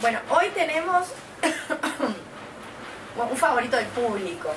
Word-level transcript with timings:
Bueno, 0.00 0.18
hoy 0.30 0.48
tenemos 0.54 1.08
un 3.18 3.36
favorito 3.36 3.76
del 3.76 3.86
público, 3.88 4.48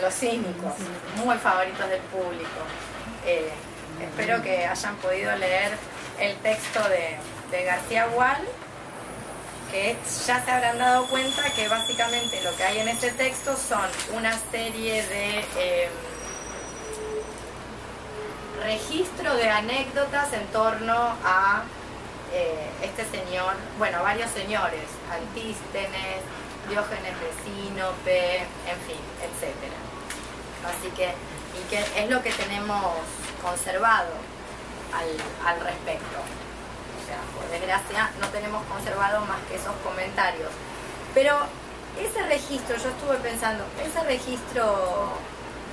los 0.00 0.12
cínicos, 0.12 0.72
muy 1.24 1.36
favoritos 1.38 1.88
del 1.88 2.00
público. 2.00 2.48
Eh, 3.24 3.52
espero 4.02 4.42
que 4.42 4.66
hayan 4.66 4.96
podido 4.96 5.36
leer 5.36 5.70
el 6.18 6.36
texto 6.38 6.80
de, 6.88 7.64
García 7.64 8.08
Wall, 8.08 8.38
que 9.70 9.96
ya 10.26 10.44
se 10.44 10.50
habrán 10.50 10.78
dado 10.78 11.06
cuenta 11.06 11.44
que 11.54 11.68
básicamente 11.68 12.42
lo 12.42 12.56
que 12.56 12.64
hay 12.64 12.78
en 12.78 12.88
este 12.88 13.12
texto 13.12 13.56
son 13.56 13.88
una 14.16 14.36
serie 14.50 15.06
de 15.06 15.44
eh, 15.58 15.88
registro 18.64 19.36
de 19.36 19.48
anécdotas 19.48 20.32
en 20.32 20.44
torno 20.46 21.14
a 21.24 21.62
eh, 22.32 22.70
este 22.82 23.04
señor, 23.04 23.54
bueno, 23.78 24.02
varios 24.02 24.30
señores, 24.30 24.88
Antístenes, 25.10 26.22
Diógenes 26.68 27.14
de 27.20 27.30
Sinope, 27.44 28.36
en 28.38 28.78
fin, 28.86 29.02
etc. 29.20 29.52
Así 30.64 30.88
que, 30.96 31.12
y 31.58 31.68
que 31.68 32.02
es 32.02 32.10
lo 32.10 32.22
que 32.22 32.30
tenemos 32.32 32.96
conservado 33.42 34.12
al, 34.94 35.60
respecto. 35.60 36.18
O 36.96 37.06
sea, 37.06 37.18
por 37.34 37.50
desgracia 37.50 38.10
no 38.20 38.28
tenemos 38.28 38.64
conservado 38.66 39.20
más 39.26 39.38
que 39.48 39.56
esos 39.56 39.74
comentarios. 39.84 40.50
Pero 41.14 41.36
ese 42.00 42.22
registro, 42.22 42.76
yo 42.76 42.88
estuve 42.88 43.16
pensando, 43.16 43.64
ese 43.84 44.02
registro 44.04 45.12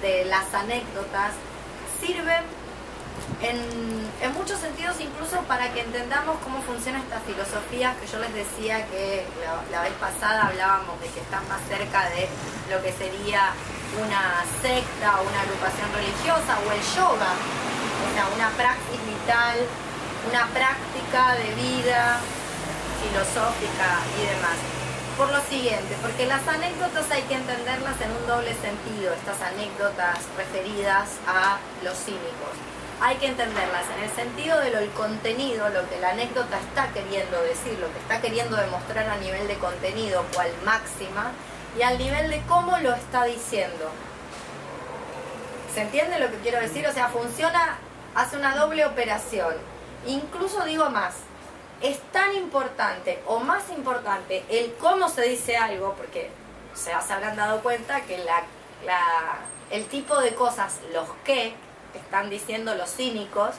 de 0.01 0.25
las 0.25 0.53
anécdotas 0.53 1.33
sirve 2.01 2.41
en, 3.41 4.33
muchos 4.33 4.59
sentidos 4.59 4.95
incluso 4.99 5.41
para 5.47 5.71
que 5.73 5.81
entendamos 5.81 6.37
cómo 6.43 6.61
funciona 6.61 6.99
esta 6.99 7.19
filosofía 7.21 7.95
que 7.99 8.07
yo 8.07 8.19
les 8.19 8.33
decía 8.33 8.85
que 8.87 9.25
la, 9.71 9.81
vez 9.81 9.93
pasada 9.99 10.47
hablábamos 10.47 10.99
de 11.01 11.07
que 11.09 11.19
están 11.19 11.43
más 11.49 11.59
cerca 11.67 12.09
de 12.09 12.29
lo 12.71 12.81
que 12.81 12.93
sería 12.93 13.51
una 13.99 14.43
secta 14.61 15.19
o 15.19 15.27
una 15.27 15.41
agrupación 15.41 15.89
religiosa 15.91 16.55
o 16.61 16.71
el 16.71 16.81
yoga, 16.95 17.33
o 17.35 18.35
una 18.35 18.49
praxis 18.55 19.01
vital, 19.05 19.57
una 20.29 20.45
práctica 20.47 21.35
de 21.35 21.49
vida 21.55 22.19
filosófica 23.01 23.99
y 24.15 24.21
demás. 24.23 24.57
Por 25.17 25.31
lo 25.31 25.41
siguiente, 25.41 25.97
porque 26.01 26.25
las 26.25 26.47
anécdotas 26.47 27.11
hay 27.11 27.23
que 27.23 27.35
entenderlas 27.35 27.99
en 27.99 28.11
un 28.11 28.25
doble 28.25 28.55
sentido, 28.55 29.11
estas 29.13 29.41
anécdotas 29.41 30.19
referidas 30.37 31.19
a 31.27 31.59
los 31.83 31.97
cínicos 31.97 32.55
hay 33.01 33.15
que 33.15 33.27
entenderlas 33.27 33.85
en 33.95 34.03
el 34.03 34.09
sentido 34.11 34.59
de 34.59 34.71
lo 34.71 34.79
el 34.79 34.89
contenido, 34.91 35.69
lo 35.69 35.87
que 35.89 35.99
la 35.99 36.09
anécdota 36.09 36.59
está 36.59 36.89
queriendo 36.89 37.41
decir, 37.43 37.77
lo 37.79 37.91
que 37.93 37.99
está 37.99 38.19
queriendo 38.19 38.57
demostrar 38.57 39.07
a 39.07 39.17
nivel 39.17 39.47
de 39.47 39.55
contenido, 39.55 40.25
cual 40.33 40.51
máxima, 40.65 41.31
y 41.77 41.81
al 41.81 41.97
nivel 41.97 42.29
de 42.29 42.41
cómo 42.47 42.77
lo 42.79 42.93
está 42.93 43.25
diciendo. 43.25 43.89
¿Se 45.73 45.81
entiende 45.81 46.19
lo 46.19 46.29
que 46.29 46.37
quiero 46.37 46.59
decir? 46.59 46.85
O 46.87 46.93
sea, 46.93 47.07
funciona, 47.07 47.77
hace 48.15 48.37
una 48.37 48.55
doble 48.55 48.85
operación. 48.85 49.55
Incluso 50.05 50.65
digo 50.65 50.89
más, 50.89 51.15
es 51.81 51.99
tan 52.11 52.35
importante 52.35 53.21
o 53.27 53.39
más 53.39 53.69
importante 53.69 54.43
el 54.49 54.73
cómo 54.75 55.07
se 55.09 55.21
dice 55.21 55.55
algo, 55.55 55.93
porque 55.93 56.29
se 56.73 56.91
habrán 56.91 57.35
dado 57.35 57.61
cuenta 57.61 58.01
que 58.01 58.17
la, 58.17 58.43
el 59.71 59.85
tipo 59.85 60.19
de 60.19 60.33
cosas, 60.33 60.79
los 60.93 61.07
que, 61.23 61.53
están 61.97 62.29
diciendo 62.29 62.75
los 62.75 62.91
cínicos, 62.91 63.55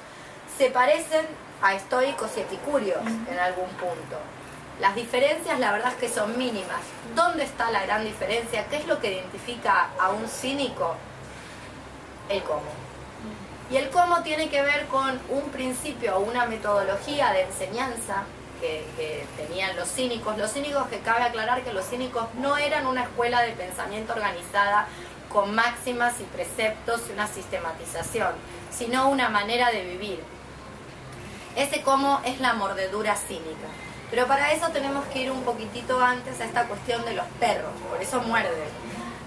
se 0.57 0.71
parecen 0.71 1.27
a 1.63 1.75
estoicos 1.75 2.31
y 2.37 2.41
epicúreos 2.41 3.05
en 3.31 3.39
algún 3.39 3.69
punto. 3.71 4.17
Las 4.81 4.95
diferencias 4.95 5.59
la 5.61 5.73
verdad 5.73 5.93
es 5.93 5.99
que 5.99 6.09
son 6.09 6.39
mínimas. 6.39 6.81
¿Dónde 7.15 7.45
está 7.45 7.71
la 7.71 7.83
gran 7.83 8.05
diferencia? 8.05 8.67
¿Qué 8.69 8.77
es 8.77 8.87
lo 8.87 8.99
que 8.99 9.13
identifica 9.13 9.91
a 9.99 10.11
un 10.11 10.27
cínico? 10.27 10.97
El 12.31 12.43
cómo. 12.43 12.71
Y 13.71 13.77
el 13.77 13.91
cómo 13.91 14.23
tiene 14.23 14.49
que 14.49 14.63
ver 14.63 14.87
con 14.87 15.21
un 15.29 15.43
principio 15.51 16.17
o 16.17 16.21
una 16.21 16.47
metodología 16.47 17.33
de 17.33 17.43
enseñanza 17.43 18.25
que, 18.61 18.85
que, 18.97 19.25
tenían 19.37 19.77
los 19.77 19.89
cínicos. 19.89 20.37
Los 20.39 20.53
cínicos 20.53 20.89
que 20.89 20.99
cabe 21.01 21.25
aclarar 21.25 21.63
que 21.63 21.73
los 21.73 21.87
cínicos 21.87 22.25
no 22.35 22.57
eran 22.57 22.87
una 22.87 23.05
escuela 23.05 23.43
de 23.43 23.53
pensamiento 23.53 24.13
organizada 24.13 24.87
con 25.31 25.55
máximas 25.55 26.21
y 26.21 26.25
preceptos 26.25 27.03
y 27.09 27.13
una 27.13 27.27
sistematización, 27.27 28.33
sino 28.71 29.09
una 29.09 29.31
manera 29.31 29.71
de 29.71 29.85
vivir. 29.85 30.23
Ese 31.57 31.83
cómo 31.83 32.21
es 32.25 32.41
la 32.41 32.53
mordedura 32.53 33.17
cínica. 33.17 33.69
Pero 34.11 34.27
para 34.27 34.53
eso 34.53 34.69
tenemos 34.71 35.07
que 35.07 35.21
ir 35.21 35.31
un 35.31 35.43
poquitito 35.45 36.01
antes 36.01 36.41
a 36.41 36.45
esta 36.45 36.65
cuestión 36.65 37.05
de 37.05 37.15
los 37.15 37.27
perros, 37.39 37.71
por 37.89 38.03
eso 38.03 38.21
muerden. 38.23 38.69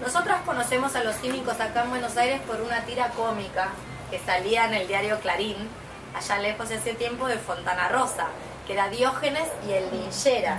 Nosotros 0.00 0.36
conocemos 0.44 0.94
a 0.94 1.02
los 1.02 1.16
cínicos 1.16 1.58
acá 1.58 1.84
en 1.84 1.90
Buenos 1.90 2.16
Aires 2.18 2.40
por 2.46 2.60
una 2.60 2.84
tira 2.84 3.08
cómica 3.10 3.70
que 4.10 4.18
salía 4.18 4.66
en 4.66 4.74
el 4.74 4.86
diario 4.86 5.18
Clarín, 5.20 5.56
allá 6.14 6.38
lejos 6.38 6.70
ese 6.70 6.92
tiempo 6.92 7.26
de 7.26 7.38
Fontana 7.38 7.88
Rosa, 7.88 8.26
que 8.66 8.74
era 8.74 8.88
Diógenes 8.88 9.48
y 9.66 9.72
el 9.72 9.90
linchera. 9.90 10.58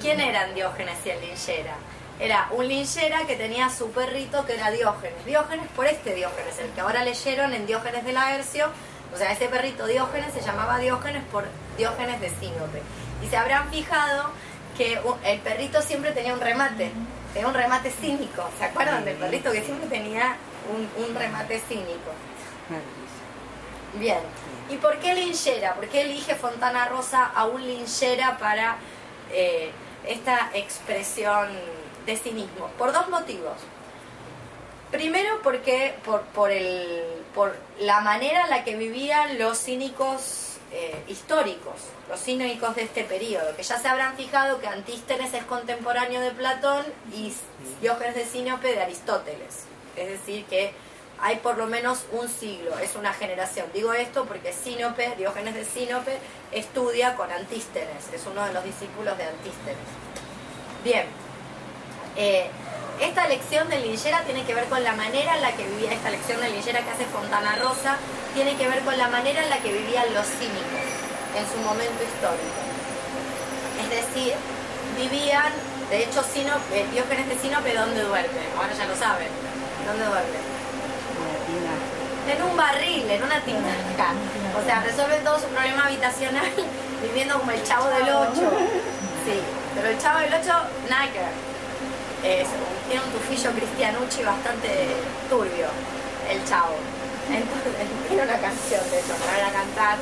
¿Quién 0.00 0.20
eran 0.20 0.54
Diógenes 0.54 0.98
y 1.04 1.10
el 1.10 1.20
linchera? 1.20 1.74
Era 2.18 2.48
un 2.50 2.66
linchera 2.66 3.26
que 3.26 3.36
tenía 3.36 3.68
su 3.68 3.90
perrito 3.90 4.46
que 4.46 4.54
era 4.54 4.70
Diógenes. 4.70 5.24
Diógenes 5.26 5.66
por 5.76 5.86
este 5.86 6.14
Diógenes, 6.14 6.58
el 6.58 6.70
que 6.70 6.80
ahora 6.80 7.04
leyeron 7.04 7.52
en 7.52 7.66
Diógenes 7.66 8.04
de 8.04 8.12
Laercio. 8.12 8.70
O 9.14 9.18
sea, 9.18 9.32
ese 9.32 9.48
perrito 9.48 9.86
Diógenes 9.86 10.32
se 10.32 10.40
llamaba 10.40 10.78
Diógenes 10.78 11.22
por 11.30 11.44
Diógenes 11.76 12.20
de 12.20 12.30
Sinope. 12.30 12.82
Y 13.22 13.28
se 13.28 13.36
habrán 13.36 13.70
fijado 13.70 14.30
que 14.76 14.98
el 15.24 15.40
perrito 15.40 15.82
siempre 15.82 16.12
tenía 16.12 16.34
un 16.34 16.40
remate, 16.40 16.90
tenía 17.32 17.48
un 17.48 17.54
remate 17.54 17.90
cínico. 17.90 18.48
¿Se 18.58 18.64
acuerdan 18.64 19.04
del 19.04 19.16
perrito 19.16 19.52
que 19.52 19.62
siempre 19.62 19.88
tenía 19.88 20.36
un, 20.98 21.14
remate 21.14 21.60
cínico? 21.60 22.12
Bien. 23.98 24.18
¿Y 24.68 24.76
por 24.76 24.98
qué 24.98 25.14
linchera? 25.14 25.74
¿Por 25.74 25.86
qué 25.88 26.02
elige 26.02 26.34
Fontana 26.34 26.86
Rosa 26.86 27.26
a 27.26 27.44
un 27.46 27.64
linchera 27.64 28.36
para 28.38 28.76
eh, 29.32 29.70
esta 30.06 30.50
expresión 30.54 31.48
de 32.06 32.16
sí 32.16 32.30
mismo, 32.30 32.68
por 32.78 32.92
dos 32.92 33.08
motivos. 33.08 33.54
Primero 34.90 35.40
porque 35.42 35.94
por, 36.04 37.56
la 37.80 38.00
manera 38.00 38.44
en 38.44 38.50
la 38.50 38.64
que 38.64 38.76
vivían 38.76 39.38
los 39.38 39.58
cínicos 39.58 40.58
eh, 40.72 41.02
históricos, 41.08 41.74
los 42.08 42.20
cínicos 42.20 42.76
de 42.76 42.84
este 42.84 43.04
periodo, 43.04 43.54
que 43.56 43.62
ya 43.62 43.78
se 43.78 43.88
habrán 43.88 44.16
fijado 44.16 44.60
que 44.60 44.68
Antístenes 44.68 45.34
es 45.34 45.44
contemporáneo 45.44 46.20
de 46.20 46.30
Platón 46.30 46.86
y 47.12 47.34
Diógenes 47.80 48.14
de 48.14 48.24
Sinope 48.24 48.68
de 48.68 48.80
Aristóteles. 48.80 49.64
Es 49.96 50.08
decir, 50.08 50.44
que 50.44 50.72
hay 51.20 51.36
por 51.36 51.58
lo 51.58 51.66
menos 51.66 52.04
un 52.12 52.28
siglo, 52.28 52.78
es 52.78 52.94
una 52.94 53.12
generación. 53.12 53.66
Digo 53.74 53.92
esto 53.92 54.24
porque 54.26 54.52
Sinope, 54.52 55.14
Diógenes 55.16 55.54
de 55.54 55.64
Sinope, 55.64 56.18
estudia 56.52 57.16
con 57.16 57.30
Antístenes, 57.30 58.12
es 58.12 58.26
uno 58.26 58.44
de 58.44 58.52
los 58.52 58.64
discípulos 58.64 59.18
de 59.18 59.24
Antístenes. 59.24 59.76
Bien, 60.84 61.06
eh, 62.16 62.48
esta 63.00 63.28
lección 63.28 63.68
de 63.68 63.80
Lillera 63.80 64.22
tiene 64.22 64.44
que 64.44 64.54
ver 64.54 64.64
con 64.66 64.82
la 64.82 64.92
manera 64.92 65.36
en 65.36 65.42
la 65.42 65.52
que 65.52 65.66
vivía, 65.66 65.92
esta 65.92 66.10
lección 66.10 66.40
de 66.40 66.48
Lillera 66.48 66.80
que 66.80 66.90
hace 66.90 67.04
Fontana 67.04 67.56
Rosa, 67.56 67.96
tiene 68.34 68.56
que 68.56 68.68
ver 68.68 68.80
con 68.80 68.96
la 68.96 69.08
manera 69.08 69.42
en 69.42 69.50
la 69.50 69.58
que 69.58 69.72
vivían 69.72 70.14
los 70.14 70.26
cínicos 70.26 70.80
en 71.36 71.44
su 71.44 71.58
momento 71.60 72.00
histórico. 72.02 72.56
Es 73.84 73.90
decir, 73.90 74.32
vivían, 74.96 75.52
de 75.90 76.04
hecho, 76.04 76.22
Sinope, 76.24 76.86
Diógenes 76.92 77.28
de 77.28 77.38
Sinope, 77.38 77.74
¿dónde 77.74 78.02
duerme? 78.02 78.40
Ahora 78.56 78.72
ya 78.72 78.86
lo 78.86 78.96
saben. 78.96 79.28
¿Dónde 79.86 80.04
duerme? 80.04 80.38
En 82.32 82.42
un 82.42 82.56
barril, 82.56 83.10
en 83.10 83.22
una 83.22 83.40
tina. 83.40 83.76
O 84.58 84.64
sea, 84.64 84.80
resuelve 84.80 85.18
todo 85.18 85.38
su 85.38 85.46
problema 85.46 85.86
habitacional 85.86 86.50
viviendo 87.02 87.38
como 87.38 87.50
el 87.52 87.62
chavo 87.62 87.88
del 87.88 88.08
8. 88.08 88.32
Sí, 88.32 89.38
pero 89.74 89.88
el 89.88 89.98
chavo 89.98 90.18
del 90.20 90.34
8, 90.34 90.42
nada 90.88 91.06
tiene 92.22 93.04
un 93.04 93.10
tufillo 93.12 93.50
cristianucci 93.52 94.22
bastante 94.22 94.68
turbio, 95.28 95.68
el 96.30 96.44
chavo. 96.44 96.76
Entonces, 97.28 97.86
tiene 98.08 98.22
una 98.22 98.38
canción, 98.38 98.82
de 98.90 98.98
hecho, 99.00 99.14
me 99.18 99.26
voy 99.26 99.42
a 99.42 99.52
cantar, 99.52 99.98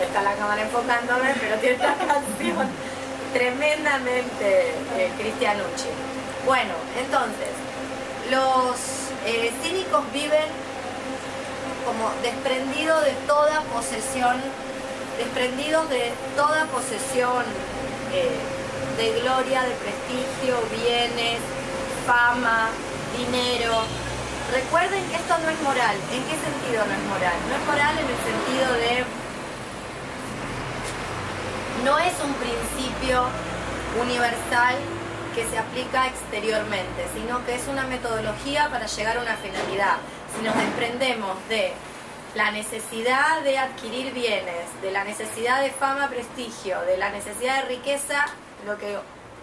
está 0.00 0.22
la 0.22 0.34
cámara 0.34 0.62
enfocándome, 0.62 1.34
pero 1.40 1.56
tiene 1.56 1.76
una 1.76 1.94
canción 2.12 2.68
tremendamente 3.32 4.74
eh, 4.96 5.10
cristianucci. 5.18 5.88
Bueno, 6.44 6.74
entonces, 6.98 7.52
los 8.30 8.76
eh, 9.26 9.52
cínicos 9.62 10.02
viven 10.12 10.48
como 11.84 12.10
desprendidos 12.22 13.04
de 13.04 13.12
toda 13.26 13.60
posesión, 13.72 14.36
desprendidos 15.18 15.88
de 15.90 16.12
toda 16.34 16.66
posesión 16.66 17.44
eh, 18.12 18.55
de 18.96 19.20
gloria, 19.20 19.62
de 19.62 19.74
prestigio, 19.74 20.56
bienes, 20.72 21.38
fama, 22.06 22.68
dinero. 23.16 23.82
Recuerden 24.52 25.04
que 25.08 25.16
esto 25.16 25.36
no 25.38 25.48
es 25.48 25.60
moral. 25.62 25.96
¿En 26.12 26.22
qué 26.24 26.36
sentido 26.38 26.84
no 26.86 26.92
es 26.92 27.04
moral? 27.08 27.36
No 27.48 27.54
es 27.56 27.64
moral 27.66 27.94
en 27.98 28.06
el 28.06 28.20
sentido 28.24 28.72
de... 28.72 29.04
No 31.84 31.98
es 31.98 32.14
un 32.24 32.32
principio 32.34 33.24
universal 34.00 34.76
que 35.34 35.46
se 35.46 35.58
aplica 35.58 36.06
exteriormente, 36.06 37.06
sino 37.14 37.44
que 37.44 37.54
es 37.54 37.68
una 37.68 37.84
metodología 37.84 38.70
para 38.70 38.86
llegar 38.86 39.18
a 39.18 39.20
una 39.20 39.36
finalidad. 39.36 39.96
Si 40.34 40.42
nos 40.42 40.56
desprendemos 40.56 41.36
de 41.48 41.72
la 42.34 42.50
necesidad 42.50 43.42
de 43.42 43.58
adquirir 43.58 44.12
bienes, 44.12 44.66
de 44.80 44.90
la 44.90 45.04
necesidad 45.04 45.60
de 45.60 45.70
fama, 45.70 46.08
prestigio, 46.08 46.80
de 46.82 46.96
la 46.96 47.10
necesidad 47.10 47.62
de 47.62 47.68
riqueza, 47.68 48.26
lo 48.64 48.78
que 48.78 48.96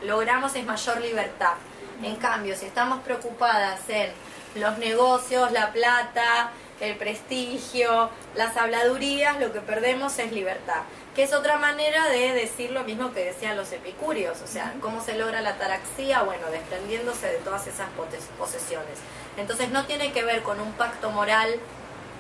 logramos 0.03 0.55
es 0.55 0.65
mayor 0.65 1.01
libertad. 1.01 1.53
En 2.01 2.15
cambio, 2.15 2.55
si 2.55 2.65
estamos 2.65 2.99
preocupadas 3.03 3.79
en 3.87 4.11
los 4.55 4.77
negocios, 4.77 5.51
la 5.51 5.71
plata, 5.71 6.51
el 6.79 6.97
prestigio, 6.97 8.09
las 8.35 8.57
habladurías, 8.57 9.39
lo 9.39 9.53
que 9.53 9.61
perdemos 9.61 10.17
es 10.19 10.31
libertad. 10.31 10.81
Que 11.15 11.23
es 11.23 11.33
otra 11.33 11.57
manera 11.57 12.09
de 12.09 12.33
decir 12.33 12.71
lo 12.71 12.83
mismo 12.83 13.13
que 13.13 13.23
decían 13.23 13.55
los 13.55 13.71
epicúreos, 13.71 14.41
o 14.41 14.47
sea, 14.47 14.73
cómo 14.81 15.01
se 15.01 15.15
logra 15.15 15.41
la 15.41 15.51
ataraxia, 15.51 16.23
bueno, 16.23 16.47
desprendiéndose 16.49 17.27
de 17.27 17.37
todas 17.37 17.67
esas 17.67 17.87
posesiones. 18.37 18.97
Entonces 19.37 19.69
no 19.69 19.85
tiene 19.85 20.11
que 20.11 20.23
ver 20.23 20.41
con 20.41 20.59
un 20.59 20.73
pacto 20.73 21.11
moral 21.11 21.49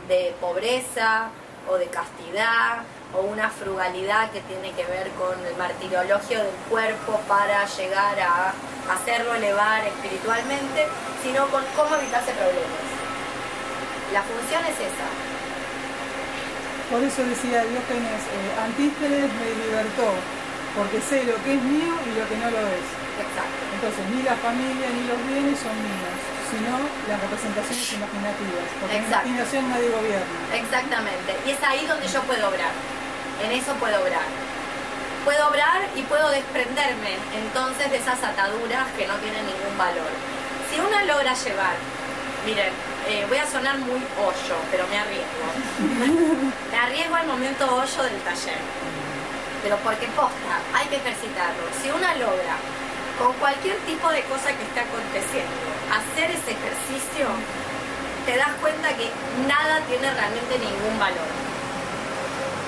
de 0.07 0.33
pobreza 0.39 1.29
o 1.67 1.77
de 1.77 1.87
castidad 1.87 2.83
o 3.13 3.21
una 3.21 3.49
frugalidad 3.49 4.31
que 4.31 4.41
tiene 4.41 4.71
que 4.71 4.85
ver 4.85 5.09
con 5.11 5.33
el 5.45 5.55
martirologio 5.55 6.39
del 6.39 6.55
cuerpo 6.69 7.19
para 7.27 7.65
llegar 7.65 8.19
a 8.19 8.53
hacerlo 8.91 9.35
elevar 9.35 9.85
espiritualmente, 9.85 10.87
sino 11.21 11.47
con 11.47 11.63
cómo 11.75 11.95
evitarse 11.95 12.31
problemas. 12.33 12.85
La 14.11 14.21
función 14.21 14.61
es 14.65 14.77
esa. 14.77 15.07
Por 16.89 17.01
eso 17.01 17.23
decía 17.23 17.63
Diógenes, 17.63 18.21
eh, 18.29 18.61
Antístenes 18.61 19.29
me 19.33 19.49
libertó, 19.65 20.09
porque 20.75 21.01
sé 21.01 21.23
lo 21.23 21.37
que 21.41 21.55
es 21.55 21.61
mío 21.63 21.93
y 22.05 22.11
lo 22.19 22.27
que 22.27 22.37
no 22.37 22.51
lo 22.51 22.61
es. 22.69 22.87
Exacto. 23.13 23.61
Entonces, 23.73 24.03
ni 24.13 24.21
la 24.21 24.35
familia 24.37 24.89
ni 24.89 25.05
los 25.05 25.19
bienes 25.25 25.57
son 25.57 25.73
míos, 25.81 26.17
sino 26.53 26.77
las 27.09 27.17
representaciones 27.21 27.93
imaginativas, 27.93 28.67
porque 28.77 29.01
la 29.01 29.05
imaginación 29.05 29.69
nadie 29.69 29.89
gobierna. 29.89 30.37
Exactamente, 30.53 31.29
y 31.45 31.51
es 31.51 31.61
ahí 31.63 31.85
donde 31.85 32.07
yo 32.07 32.21
puedo 32.29 32.47
obrar, 32.49 32.73
en 33.43 33.51
eso 33.51 33.73
puedo 33.75 34.01
obrar. 34.01 34.25
Puedo 35.25 35.47
obrar 35.47 35.87
y 35.95 36.01
puedo 36.03 36.29
desprenderme 36.31 37.15
entonces 37.35 37.91
de 37.91 37.97
esas 37.97 38.21
ataduras 38.23 38.87
que 38.97 39.07
no 39.07 39.15
tienen 39.15 39.45
ningún 39.45 39.77
valor. 39.77 40.11
Si 40.69 40.79
uno 40.79 40.99
logra 41.05 41.33
llevar, 41.33 41.75
miren, 42.45 42.71
eh, 43.07 43.25
voy 43.27 43.37
a 43.37 43.47
sonar 43.47 43.77
muy 43.79 43.99
hoyo, 44.19 44.55
pero 44.71 44.87
me 44.87 44.97
arriesgo. 44.99 45.47
me 46.71 46.77
arriesgo 46.77 47.15
al 47.15 47.27
momento 47.27 47.63
hoyo 47.75 48.03
del 48.03 48.19
taller. 48.21 48.59
Pero 49.63 49.77
porque 49.77 50.07
posta, 50.07 50.59
hay 50.75 50.87
que 50.87 50.97
ejercitarlo. 50.97 51.63
Si 51.81 51.89
una 51.89 52.15
logra, 52.15 52.59
con 53.17 53.31
cualquier 53.39 53.77
tipo 53.87 54.09
de 54.09 54.23
cosa 54.23 54.51
que 54.51 54.63
esté 54.63 54.79
aconteciendo, 54.81 55.55
hacer 55.87 56.31
ese 56.31 56.51
ejercicio, 56.51 57.27
te 58.25 58.35
das 58.35 58.51
cuenta 58.59 58.89
que 58.95 59.07
nada 59.47 59.79
tiene 59.87 60.11
realmente 60.11 60.59
ningún 60.59 60.99
valor. 60.99 61.52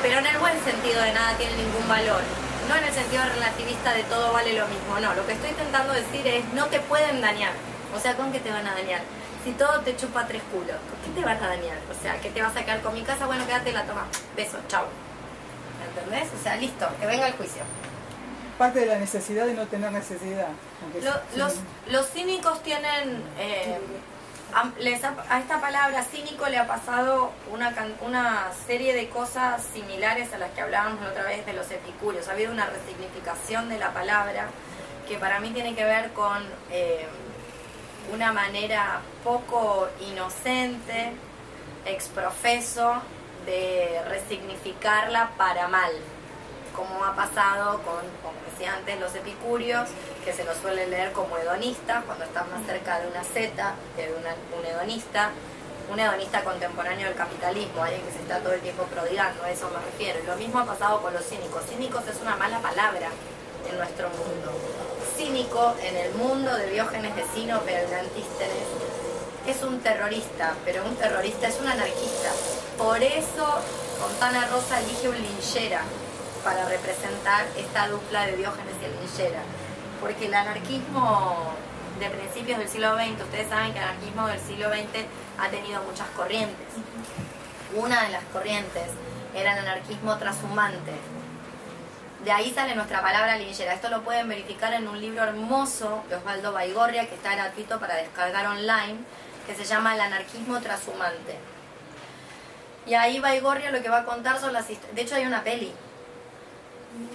Pero 0.06 0.20
en 0.20 0.28
el 0.28 0.38
buen 0.38 0.54
sentido 0.64 1.02
de 1.02 1.14
nada 1.14 1.36
tiene 1.36 1.58
ningún 1.58 1.88
valor. 1.88 2.22
No 2.70 2.76
en 2.76 2.84
el 2.84 2.94
sentido 2.94 3.24
relativista 3.26 3.92
de 3.92 4.04
todo 4.04 4.34
vale 4.34 4.54
lo 4.54 4.68
mismo, 4.68 5.00
no. 5.02 5.16
Lo 5.16 5.26
que 5.26 5.34
estoy 5.34 5.50
intentando 5.50 5.94
decir 5.94 6.28
es 6.28 6.46
no 6.54 6.68
te 6.68 6.80
pueden 6.82 7.22
dañar. 7.22 7.54
O 7.92 8.00
sea, 8.00 8.16
¿con 8.16 8.32
qué 8.32 8.40
te 8.40 8.52
van 8.52 8.68
a 8.68 8.76
dañar? 8.76 9.02
si 9.44 9.52
todo 9.52 9.80
te 9.82 9.96
chupa 9.96 10.28
tres 10.28 10.42
culos, 10.52 10.78
¿por 10.90 10.98
qué 11.00 11.20
te 11.20 11.26
vas 11.26 11.42
a 11.42 11.48
dañar? 11.48 11.78
O 11.90 12.02
sea, 12.02 12.20
¿qué 12.22 12.30
te 12.30 12.42
vas 12.42 12.56
a 12.56 12.64
quedar 12.64 12.82
con 12.82 12.94
mi 12.94 13.02
casa? 13.02 13.26
Bueno, 13.26 13.46
quédate 13.48 13.72
la 13.72 13.84
toma. 13.86 14.06
Beso, 14.36 14.58
chao. 14.68 14.86
¿Entendés? 15.88 16.30
O 16.40 16.44
sea, 16.44 16.56
listo, 16.56 16.88
que 17.00 17.08
venga 17.08 17.28
el 17.28 17.34
juicio. 17.34 17.64
Parte 18.60 18.82
de 18.82 18.86
la 18.86 18.98
necesidad 18.98 19.48
de 19.48 19.54
no 19.54 19.66
tener 19.66 19.92
necesidad. 19.92 20.50
los, 21.36 21.54
los, 21.90 22.10
cínicos 22.12 22.62
tienen... 22.62 23.24
Eh, 23.40 23.80
a, 24.56 25.40
esta 25.40 25.62
palabra 25.62 26.04
cínico 26.04 26.48
le 26.48 26.58
ha 26.58 26.68
pasado 26.68 27.32
una, 27.52 27.74
una 28.02 28.52
serie 28.66 28.94
de 28.94 29.10
cosas 29.10 29.64
similares 29.74 30.34
a 30.34 30.38
las 30.38 30.52
que 30.52 30.62
hablábamos 30.62 31.02
la 31.02 31.10
otra 31.10 31.24
vez 31.24 31.46
de 31.46 31.54
los 31.54 31.70
epicúreos. 31.70 32.28
Ha 32.28 32.32
habido 32.32 32.52
una 32.52 32.66
resignificación 32.66 33.70
de 33.70 33.78
la 33.78 33.92
palabra 33.92 34.48
que 35.08 35.18
para 35.18 35.40
mí 35.40 35.52
tiene 35.52 35.76
que 35.76 35.84
ver 35.84 36.12
con... 36.14 36.44
Eh, 36.72 37.06
una 38.14 38.32
manera 38.32 39.00
poco 39.24 39.88
inocente, 40.12 41.12
exprofeso, 41.86 43.02
de 43.46 44.02
resignificarla 44.10 45.32
para 45.38 45.68
mal, 45.68 45.92
como 46.76 47.04
ha 47.04 47.16
pasado 47.16 47.82
con, 47.84 48.04
antes, 48.64 48.98
los 49.00 49.14
epicúreos, 49.14 49.90
que 50.24 50.32
se 50.32 50.46
los 50.46 50.56
suele 50.58 50.88
leer 50.88 51.12
como 51.12 51.38
hedonistas, 51.38 52.06
cuando 52.06 52.24
están 52.24 52.50
más 52.52 52.66
cerca 52.66 53.00
de 53.00 53.08
una 53.08 53.24
zeta, 53.24 53.76
de 53.98 54.14
un 54.14 54.66
hedonista, 54.66 55.32
un 55.92 56.00
hedonista 56.00 56.44
contemporáneo 56.44 57.08
del 57.08 57.18
capitalismo, 57.18 57.84
alguien 57.84 58.02
que 58.04 58.12
se 58.14 58.20
está 58.20 58.40
todo 58.40 58.54
el 58.54 58.62
tiempo 58.62 58.84
prodigando, 58.84 59.44
a 59.44 59.52
eso 59.52 59.70
me 59.70 59.84
refiero. 59.84 60.20
Lo 60.26 60.38
mismo 60.38 60.60
ha 60.60 60.66
pasado 60.66 61.02
con 61.02 61.14
los 61.14 61.26
cínicos. 61.26 61.64
Cínicos 61.66 62.08
es 62.08 62.22
una 62.22 62.38
mala 62.38 62.60
palabra 62.60 63.10
en 63.70 63.78
nuestro 63.78 64.10
mundo 64.10 64.54
cínico 65.18 65.76
en 65.82 65.96
el 65.96 66.14
mundo 66.16 66.56
de 66.56 66.70
Diógenes 66.72 67.16
de 67.16 67.24
Sinope, 67.34 67.74
el 67.74 67.94
Antístenes, 67.94 68.68
es 69.48 69.64
un 69.64 69.80
terrorista, 69.80 70.56
pero 70.66 70.84
un 70.86 70.96
terrorista 70.96 71.48
es 71.48 71.60
un 71.60 71.68
anarquista. 71.68 72.32
Por 72.78 73.02
eso 73.02 73.46
Fontana 74.00 74.48
Rosa 74.48 74.80
elige 74.82 75.08
un 75.08 75.22
linchera 75.22 75.82
para 76.46 76.64
representar 76.70 77.46
esta 77.58 77.88
dupla 77.90 78.28
de 78.28 78.38
Diógenes 78.38 78.76
y 78.80 79.02
linchera. 79.02 79.42
Porque 80.00 80.28
el 80.28 80.34
anarquismo 80.34 81.52
de 82.00 82.10
principios 82.12 82.60
del 82.60 82.70
siglo 82.70 82.96
XX, 82.96 83.20
ustedes 83.24 83.50
saben 83.50 83.74
que 83.74 83.80
el 83.80 83.86
anarquismo 83.86 84.28
del 84.28 84.40
siglo 84.40 84.70
XX 84.70 85.06
ha 85.40 85.50
tenido 85.50 85.82
muchas 85.82 86.08
corrientes. 86.16 86.68
Una 87.76 88.04
de 88.04 88.10
las 88.10 88.24
corrientes 88.26 88.84
era 89.34 89.54
el 89.54 89.60
anarquismo 89.60 90.16
trashumante, 90.18 90.94
de 92.24 92.32
ahí 92.32 92.52
sale 92.52 92.74
nuestra 92.74 93.02
palabra 93.02 93.38
linchera. 93.38 93.74
Esto 93.74 93.88
lo 93.90 94.02
pueden 94.02 94.28
verificar 94.28 94.74
en 94.74 94.88
un 94.88 95.00
libro 95.00 95.24
hermoso 95.24 96.04
de 96.10 96.16
Osvaldo 96.16 96.52
Baigorria 96.52 97.08
que 97.08 97.14
está 97.14 97.36
gratuito 97.36 97.80
para 97.80 97.96
descargar 97.98 98.48
online, 98.48 98.98
que 99.46 99.54
se 99.54 99.64
llama 99.64 99.94
El 99.94 100.02
anarquismo 100.02 100.60
trashumante. 100.60 101.38
Y 102.88 102.96
ahí 102.96 103.20
Baigorria 103.20 103.70
lo 103.70 103.82
que 103.84 103.90
va 103.90 104.00
a 104.00 104.06
contar 104.06 104.40
son 104.40 104.54
las 104.54 104.68
historias. 104.68 104.96
De 104.96 105.02
hecho, 105.04 105.16
hay 105.16 105.26
una 105.28 105.44
peli, 105.44 105.72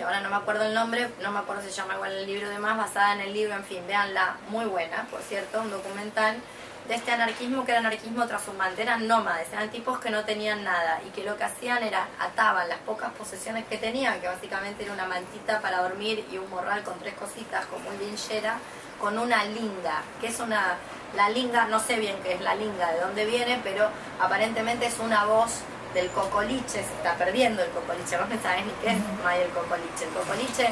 ahora 0.03 0.21
no 0.21 0.31
me 0.31 0.37
acuerdo 0.37 0.65
el 0.65 0.75
nombre, 0.75 1.11
no 1.23 1.31
me 1.31 1.39
acuerdo 1.39 1.63
si 1.63 1.71
se 1.71 1.77
llama 1.77 1.95
igual 1.95 2.13
el 2.13 2.27
libro 2.27 2.49
de 2.49 2.59
más, 2.59 2.77
basada 2.77 3.15
en 3.15 3.21
el 3.21 3.33
libro, 3.33 3.55
en 3.55 3.65
fin, 3.65 3.87
véanla, 3.87 4.37
muy 4.49 4.65
buena, 4.65 5.07
por 5.11 5.21
cierto, 5.23 5.61
un 5.61 5.71
documental 5.71 6.37
de 6.89 6.97
este 6.97 7.13
anarquismo 7.13 7.65
que 7.65 7.71
era 7.71 7.81
anarquismo 7.81 8.27
trashumante. 8.27 8.83
Eran 8.83 9.07
nómades, 9.07 9.53
eran 9.53 9.71
tipos 9.71 10.01
que 10.01 10.11
no 10.11 10.25
tenían 10.25 10.65
nada 10.65 11.01
y 11.07 11.11
que 11.11 11.23
lo 11.23 11.37
que 11.37 11.45
hacían 11.45 11.83
era 11.83 12.09
ataban 12.19 12.69
las 12.69 12.79
pocas 12.79 13.11
posesiones 13.13 13.65
que 13.67 13.77
tenían, 13.77 14.21
que 14.21 14.27
básicamente 14.27 14.83
era 14.83 14.93
una 14.93 15.07
mantita 15.07 15.61
para 15.61 15.83
dormir 15.83 16.27
y 16.33 16.39
un 16.39 16.51
morral 16.51 16.83
con 16.83 16.99
tres 16.99 17.15
cositas 17.15 17.65
como 17.67 17.91
un 17.91 17.99
linchera, 17.99 18.59
con 19.01 19.19
una 19.19 19.45
linga, 19.45 20.03
que 20.21 20.29
es 20.29 20.41
una... 20.41 20.77
La 21.17 21.29
linga, 21.29 21.65
no 21.65 21.81
sé 21.81 21.97
bien 21.97 22.17
qué 22.23 22.35
es 22.35 22.41
la 22.41 22.55
linga, 22.55 22.93
de 22.93 23.01
dónde 23.01 23.25
viene, 23.25 23.61
pero 23.65 23.89
aparentemente 24.21 24.87
es 24.87 24.97
una 25.01 25.25
voz 25.25 25.63
del 25.95 26.11
cocoliche, 26.11 26.85
se 26.85 26.95
está 26.95 27.15
perdiendo 27.15 27.63
el 27.63 27.71
cocoliche, 27.71 28.17
vos 28.17 28.29
no 28.29 28.41
sabés 28.43 28.67
ni 28.67 28.73
qué 28.83 28.91
es, 28.91 28.99
no 28.99 29.27
hay 29.27 29.43
el 29.43 29.51
cocoliche. 29.51 30.05
El 30.05 30.11
cocoliche 30.11 30.71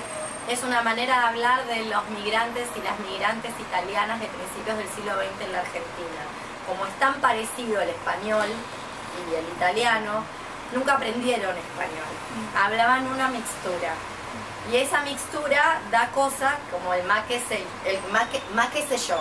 es 0.48 0.62
una 0.62 0.82
manera 0.82 1.20
de 1.20 1.26
hablar 1.26 1.66
de 1.66 1.84
los 1.86 2.08
migrantes 2.10 2.68
y 2.76 2.82
las 2.82 2.98
migrantes 3.00 3.52
italianas 3.58 4.20
de 4.20 4.26
principios 4.26 4.78
del 4.78 4.88
siglo 4.88 5.12
XX 5.14 5.46
en 5.46 5.52
la 5.52 5.60
Argentina. 5.60 6.22
Como 6.66 6.86
es 6.86 6.98
tan 6.98 7.14
parecido 7.20 7.80
el 7.80 7.90
español 7.90 8.48
y 8.48 9.34
el 9.34 9.44
italiano, 9.56 10.24
nunca 10.72 10.94
aprendieron 10.94 11.56
español, 11.56 12.12
hablaban 12.56 13.06
una 13.08 13.28
mixtura. 13.28 13.92
Y 14.70 14.76
esa 14.76 15.00
mixtura 15.02 15.80
da 15.90 16.08
cosas 16.10 16.54
como 16.70 16.92
el 16.92 17.02
ma 17.04 17.24
que 17.26 17.40
sé, 17.40 17.64
el 17.86 17.98
ma 18.12 18.70
que, 18.70 18.82
sé 18.86 18.98
yo, 18.98 19.18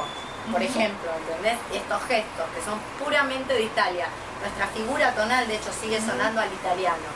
por 0.51 0.61
ejemplo, 0.61 1.09
¿entendés? 1.17 1.57
Y 1.73 1.77
estos 1.77 2.03
gestos 2.03 2.45
que 2.53 2.61
son 2.63 2.77
puramente 3.03 3.53
de 3.53 3.63
Italia. 3.63 4.07
Nuestra 4.41 4.67
figura 4.67 5.13
tonal, 5.13 5.47
de 5.47 5.55
hecho, 5.55 5.71
sigue 5.73 5.99
sonando 5.99 6.41
al 6.41 6.51
italiano. 6.51 7.07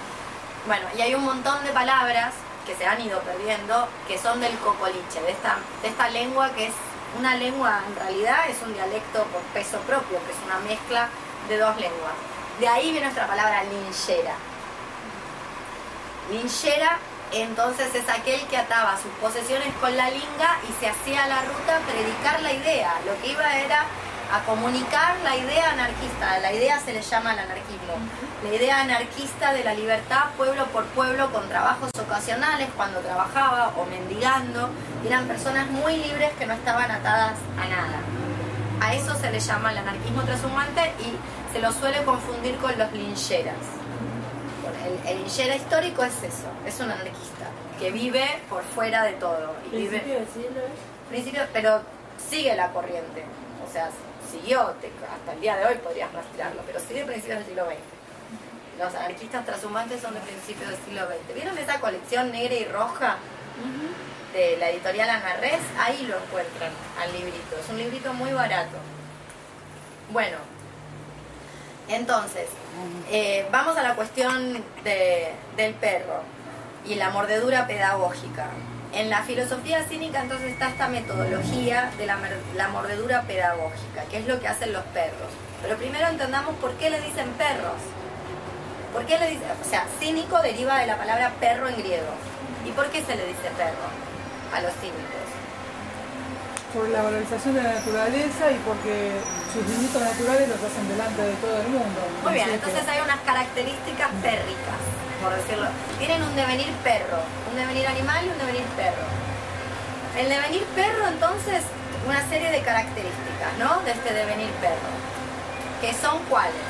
Bueno, 0.66 0.88
y 0.98 1.02
hay 1.02 1.16
un 1.16 1.24
montón 1.24 1.64
de 1.64 1.72
palabras 1.72 2.34
que 2.66 2.76
se 2.76 2.86
han 2.86 3.02
ido 3.02 3.20
perdiendo, 3.22 3.88
que 4.08 4.18
son 4.18 4.40
del 4.40 4.58
cocoliche, 4.60 5.22
de 5.22 5.32
esta, 5.32 5.58
de 5.82 5.88
esta 5.88 6.10
lengua 6.10 6.52
que 6.52 6.68
es 6.68 6.74
una 7.18 7.36
lengua, 7.36 7.82
en 7.88 7.96
realidad 7.96 8.50
es 8.50 8.62
un 8.62 8.74
dialecto 8.74 9.24
por 9.26 9.42
peso 9.54 9.80
propio, 9.80 10.20
que 10.26 10.32
es 10.32 10.38
una 10.46 10.60
mezcla 10.60 11.10
de 11.50 11.58
dos 11.58 11.76
lenguas. 11.78 12.14
De 12.60 12.68
ahí 12.68 12.92
viene 12.92 13.08
nuestra 13.08 13.28
palabra 13.28 13.64
linchera. 13.64 14.36
Linchera 16.30 17.00
entonces 17.32 17.96
es 17.96 18.08
aquel 18.10 18.42
que 18.48 18.58
ataba 18.58 18.98
sus 18.98 19.12
posesiones 19.22 19.74
con 19.80 19.96
la 19.96 20.10
linga 20.10 20.60
y 20.70 20.74
se 20.80 20.90
hacía 20.90 21.28
la 21.28 21.42
ruta 21.42 21.80
predicar 21.88 22.42
la 22.42 22.52
idea. 22.52 22.94
Lo 23.06 23.20
que 23.22 23.28
iba 23.30 23.58
era 23.58 23.86
a 24.32 24.44
comunicar 24.46 25.16
la 25.24 25.36
idea 25.36 25.72
anarquista. 25.72 26.40
La 26.40 26.54
idea 26.54 26.80
se 26.80 26.94
le 26.94 27.02
llama 27.02 27.34
el 27.34 27.40
anarquismo. 27.40 27.94
La 28.44 28.56
idea 28.56 28.82
anarquista 28.82 29.54
de 29.54 29.64
la 29.64 29.74
libertad 29.74 30.30
pueblo 30.38 30.66
por 30.68 30.86
pueblo 30.88 31.32
con 31.32 31.48
trabajos 31.50 31.92
ocasionales 32.00 32.70
cuando 32.76 33.00
trabajaba 33.00 33.74
o 33.78 33.86
mendigando. 33.86 34.70
Eran 35.06 35.28
personas 35.28 35.70
muy 35.70 35.98
libres 35.98 36.32
que 36.40 36.46
no 36.46 36.54
estaban 36.54 36.90
atadas 36.90 37.34
a 37.60 37.68
nada. 37.68 38.00
A 38.82 38.96
eso 38.96 39.16
se 39.16 39.32
le 39.32 39.40
llama 39.40 39.72
el 39.72 39.78
anarquismo 39.80 40.24
transhumante 40.24 40.94
y 41.00 41.54
se 41.54 41.60
lo 41.60 41.72
suele 41.72 42.04
confundir 42.04 42.56
con 42.58 42.78
los 42.78 42.92
lincheras. 42.94 43.56
El, 44.86 45.08
el 45.08 45.18
linchera 45.20 45.56
histórico 45.56 46.04
es 46.04 46.24
eso, 46.24 46.48
es 46.66 46.80
un 46.80 46.90
anarquista 46.90 47.46
que 47.80 47.92
vive 47.92 48.42
por 48.50 48.64
fuera 48.64 49.04
de 49.04 49.14
todo. 49.14 49.56
Y 49.72 49.76
vive, 49.76 50.00
¿Principio 50.00 50.14
del 50.16 50.28
siglo 50.28 50.62
principio, 51.10 51.42
pero 51.52 51.82
sigue 52.30 52.56
la 52.56 52.72
corriente. 52.72 53.24
O 53.68 53.72
sea, 53.72 53.90
siguió, 54.32 54.66
te- 54.82 54.92
hasta 55.14 55.34
el 55.34 55.42
día 55.42 55.58
de 55.58 55.66
hoy 55.66 55.76
podrías 55.76 56.12
rastrearlo, 56.14 56.62
pero 56.66 56.80
sigue 56.80 57.04
principios 57.06 57.40
del 57.40 57.48
siglo 57.48 57.66
XX. 57.66 58.80
Los 58.80 58.96
anarquistas 58.96 59.46
transhumantes 59.46 60.02
son 60.02 60.14
de 60.14 60.20
principios 60.22 60.70
del 60.70 60.80
siglo 60.86 61.06
XX. 61.08 61.36
¿Vieron 61.36 61.58
esa 61.58 61.80
colección 61.80 62.32
negra 62.32 62.56
y 62.56 62.66
roja 62.66 63.18
de 64.34 64.58
la 64.58 64.70
editorial 64.70 65.10
Anarres? 65.10 65.60
Ahí 65.80 66.06
lo 66.08 66.18
encuentran 66.18 66.72
al 67.00 67.12
librito. 67.14 67.58
Es 67.62 67.70
un 67.70 67.78
librito 67.78 68.14
muy 68.14 68.32
barato. 68.34 68.78
Bueno, 70.12 70.38
entonces, 71.90 72.48
eh, 73.12 73.48
vamos 73.52 73.78
a 73.78 73.84
la 73.84 73.96
cuestión 73.96 74.64
de- 74.84 75.32
del 75.58 75.74
perro 75.76 76.22
y 76.86 76.96
la 76.96 77.10
mordedura 77.10 77.68
pedagógica. 77.68 78.48
En 78.94 79.10
la 79.10 79.24
filosofía 79.24 79.84
cínica 79.84 80.22
entonces 80.22 80.52
está 80.52 80.68
esta 80.70 80.90
metodología 80.90 81.92
de 81.98 82.06
la, 82.06 82.18
la 82.56 82.68
mordedura 82.68 83.22
pedagógica, 83.22 84.04
que 84.10 84.18
es 84.18 84.28
lo 84.28 84.40
que 84.40 84.48
hacen 84.50 84.74
los 84.74 84.84
perros. 84.86 85.32
Pero 85.62 85.78
primero 85.78 86.08
entendamos 86.08 86.56
por 86.56 86.74
qué 86.74 86.90
le 86.90 87.00
dicen 87.00 87.30
perros. 87.38 87.80
¿Por 88.92 89.06
qué 89.06 89.18
le 89.18 89.30
dicen? 89.32 89.48
O 89.66 89.70
sea, 89.70 89.86
cínico 90.00 90.42
deriva 90.42 90.80
de 90.80 90.88
la 90.88 90.98
palabra 90.98 91.32
perro 91.40 91.70
en 91.70 91.78
griego. 91.78 92.12
¿Y 92.66 92.72
por 92.72 92.88
qué 92.88 93.02
se 93.02 93.16
le 93.16 93.26
dice 93.26 93.48
perro 93.56 93.88
a 94.54 94.62
los 94.62 94.74
cínicos? 94.82 95.24
Por 96.76 96.90
la 96.90 97.02
valorización 97.02 97.56
de 97.56 97.64
la 97.64 97.74
naturaleza 97.74 98.52
y 98.52 98.60
porque 98.68 99.12
sus 99.54 99.64
delitos 99.68 100.02
naturales 100.02 100.50
los 100.50 100.60
hacen 100.60 100.88
delante 100.88 101.22
de 101.22 101.36
todo 101.36 101.62
el 101.62 101.68
mundo. 101.68 102.00
Muy 102.24 102.34
bien, 102.34 102.50
entonces 102.50 102.88
hay 102.88 103.00
unas 103.00 103.20
características 103.22 104.10
pérricas, 104.22 104.80
por 105.22 105.36
decirlo. 105.36 105.68
Tienen 106.00 106.24
un 106.24 106.36
devenir 106.36 106.72
perro, 106.84 107.22
un 107.50 107.56
devenir 107.56 107.88
animal 107.88 108.26
y 108.26 108.30
un 108.30 108.38
devenir 108.38 108.66
perro. 108.76 109.06
El 110.18 110.28
devenir 110.28 110.64
perro, 110.76 111.08
entonces, 111.08 111.64
una 112.06 112.28
serie 112.28 112.52
de 112.52 112.62
características, 112.62 113.54
¿no? 113.60 113.80
De 113.86 113.92
este 113.92 114.14
devenir 114.14 114.50
perro. 114.60 114.92
¿Que 115.80 115.94
son 115.94 116.20
cuáles? 116.26 116.68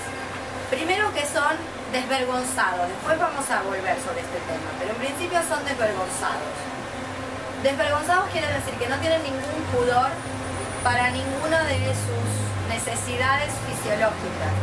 Primero 0.70 1.12
que 1.14 1.26
son 1.26 1.56
desvergonzados, 1.92 2.88
después 2.88 3.20
vamos 3.20 3.44
a 3.52 3.62
volver 3.64 3.98
sobre 4.00 4.22
este 4.24 4.40
tema, 4.48 4.72
pero 4.80 4.92
en 4.92 5.00
principio 5.04 5.40
son 5.44 5.60
desvergonzados. 5.66 6.56
Desvergonzados 7.64 8.30
quiere 8.32 8.48
decir 8.48 8.74
que 8.80 8.88
no 8.88 8.98
tienen 9.00 9.22
ningún 9.24 9.60
pudor 9.76 10.10
para 10.84 11.12
ninguna 11.12 11.64
de 11.66 11.78
sus 11.94 12.26
necesidades 12.72 13.52
fisiológicas. 13.68 14.54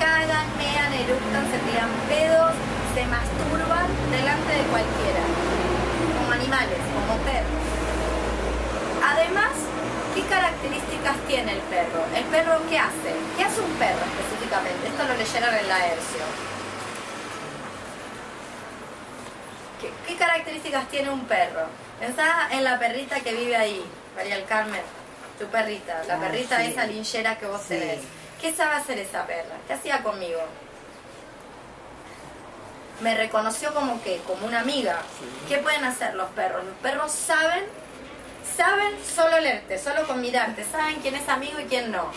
Cagan, 0.00 0.48
mean, 0.56 0.92
eructan, 0.96 1.44
se 1.52 1.58
tiran 1.68 1.92
pedos, 2.08 2.56
se 3.00 3.06
masturban 3.06 3.88
delante 4.12 4.52
de 4.52 4.62
cualquiera, 4.68 5.24
como 6.18 6.32
animales, 6.32 6.76
como 6.92 7.16
perros. 7.24 7.64
Además, 9.02 9.52
¿qué 10.14 10.22
características 10.28 11.16
tiene 11.26 11.52
el 11.52 11.60
perro? 11.72 12.04
¿El 12.14 12.24
perro 12.24 12.60
qué 12.68 12.78
hace? 12.78 13.12
¿Qué 13.38 13.44
hace 13.44 13.60
un 13.62 13.72
perro 13.80 14.04
específicamente? 14.04 14.86
Esto 14.88 15.02
lo 15.08 15.14
leyeron 15.16 15.54
en 15.54 15.68
Laercio. 15.68 16.24
¿Qué, 19.80 19.90
qué 20.06 20.16
características 20.16 20.86
tiene 20.88 21.08
un 21.08 21.24
perro? 21.24 21.64
Pensá 22.00 22.48
en 22.50 22.64
la 22.64 22.78
perrita 22.78 23.20
que 23.20 23.32
vive 23.32 23.56
ahí, 23.56 23.82
María 24.14 24.36
del 24.36 24.44
Carmen, 24.44 24.82
tu 25.38 25.46
perrita, 25.46 26.02
la 26.06 26.16
Ah, 26.16 26.20
perrita 26.20 26.58
sí. 26.60 26.66
esa 26.72 26.84
linchera 26.84 27.38
que 27.38 27.46
vos 27.46 27.62
Sí. 27.62 27.68
tenés. 27.78 28.00
¿Qué 28.42 28.52
sabe 28.54 28.74
hacer 28.76 28.98
esa 28.98 29.24
perra? 29.26 29.56
¿Qué 29.66 29.72
hacía 29.72 30.02
conmigo? 30.02 30.40
Me 33.00 33.14
reconoció 33.14 33.72
como 33.72 34.02
que, 34.02 34.18
como 34.26 34.46
una 34.46 34.60
amiga. 34.60 34.98
¿Qué 35.48 35.58
pueden 35.58 35.84
hacer 35.84 36.14
los 36.14 36.28
perros? 36.30 36.64
Los 36.64 36.74
perros 36.76 37.12
saben, 37.12 37.64
saben 38.56 38.92
solo 39.04 39.40
leerte, 39.40 39.78
solo 39.78 40.06
con 40.06 40.20
mirarte, 40.20 40.64
saben 40.64 40.96
quién 41.00 41.14
es 41.14 41.28
amigo 41.28 41.58
y 41.60 41.64
quién 41.64 41.90
no. 41.90 42.10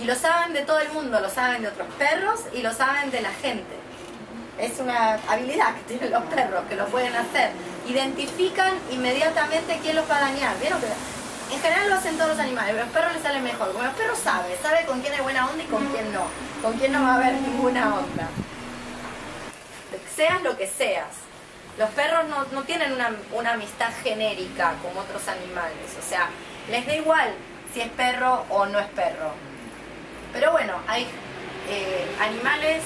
Y 0.00 0.04
lo 0.04 0.14
saben 0.14 0.54
de 0.54 0.62
todo 0.62 0.78
el 0.80 0.90
mundo, 0.92 1.20
lo 1.20 1.28
saben 1.28 1.62
de 1.62 1.68
otros 1.68 1.88
perros 1.98 2.40
y 2.54 2.62
lo 2.62 2.72
saben 2.72 3.10
de 3.10 3.20
la 3.20 3.32
gente. 3.32 3.76
Es 4.58 4.78
una 4.78 5.14
habilidad 5.28 5.74
que 5.74 5.82
tienen 5.82 6.10
los 6.10 6.22
perros, 6.24 6.64
que 6.68 6.76
lo 6.76 6.86
pueden 6.86 7.14
hacer. 7.14 7.50
Identifican 7.86 8.72
inmediatamente 8.90 9.78
quién 9.82 9.96
los 9.96 10.10
va 10.10 10.16
a 10.18 10.20
dañar. 10.20 10.58
¿Vieron 10.60 10.80
que 10.80 10.86
en 11.52 11.60
general 11.60 11.90
lo 11.90 11.96
hacen 11.96 12.16
todos 12.16 12.30
los 12.30 12.38
animales, 12.38 12.72
pero 12.72 12.82
a 12.82 12.86
los 12.86 12.94
perros 12.94 13.12
les 13.14 13.22
sale 13.22 13.40
mejor. 13.40 13.72
Como 13.72 13.84
los 13.84 13.94
perros 13.94 14.18
saben, 14.18 14.52
sabe 14.62 14.84
con 14.86 15.00
quién 15.00 15.12
hay 15.14 15.20
buena 15.20 15.46
onda 15.50 15.62
y 15.62 15.66
con 15.66 15.84
quién 15.88 16.12
no. 16.12 16.22
Con 16.62 16.78
quién 16.78 16.92
no 16.92 17.02
va 17.02 17.14
a 17.14 17.16
haber 17.16 17.34
ninguna 17.34 17.94
onda. 17.96 18.28
Seas 20.14 20.42
lo 20.42 20.56
que 20.56 20.66
seas. 20.66 21.08
Los 21.78 21.90
perros 21.90 22.24
no, 22.52 22.62
tienen 22.64 22.92
una, 22.92 23.52
amistad 23.52 23.90
genérica 24.02 24.74
como 24.82 25.00
otros 25.00 25.26
animales. 25.28 25.96
O 25.98 26.06
sea, 26.06 26.28
les 26.68 26.86
da 26.86 26.94
igual 26.94 27.32
si 27.72 27.80
es 27.80 27.88
perro 27.90 28.44
o 28.50 28.66
no 28.66 28.78
es 28.78 28.88
perro. 28.88 29.32
Pero 30.32 30.52
bueno, 30.52 30.74
hay 30.86 31.06
eh, 31.68 32.06
animales 32.20 32.82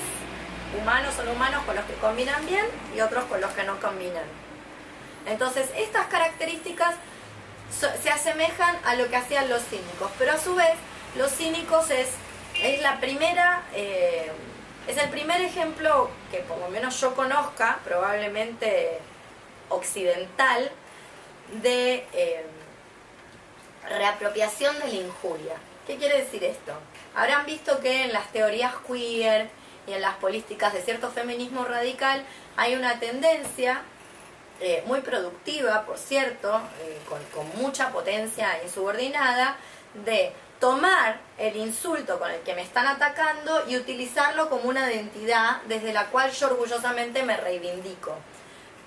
humanos 0.80 1.14
o 1.18 1.24
no 1.24 1.32
humanos 1.32 1.62
con 1.64 1.76
los 1.76 1.84
que 1.84 1.94
combinan 1.94 2.44
bien 2.46 2.66
y 2.96 3.00
otros 3.00 3.24
con 3.24 3.40
los 3.40 3.50
que 3.52 3.64
no 3.64 3.78
combinan. 3.80 4.24
Entonces, 5.26 5.70
estas 5.76 6.06
características 6.06 6.94
se 7.70 8.10
asemejan 8.10 8.76
a 8.84 8.94
lo 8.94 9.08
que 9.08 9.16
hacían 9.16 9.48
los 9.48 9.62
cínicos, 9.64 10.10
pero 10.18 10.32
a 10.32 10.38
su 10.38 10.54
vez, 10.54 10.74
los 11.16 11.32
cínicos 11.32 11.90
es, 11.90 12.08
es 12.62 12.82
la 12.82 13.00
primera, 13.00 13.62
eh, 13.74 14.30
es 14.86 14.96
el 14.98 15.08
primer 15.10 15.40
ejemplo 15.40 16.10
que 16.30 16.38
por 16.38 16.58
lo 16.58 16.68
menos 16.68 17.00
yo 17.00 17.14
conozca, 17.14 17.78
probablemente 17.84 18.98
occidental, 19.68 20.70
de 21.62 22.06
eh, 22.12 22.46
reapropiación 23.88 24.78
de 24.78 24.88
la 24.88 24.94
injuria. 24.94 25.54
¿Qué 25.86 25.96
quiere 25.96 26.18
decir 26.18 26.44
esto? 26.44 26.72
Habrán 27.14 27.46
visto 27.46 27.80
que 27.80 28.04
en 28.04 28.12
las 28.12 28.30
teorías 28.32 28.74
queer 28.86 29.48
y 29.86 29.92
en 29.92 30.00
las 30.00 30.14
políticas 30.16 30.72
de 30.72 30.82
cierto 30.82 31.10
feminismo 31.10 31.64
radical 31.64 32.24
hay 32.56 32.74
una 32.74 32.98
tendencia 32.98 33.82
eh, 34.60 34.82
muy 34.86 35.00
productiva, 35.00 35.84
por 35.84 35.98
cierto, 35.98 36.60
eh, 36.82 36.98
con, 37.08 37.22
con 37.34 37.60
mucha 37.60 37.90
potencia 37.90 38.62
insubordinada, 38.62 39.56
de 40.04 40.32
tomar 40.64 41.18
el 41.36 41.56
insulto 41.56 42.18
con 42.18 42.30
el 42.30 42.40
que 42.40 42.54
me 42.54 42.62
están 42.62 42.86
atacando 42.86 43.68
y 43.68 43.76
utilizarlo 43.76 44.48
como 44.48 44.70
una 44.70 44.90
identidad 44.90 45.60
desde 45.68 45.92
la 45.92 46.06
cual 46.06 46.30
yo 46.30 46.46
orgullosamente 46.46 47.22
me 47.22 47.36
reivindico. 47.36 48.16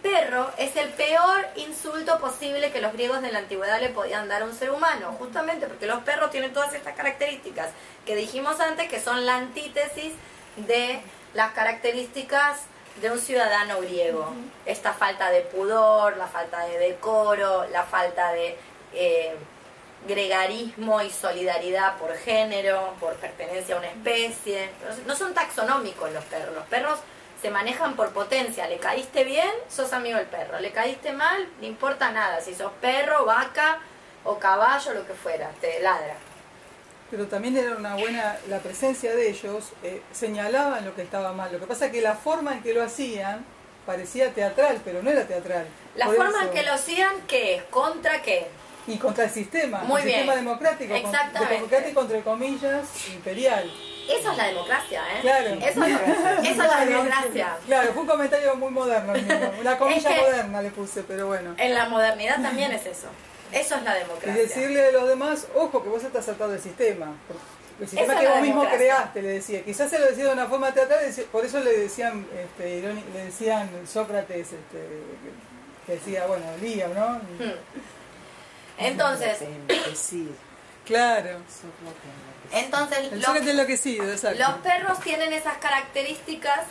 Perro 0.02 0.50
es 0.58 0.76
el 0.76 0.90
peor 0.90 1.46
insulto 1.56 2.18
posible 2.18 2.72
que 2.72 2.82
los 2.82 2.94
griegos 2.94 3.22
de 3.22 3.32
la 3.32 3.38
antigüedad 3.38 3.80
le 3.80 3.90
podían 3.90 4.28
dar 4.28 4.42
a 4.42 4.46
un 4.46 4.56
ser 4.56 4.72
humano, 4.72 5.16
justamente 5.20 5.68
porque 5.68 5.86
los 5.86 6.00
perros 6.00 6.32
tienen 6.32 6.52
todas 6.52 6.74
estas 6.74 6.96
características 6.96 7.70
que 8.08 8.16
dijimos 8.16 8.60
antes 8.60 8.90
que 8.90 9.00
son 9.00 9.28
la 9.28 9.36
antítesis 9.36 10.14
de 10.56 11.00
las 11.36 11.52
características 11.52 12.62
de 13.02 13.12
un 13.12 13.20
ciudadano 13.20 13.82
griego. 13.82 14.34
Esta 14.66 14.94
falta 14.94 15.30
de 15.30 15.42
pudor, 15.42 16.18
la 16.18 16.26
falta 16.26 16.66
de 16.66 16.80
decoro, 16.80 17.70
la 17.70 17.84
falta 17.84 18.32
de 18.32 18.58
eh, 18.96 19.36
gregarismo 20.08 21.02
y 21.02 21.10
solidaridad 21.10 21.98
por 21.98 22.16
género, 22.16 22.94
por 23.00 23.16
pertenencia 23.16 23.76
a 23.76 23.80
una 23.80 23.88
especie. 23.88 24.70
No 25.06 25.16
son 25.16 25.34
taxonómicos 25.34 26.12
los 26.12 26.24
perros. 26.26 26.56
Los 26.56 26.66
perros 26.66 27.00
se 27.42 27.50
manejan 27.50 27.96
por 27.96 28.12
potencia. 28.12 28.68
Le 28.68 28.78
caíste 28.78 29.24
bien, 29.24 29.50
sos 29.70 29.94
amigo 29.94 30.18
del 30.18 30.28
perro. 30.28 30.60
Le 30.60 30.72
caíste 30.72 31.14
mal, 31.14 31.48
no 31.60 31.68
importa 31.68 32.12
nada. 32.12 32.42
Si 32.42 32.54
sos 32.54 32.72
perro, 32.82 33.26
vaca 33.26 33.80
o 34.24 34.38
caballo, 34.38 34.94
lo 34.94 35.06
que 35.06 35.14
fuera, 35.14 35.50
te 35.62 35.80
ladra. 35.80 36.16
Pero 37.10 37.28
también 37.28 37.56
era 37.56 37.76
una 37.76 37.96
buena, 37.96 38.38
la 38.50 38.60
presencia 38.60 39.16
de 39.16 39.30
ellos 39.30 39.72
eh, 39.82 40.02
señalaban 40.12 40.84
lo 40.84 40.94
que 40.94 41.04
estaba 41.04 41.32
mal. 41.32 41.52
Lo 41.54 41.60
que 41.60 41.66
pasa 41.66 41.86
es 41.86 41.92
que 41.94 42.02
la 42.02 42.16
forma 42.16 42.54
en 42.54 42.64
que 42.64 42.74
lo 42.74 42.84
hacían 42.84 43.46
parecía 43.86 44.34
teatral, 44.34 44.82
pero 44.84 45.02
no 45.02 45.10
era 45.10 45.26
teatral. 45.26 45.66
La 45.96 46.08
Por 46.08 46.18
forma 46.18 46.44
en 46.44 46.50
que 46.50 46.64
lo 46.64 46.74
hacían, 46.74 47.22
¿qué 47.28 47.56
es? 47.56 47.64
¿Contra 47.64 48.22
qué? 48.22 48.48
Y 48.88 48.98
contra 48.98 49.26
el 49.26 49.30
sistema, 49.30 49.80
Muy 49.80 50.02
el 50.02 50.08
bien. 50.08 50.20
sistema 50.20 50.36
democrático, 50.38 50.96
Exactamente. 50.96 51.54
democrático 51.56 52.02
entre 52.02 52.22
comillas, 52.22 52.86
imperial. 53.14 53.72
Eso 54.10 54.32
es 54.32 54.38
la 54.38 54.48
democracia, 54.48 55.02
¿eh? 55.14 55.20
Claro. 55.22 55.48
Eso, 55.62 55.84
es, 55.84 55.92
eso 56.44 56.50
es 56.50 56.58
la 56.58 56.86
democracia. 56.86 57.58
Claro, 57.66 57.92
fue 57.92 58.02
un 58.04 58.08
comentario 58.08 58.56
muy 58.56 58.72
moderno. 58.72 59.14
Una 59.60 59.78
comilla 59.78 60.10
que- 60.16 60.22
moderna 60.22 60.62
le 60.62 60.70
puse, 60.72 61.04
pero 61.04 61.28
bueno. 61.28 61.54
En 61.58 61.74
la 61.74 61.90
modernidad 61.90 62.42
también 62.42 62.72
es 62.72 62.86
eso. 62.86 63.08
Eso 63.52 63.76
es 63.76 63.84
la 63.84 63.98
Y 63.98 64.00
democracia. 64.04 64.42
decirle 64.42 64.88
a 64.88 64.92
los 64.92 65.08
demás, 65.10 65.48
ojo 65.56 65.84
que 65.84 65.90
vos 65.90 66.04
estás 66.04 66.24
saltado 66.26 66.52
del 66.52 66.62
sistema. 66.62 67.14
el 67.80 67.88
sistema 67.88 68.14
Esa 68.14 68.22
que 68.22 68.28
vos 68.30 68.42
mismo 68.42 68.62
democracia. 68.62 68.78
creaste, 68.78 69.22
le 69.22 69.28
decía. 69.28 69.64
Quizás 69.64 69.90
se 69.90 70.00
lo 70.00 70.06
decía 70.06 70.26
de 70.26 70.32
una 70.34 70.46
forma 70.48 70.74
teatral, 70.74 71.00
por 71.32 71.44
eso 71.46 71.60
le 71.60 71.78
decían, 71.78 72.26
este, 72.34 72.82
le 73.14 73.24
decían 73.26 73.70
Sócrates, 73.86 74.54
este, 74.54 74.88
que- 75.86 75.92
decía, 75.94 76.26
bueno, 76.28 76.46
Liam, 76.62 76.94
¿no? 76.94 77.10
Hmm. 77.44 77.52
Entonces. 78.78 79.40
Claro. 80.86 81.30
Entonces 82.52 83.12
los 84.40 84.58
perros 84.60 85.00
tienen 85.02 85.34
esas 85.34 85.58
características. 85.58 86.62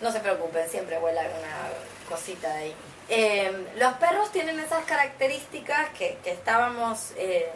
No 0.00 0.10
se 0.10 0.20
preocupen, 0.20 0.68
siempre 0.68 0.98
vuela 0.98 1.20
una 1.20 2.08
cosita 2.08 2.48
de 2.54 2.60
ahí. 2.60 2.74
Eh, 3.08 3.66
los 3.78 3.94
perros 3.94 4.32
tienen 4.32 4.58
esas 4.60 4.84
características 4.84 5.90
que, 5.90 6.18
que 6.24 6.32
estábamos 6.32 7.12
eh, 7.16 7.50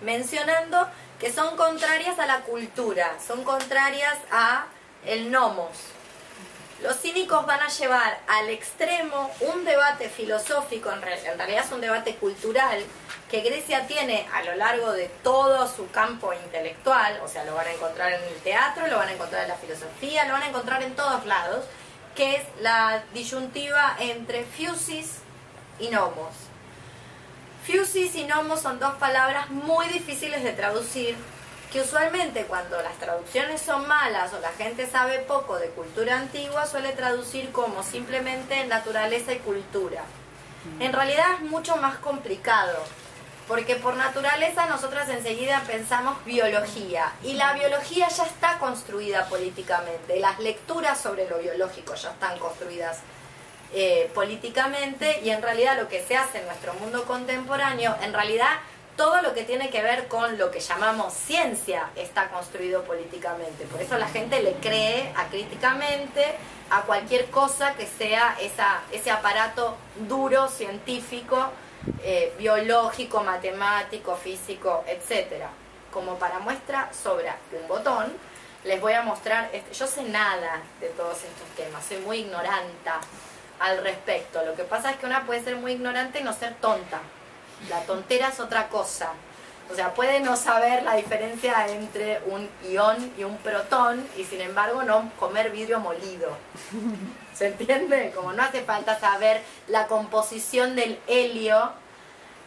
mencionando, 0.00 0.88
que 1.20 1.32
son 1.32 1.56
contrarias 1.56 2.18
a 2.18 2.26
la 2.26 2.40
cultura, 2.40 3.16
son 3.26 3.44
contrarias 3.44 4.16
a 4.30 4.66
el 5.06 5.30
nomos. 5.30 5.68
Los 6.84 6.98
cínicos 7.00 7.46
van 7.46 7.62
a 7.62 7.68
llevar 7.68 8.20
al 8.28 8.50
extremo 8.50 9.30
un 9.40 9.64
debate 9.64 10.10
filosófico, 10.10 10.92
en, 10.92 11.00
re- 11.00 11.26
en 11.26 11.38
realidad 11.38 11.64
es 11.64 11.72
un 11.72 11.80
debate 11.80 12.16
cultural, 12.16 12.84
que 13.30 13.40
Grecia 13.40 13.86
tiene 13.86 14.28
a 14.34 14.42
lo 14.42 14.54
largo 14.54 14.92
de 14.92 15.08
todo 15.22 15.66
su 15.66 15.90
campo 15.90 16.34
intelectual, 16.34 17.18
o 17.24 17.28
sea, 17.28 17.42
lo 17.46 17.54
van 17.54 17.68
a 17.68 17.72
encontrar 17.72 18.12
en 18.12 18.22
el 18.24 18.38
teatro, 18.42 18.86
lo 18.86 18.98
van 18.98 19.08
a 19.08 19.12
encontrar 19.12 19.44
en 19.44 19.48
la 19.48 19.54
filosofía, 19.56 20.26
lo 20.26 20.34
van 20.34 20.42
a 20.42 20.48
encontrar 20.48 20.82
en 20.82 20.94
todos 20.94 21.24
lados, 21.24 21.64
que 22.14 22.36
es 22.36 22.42
la 22.60 23.02
disyuntiva 23.14 23.96
entre 23.98 24.44
fusis 24.44 25.20
y 25.78 25.88
nomos. 25.88 26.34
Fusis 27.66 28.14
y 28.14 28.24
nomos 28.24 28.60
son 28.60 28.78
dos 28.78 28.92
palabras 28.96 29.48
muy 29.48 29.86
difíciles 29.86 30.44
de 30.44 30.52
traducir, 30.52 31.16
que 31.74 31.80
usualmente 31.80 32.44
cuando 32.44 32.80
las 32.82 32.96
traducciones 33.00 33.60
son 33.60 33.88
malas 33.88 34.32
o 34.32 34.38
la 34.38 34.52
gente 34.52 34.86
sabe 34.86 35.18
poco 35.18 35.58
de 35.58 35.70
cultura 35.70 36.16
antigua 36.16 36.66
suele 36.66 36.92
traducir 36.92 37.50
como 37.50 37.82
simplemente 37.82 38.64
naturaleza 38.66 39.32
y 39.32 39.38
cultura. 39.38 40.04
En 40.78 40.92
realidad 40.92 41.32
es 41.34 41.50
mucho 41.50 41.74
más 41.78 41.96
complicado, 41.96 42.78
porque 43.48 43.74
por 43.74 43.96
naturaleza 43.96 44.66
nosotras 44.66 45.08
enseguida 45.08 45.64
pensamos 45.66 46.24
biología, 46.24 47.12
y 47.24 47.32
la 47.32 47.54
biología 47.54 48.08
ya 48.08 48.22
está 48.22 48.56
construida 48.60 49.28
políticamente, 49.28 50.20
las 50.20 50.38
lecturas 50.38 51.00
sobre 51.00 51.28
lo 51.28 51.38
biológico 51.38 51.96
ya 51.96 52.12
están 52.12 52.38
construidas 52.38 53.00
eh, 53.72 54.12
políticamente 54.14 55.22
y 55.24 55.30
en 55.30 55.42
realidad 55.42 55.76
lo 55.76 55.88
que 55.88 56.04
se 56.04 56.16
hace 56.16 56.38
en 56.38 56.46
nuestro 56.46 56.72
mundo 56.74 57.04
contemporáneo, 57.04 57.96
en 58.00 58.12
realidad 58.12 58.60
todo 58.96 59.22
lo 59.22 59.34
que 59.34 59.42
tiene 59.42 59.70
que 59.70 59.82
ver 59.82 60.08
con 60.08 60.38
lo 60.38 60.50
que 60.50 60.60
llamamos 60.60 61.12
ciencia 61.12 61.90
está 61.96 62.28
construido 62.28 62.84
políticamente. 62.84 63.64
Por 63.64 63.80
eso 63.80 63.98
la 63.98 64.08
gente 64.08 64.42
le 64.42 64.52
cree 64.54 65.12
acríticamente 65.16 66.34
a 66.70 66.82
cualquier 66.82 67.26
cosa 67.30 67.74
que 67.74 67.86
sea 67.86 68.36
esa, 68.40 68.82
ese 68.92 69.10
aparato 69.10 69.76
duro, 70.08 70.48
científico, 70.48 71.50
eh, 72.02 72.32
biológico, 72.38 73.22
matemático, 73.22 74.16
físico, 74.16 74.84
etcétera. 74.86 75.50
Como 75.92 76.16
para 76.18 76.38
muestra 76.38 76.90
sobra 76.92 77.36
un 77.52 77.68
botón, 77.68 78.12
les 78.64 78.80
voy 78.80 78.94
a 78.94 79.02
mostrar, 79.02 79.50
este, 79.52 79.74
yo 79.74 79.86
sé 79.86 80.02
nada 80.04 80.62
de 80.80 80.88
todos 80.90 81.16
estos 81.16 81.48
temas, 81.56 81.84
soy 81.84 81.98
muy 81.98 82.18
ignoranta 82.18 83.00
al 83.60 83.82
respecto. 83.82 84.42
Lo 84.44 84.54
que 84.54 84.64
pasa 84.64 84.90
es 84.90 84.96
que 84.96 85.06
una 85.06 85.26
puede 85.26 85.42
ser 85.42 85.56
muy 85.56 85.72
ignorante 85.72 86.20
y 86.20 86.24
no 86.24 86.32
ser 86.32 86.54
tonta. 86.54 87.00
La 87.68 87.80
tontera 87.82 88.28
es 88.28 88.40
otra 88.40 88.68
cosa. 88.68 89.12
O 89.70 89.74
sea, 89.74 89.94
puede 89.94 90.20
no 90.20 90.36
saber 90.36 90.82
la 90.82 90.96
diferencia 90.96 91.66
entre 91.68 92.20
un 92.26 92.48
ión 92.70 93.12
y 93.16 93.24
un 93.24 93.36
protón 93.38 94.06
y 94.16 94.24
sin 94.24 94.40
embargo 94.40 94.82
no 94.82 95.10
comer 95.18 95.50
vidrio 95.50 95.80
molido. 95.80 96.36
¿Se 97.34 97.46
entiende? 97.46 98.12
Como 98.14 98.32
no 98.32 98.42
hace 98.42 98.62
falta 98.62 98.98
saber 98.98 99.40
la 99.68 99.86
composición 99.86 100.76
del 100.76 101.00
helio 101.06 101.72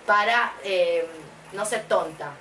para 0.05 0.53
eh, 0.63 1.07
no 1.53 1.65
ser 1.65 1.83
tonta. 1.85 2.31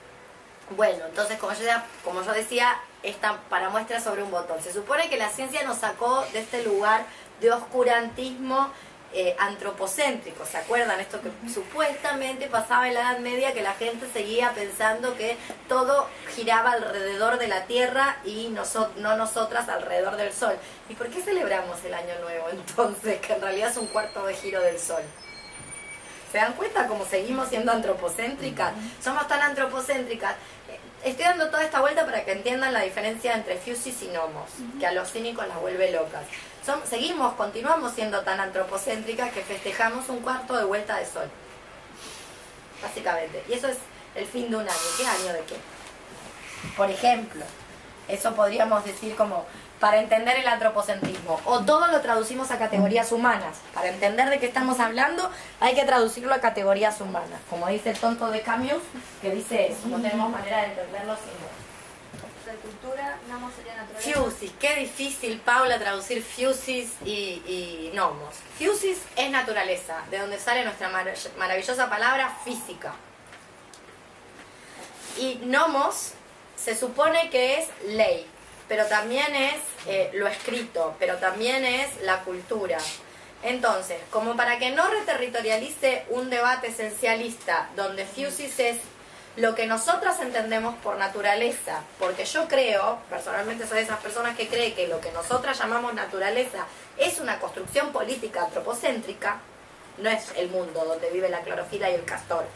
Bueno, 0.76 1.06
entonces 1.06 1.38
como 1.38 1.52
yo, 1.54 1.66
como 2.04 2.22
yo 2.22 2.32
decía, 2.32 2.76
esta 3.02 3.38
para 3.48 3.70
muestra 3.70 4.00
sobre 4.00 4.22
un 4.22 4.30
botón. 4.30 4.60
Se 4.62 4.72
supone 4.72 5.08
que 5.08 5.16
la 5.16 5.30
ciencia 5.30 5.62
nos 5.62 5.78
sacó 5.78 6.24
de 6.32 6.40
este 6.40 6.62
lugar 6.64 7.06
de 7.40 7.52
oscurantismo 7.52 8.70
eh, 9.18 9.34
antropocéntrico. 9.38 10.44
¿Se 10.44 10.58
acuerdan? 10.58 11.00
Esto 11.00 11.20
que 11.22 11.30
supuestamente 11.52 12.48
pasaba 12.48 12.86
en 12.86 12.94
la 12.94 13.00
Edad 13.00 13.18
Media, 13.20 13.52
que 13.54 13.62
la 13.62 13.72
gente 13.74 14.06
seguía 14.12 14.52
pensando 14.52 15.16
que 15.16 15.36
todo 15.68 16.06
giraba 16.34 16.72
alrededor 16.72 17.38
de 17.38 17.48
la 17.48 17.64
Tierra 17.64 18.18
y 18.24 18.48
noso- 18.48 18.90
no 18.96 19.16
nosotras 19.16 19.68
alrededor 19.68 20.16
del 20.16 20.32
Sol. 20.32 20.54
¿Y 20.90 20.94
por 20.94 21.08
qué 21.08 21.22
celebramos 21.22 21.82
el 21.84 21.94
Año 21.94 22.14
Nuevo 22.20 22.48
entonces? 22.52 23.18
Que 23.20 23.32
en 23.32 23.40
realidad 23.40 23.70
es 23.70 23.76
un 23.78 23.86
cuarto 23.86 24.24
de 24.26 24.34
giro 24.34 24.60
del 24.60 24.78
Sol. 24.78 25.02
¿Se 26.30 26.38
dan 26.38 26.52
cuenta 26.52 26.86
cómo 26.86 27.06
seguimos 27.06 27.48
siendo 27.48 27.72
antropocéntricas? 27.72 28.72
Somos 29.02 29.26
tan 29.28 29.40
antropocéntricas. 29.42 30.32
Eh, 30.68 30.78
Estoy 31.04 31.24
dando 31.24 31.48
toda 31.50 31.62
esta 31.62 31.80
vuelta 31.80 32.04
para 32.04 32.24
que 32.24 32.32
entiendan 32.32 32.72
la 32.72 32.80
diferencia 32.80 33.32
entre 33.34 33.56
fusis 33.58 34.02
y 34.02 34.08
nomos, 34.08 34.50
que 34.80 34.86
a 34.86 34.92
los 34.92 35.10
cínicos 35.12 35.46
las 35.46 35.60
vuelve 35.60 35.92
locas. 35.92 36.22
Seguimos, 36.84 37.34
continuamos 37.34 37.92
siendo 37.92 38.22
tan 38.22 38.40
antropocéntricas 38.40 39.32
que 39.32 39.42
festejamos 39.42 40.08
un 40.08 40.18
cuarto 40.18 40.56
de 40.56 40.64
vuelta 40.64 40.96
de 40.96 41.06
sol. 41.06 41.30
Básicamente. 42.82 43.44
Y 43.48 43.52
eso 43.52 43.68
es 43.68 43.78
el 44.16 44.26
fin 44.26 44.50
de 44.50 44.56
un 44.56 44.62
año. 44.62 44.88
¿Qué 44.96 45.06
año 45.06 45.32
de 45.32 45.44
qué? 45.44 45.56
Por 46.76 46.90
ejemplo, 46.90 47.44
eso 48.08 48.34
podríamos 48.34 48.84
decir 48.84 49.14
como 49.14 49.46
para 49.78 49.98
entender 49.98 50.38
el 50.38 50.48
antropocentrismo. 50.48 51.40
O 51.44 51.60
todo 51.60 51.86
lo 51.86 52.00
traducimos 52.00 52.50
a 52.50 52.58
categorías 52.58 53.12
humanas. 53.12 53.58
Para 53.72 53.88
entender 53.88 54.28
de 54.28 54.40
qué 54.40 54.46
estamos 54.46 54.80
hablando, 54.80 55.30
hay 55.60 55.74
que 55.76 55.84
traducirlo 55.84 56.34
a 56.34 56.40
categorías 56.40 57.00
humanas. 57.00 57.40
Como 57.48 57.68
dice 57.68 57.90
el 57.90 57.98
tonto 57.98 58.28
de 58.30 58.40
Camus, 58.40 58.82
que 59.22 59.30
dice 59.30 59.70
eso. 59.70 59.86
No 59.86 60.00
tenemos 60.00 60.30
manera 60.30 60.62
de 60.62 60.66
entenderlo 60.66 61.14
sin 61.16 61.55
cultura, 62.66 63.18
namo 63.28 63.50
sería 63.56 63.74
naturaleza. 63.76 64.20
Fusis, 64.20 64.52
qué 64.60 64.74
difícil, 64.76 65.40
Paula, 65.40 65.78
traducir 65.78 66.22
fusis 66.22 66.90
y, 67.04 67.42
y 67.46 67.90
nomos. 67.94 68.34
Fusis 68.58 68.98
es 69.16 69.30
naturaleza, 69.30 70.02
de 70.10 70.18
donde 70.18 70.38
sale 70.38 70.64
nuestra 70.64 70.88
mar- 70.88 71.14
maravillosa 71.38 71.88
palabra 71.88 72.36
física. 72.44 72.94
Y 75.18 75.36
nomos 75.44 76.12
se 76.56 76.76
supone 76.76 77.30
que 77.30 77.58
es 77.58 77.68
ley, 77.86 78.26
pero 78.68 78.86
también 78.86 79.34
es 79.34 79.60
eh, 79.86 80.10
lo 80.14 80.26
escrito, 80.26 80.94
pero 80.98 81.16
también 81.16 81.64
es 81.64 82.02
la 82.02 82.22
cultura. 82.24 82.78
Entonces, 83.42 83.98
como 84.10 84.36
para 84.36 84.58
que 84.58 84.70
no 84.70 84.88
reterritorialice 84.88 86.04
un 86.10 86.30
debate 86.30 86.68
esencialista 86.68 87.68
donde 87.76 88.04
fusis 88.04 88.58
es 88.58 88.78
lo 89.36 89.54
que 89.54 89.66
nosotras 89.66 90.18
entendemos 90.20 90.74
por 90.76 90.96
naturaleza, 90.96 91.82
porque 91.98 92.24
yo 92.24 92.48
creo, 92.48 92.98
personalmente 93.10 93.66
soy 93.66 93.78
de 93.78 93.84
esas 93.84 94.00
personas 94.00 94.36
que 94.36 94.48
cree 94.48 94.72
que 94.72 94.88
lo 94.88 95.00
que 95.00 95.12
nosotras 95.12 95.58
llamamos 95.58 95.92
naturaleza 95.92 96.66
es 96.96 97.20
una 97.20 97.38
construcción 97.38 97.92
política 97.92 98.44
antropocéntrica, 98.44 99.38
no 99.98 100.08
es 100.08 100.32
el 100.36 100.48
mundo 100.48 100.84
donde 100.84 101.10
vive 101.10 101.28
la 101.28 101.40
clorofila 101.40 101.90
y 101.90 101.94
el 101.94 102.04
castor, 102.04 102.46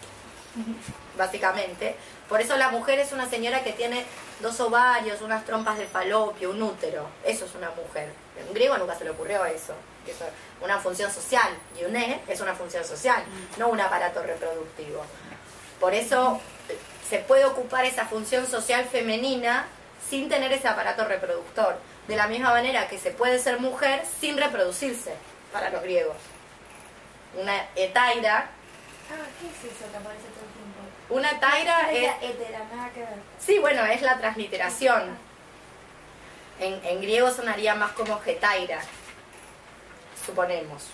básicamente. 1.17 1.97
Por 2.29 2.41
eso 2.41 2.57
la 2.57 2.71
mujer 2.71 2.99
es 2.99 3.13
una 3.13 3.29
señora 3.29 3.63
que 3.63 3.73
tiene 3.73 4.05
dos 4.41 4.59
ovarios, 4.61 5.21
unas 5.21 5.45
trompas 5.45 5.77
de 5.79 5.87
falopio, 5.87 6.51
un 6.51 6.63
útero. 6.63 7.09
Eso 7.25 7.45
es 7.45 7.55
una 7.55 7.71
mujer. 7.71 8.09
En 8.39 8.55
griego 8.55 8.79
nunca 8.79 8.95
se 8.95 9.05
le 9.05 9.11
ocurrió 9.11 9.45
eso. 9.45 9.75
que 10.05 10.13
es 10.13 10.19
una 10.63 10.79
función 10.79 11.11
social. 11.11 11.49
Y 11.79 11.85
un 11.85 11.97
E 11.97 12.21
es 12.29 12.41
una 12.41 12.55
función 12.55 12.85
social, 12.85 13.23
no 13.59 13.69
un 13.69 13.81
aparato 13.81 14.23
reproductivo. 14.23 15.05
Por 15.81 15.95
eso 15.95 16.41
se 17.11 17.19
puede 17.19 17.45
ocupar 17.45 17.85
esa 17.85 18.07
función 18.07 18.47
social 18.47 18.85
femenina 18.87 19.67
sin 20.09 20.29
tener 20.29 20.53
ese 20.53 20.69
aparato 20.69 21.05
reproductor. 21.05 21.77
De 22.09 22.17
la 22.17 22.27
misma 22.29 22.51
manera 22.51 22.89
que 22.89 22.99
se 22.99 23.11
puede 23.11 23.39
ser 23.39 23.61
mujer 23.61 24.03
sin 24.21 24.39
reproducirse 24.39 25.13
para 25.53 25.69
los 25.71 25.83
griegos. 25.83 26.17
Una 27.37 27.67
etaira, 27.77 28.49
Ah, 29.13 29.27
¿qué 29.41 29.47
es 29.49 29.75
eso 29.75 29.91
que 29.91 29.97
aparece 29.97 30.23
todo 30.35 30.45
el 30.47 30.53
tiempo? 30.53 30.81
una 31.09 31.31
etaira 31.33 31.91
es 31.91 32.11
Hetera, 32.23 32.45
hetera, 32.45 32.59
nada 32.73 32.91
que 32.91 33.01
ver. 33.01 33.09
Sí, 33.45 33.59
bueno, 33.59 33.85
es 33.87 34.03
la 34.03 34.17
transliteración. 34.19 35.19
En, 36.61 36.81
en 36.85 37.01
griego 37.01 37.31
sonaría 37.33 37.75
más 37.75 37.91
como 37.93 38.21
getaira, 38.21 38.81
suponemos. 40.27 40.85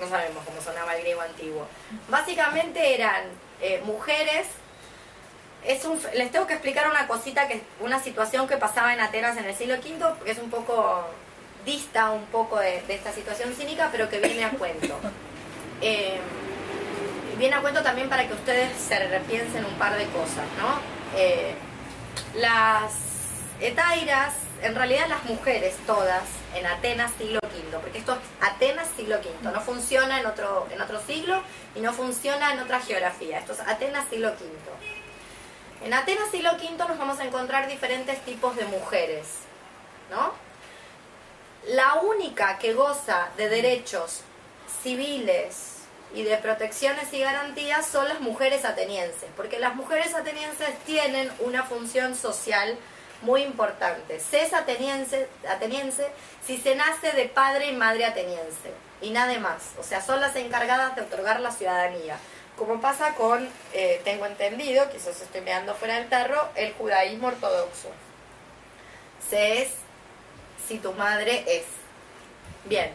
No 0.00 0.08
sabemos 0.08 0.44
cómo 0.44 0.60
sonaba 0.62 0.94
el 0.94 1.02
griego 1.02 1.20
antiguo. 1.20 1.66
Básicamente 2.08 2.94
eran 2.94 3.24
eh, 3.60 3.80
mujeres. 3.84 4.46
Es 5.66 5.84
un, 5.84 6.00
les 6.14 6.30
tengo 6.30 6.46
que 6.46 6.54
explicar 6.54 6.88
una 6.88 7.08
cosita, 7.08 7.48
que 7.48 7.62
una 7.80 8.00
situación 8.00 8.46
que 8.46 8.56
pasaba 8.56 8.94
en 8.94 9.00
Atenas 9.00 9.36
en 9.36 9.46
el 9.46 9.54
siglo 9.54 9.74
V, 9.74 10.14
porque 10.16 10.30
es 10.30 10.38
un 10.38 10.48
poco 10.48 11.04
dista 11.64 12.12
un 12.12 12.24
poco 12.26 12.58
de, 12.60 12.80
de 12.82 12.94
esta 12.94 13.12
situación 13.12 13.52
cínica, 13.52 13.88
pero 13.90 14.08
que 14.08 14.18
viene 14.20 14.44
a 14.44 14.50
cuento. 14.50 14.98
Eh, 15.82 16.18
viene 17.36 17.54
a 17.54 17.60
cuento 17.60 17.82
también 17.82 18.08
para 18.08 18.26
que 18.26 18.32
ustedes 18.32 18.70
se 18.80 18.98
repiensen 19.08 19.62
un 19.62 19.74
par 19.74 19.94
de 19.98 20.06
cosas, 20.06 20.46
¿no? 20.58 20.80
Eh, 21.14 21.54
las 22.34 22.94
etairas, 23.60 24.32
en 24.62 24.74
realidad 24.74 25.06
las 25.08 25.22
mujeres 25.24 25.74
todas 25.86 26.22
en 26.54 26.64
Atenas 26.64 27.12
siglo 27.18 27.40
V, 27.42 27.78
porque 27.78 27.98
esto 27.98 28.14
es 28.14 28.18
Atenas 28.40 28.88
siglo 28.96 29.16
V, 29.16 29.52
no 29.52 29.60
funciona 29.60 30.18
en 30.18 30.24
otro, 30.24 30.66
en 30.72 30.80
otro 30.80 30.98
siglo 31.06 31.42
y 31.74 31.80
no 31.80 31.92
funciona 31.92 32.54
en 32.54 32.60
otra 32.60 32.80
geografía, 32.80 33.38
esto 33.38 33.52
es 33.52 33.60
Atenas 33.60 34.08
siglo 34.08 34.28
V. 34.28 34.95
En 35.86 35.94
Atenas 35.94 36.32
siglo 36.32 36.50
V 36.54 36.68
nos 36.78 36.98
vamos 36.98 37.20
a 37.20 37.24
encontrar 37.24 37.68
diferentes 37.68 38.20
tipos 38.24 38.56
de 38.56 38.64
mujeres, 38.64 39.28
¿no? 40.10 40.32
La 41.68 42.00
única 42.00 42.58
que 42.58 42.74
goza 42.74 43.28
de 43.36 43.48
derechos 43.48 44.22
civiles 44.82 45.84
y 46.12 46.24
de 46.24 46.38
protecciones 46.38 47.12
y 47.12 47.20
garantías 47.20 47.86
son 47.86 48.08
las 48.08 48.18
mujeres 48.18 48.64
atenienses, 48.64 49.28
porque 49.36 49.60
las 49.60 49.76
mujeres 49.76 50.12
atenienses 50.12 50.76
tienen 50.86 51.30
una 51.38 51.62
función 51.62 52.16
social 52.16 52.76
muy 53.22 53.44
importante. 53.44 54.18
Se 54.18 54.42
es 54.42 54.54
ateniense, 54.54 55.28
ateniense 55.48 56.08
si 56.44 56.58
se 56.58 56.74
nace 56.74 57.12
de 57.12 57.26
padre 57.26 57.68
y 57.68 57.76
madre 57.76 58.06
ateniense, 58.06 58.72
y 59.00 59.10
nada 59.10 59.38
más. 59.38 59.62
O 59.78 59.84
sea, 59.84 60.02
son 60.02 60.20
las 60.20 60.34
encargadas 60.34 60.96
de 60.96 61.02
otorgar 61.02 61.38
la 61.38 61.52
ciudadanía. 61.52 62.18
Como 62.56 62.80
pasa 62.80 63.14
con, 63.14 63.48
eh, 63.74 64.00
tengo 64.04 64.24
entendido, 64.24 64.88
quizás 64.90 65.20
estoy 65.20 65.42
mirando 65.42 65.74
fuera 65.74 65.96
del 65.96 66.08
tarro, 66.08 66.48
el 66.54 66.72
judaísmo 66.72 67.28
ortodoxo. 67.28 67.90
Se 69.28 69.62
es 69.62 69.70
si 70.66 70.78
tu 70.78 70.92
madre 70.92 71.44
es. 71.46 71.64
Bien, 72.64 72.90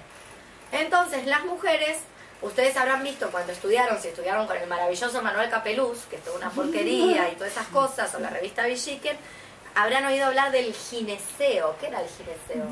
entonces 0.71 1.28
las 1.28 1.45
mujeres, 1.45 2.00
ustedes 2.41 2.76
habrán 2.76 3.04
visto 3.04 3.30
cuando 3.30 3.52
estudiaron, 3.52 4.02
si 4.02 4.08
estudiaron 4.08 4.47
con 4.47 4.58
el 4.58 4.67
maravilloso 4.67 5.21
Manuel 5.21 5.50
Capeluz, 5.50 6.06
que 6.10 6.15
es 6.15 6.24
toda 6.24 6.38
una 6.38 6.50
porquería 6.50 7.30
y 7.30 7.36
todas 7.36 7.52
esas 7.52 7.67
cosas, 7.67 8.13
o 8.15 8.19
la 8.19 8.30
revista 8.30 8.65
Villiquen, 8.65 9.17
habrán 9.76 10.06
oído 10.06 10.26
hablar 10.26 10.52
del 10.52 10.74
gineceo. 10.74 11.76
¿Qué 11.80 11.88
era 11.88 12.02
el 12.02 12.10
gineceo? 12.10 12.65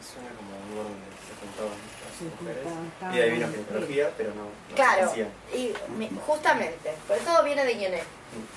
Suena 0.00 0.30
como 0.36 0.56
un 0.80 0.96
Se 1.28 1.89
mujeres. 2.22 2.64
Y 3.12 3.16
de 3.16 3.22
ahí 3.22 3.30
vino 3.30 3.48
ginecología, 3.48 4.10
pero 4.16 4.30
no. 4.30 4.44
no 4.44 4.74
Claro, 4.74 5.12
y 5.52 5.72
justamente, 6.26 6.92
pero 7.08 7.20
todo 7.22 7.44
viene 7.44 7.64
de 7.64 7.74
Guiné. 7.74 8.02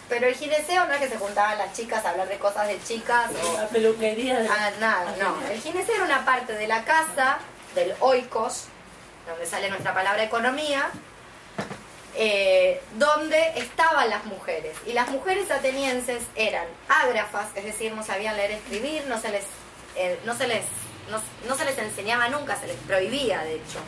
Pero 0.08 0.28
el 0.28 0.36
gineceo 0.36 0.86
no 0.86 0.93
es 0.93 0.99
que 0.99 1.10
se 1.10 1.17
juntaban 1.17 1.58
las 1.58 1.73
chicas 1.73 2.06
a 2.06 2.12
hablar 2.12 2.28
de 2.28 2.38
cosas 2.38 2.67
de 2.67 2.80
chicas 2.84 3.32
o 3.43 3.58
La 3.58 3.67
peluquería 3.67 4.39
de... 4.39 4.47
Ah, 4.47 4.71
nada, 4.80 5.15
no. 5.19 5.36
El 5.49 5.60
gineceo 5.60 5.95
era 5.95 6.06
una 6.06 6.26
parte 6.26 6.54
de 6.54 6.67
la 6.67 6.84
casa, 6.84 7.39
del 7.73 7.95
oikos, 7.99 8.65
donde 9.28 9.45
sale 9.45 9.69
nuestra 9.69 9.93
palabra 9.93 10.23
economía, 10.23 10.89
eh, 12.15 12.82
donde 12.97 13.54
estaban 13.56 14.10
las 14.10 14.26
mujeres. 14.26 14.78
Y 14.86 14.93
las 14.93 15.10
mujeres 15.10 15.49
atenienses 15.49 16.23
eran 16.36 16.67
ágrafas, 16.88 17.47
es 17.56 17.63
decir, 17.63 17.93
no 17.93 18.04
sabían 18.04 18.38
leer 18.38 18.52
escribir, 18.52 19.04
no 19.08 19.19
se 19.19 19.30
les, 19.30 19.45
eh, 19.95 20.19
no 20.26 20.36
se 20.36 20.47
les, 20.47 20.63
no, 21.10 21.56
se 21.56 21.66
les 21.66 21.78
enseñaba 21.78 22.30
nunca, 22.30 22.56
se 22.56 22.68
les 22.68 22.78
prohibía, 22.78 23.42
de 23.44 23.56
hecho. 23.56 23.80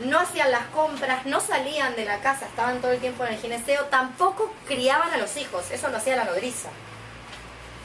No 0.00 0.20
hacían 0.20 0.52
las 0.52 0.66
compras, 0.66 1.26
no 1.26 1.40
salían 1.40 1.96
de 1.96 2.04
la 2.04 2.20
casa, 2.20 2.46
estaban 2.46 2.80
todo 2.80 2.92
el 2.92 3.00
tiempo 3.00 3.24
en 3.24 3.34
el 3.34 3.40
gineceo, 3.40 3.86
tampoco 3.86 4.52
criaban 4.66 5.12
a 5.12 5.16
los 5.16 5.36
hijos, 5.36 5.70
eso 5.70 5.88
lo 5.88 5.96
hacía 5.96 6.16
la 6.16 6.24
nodriza. 6.24 6.68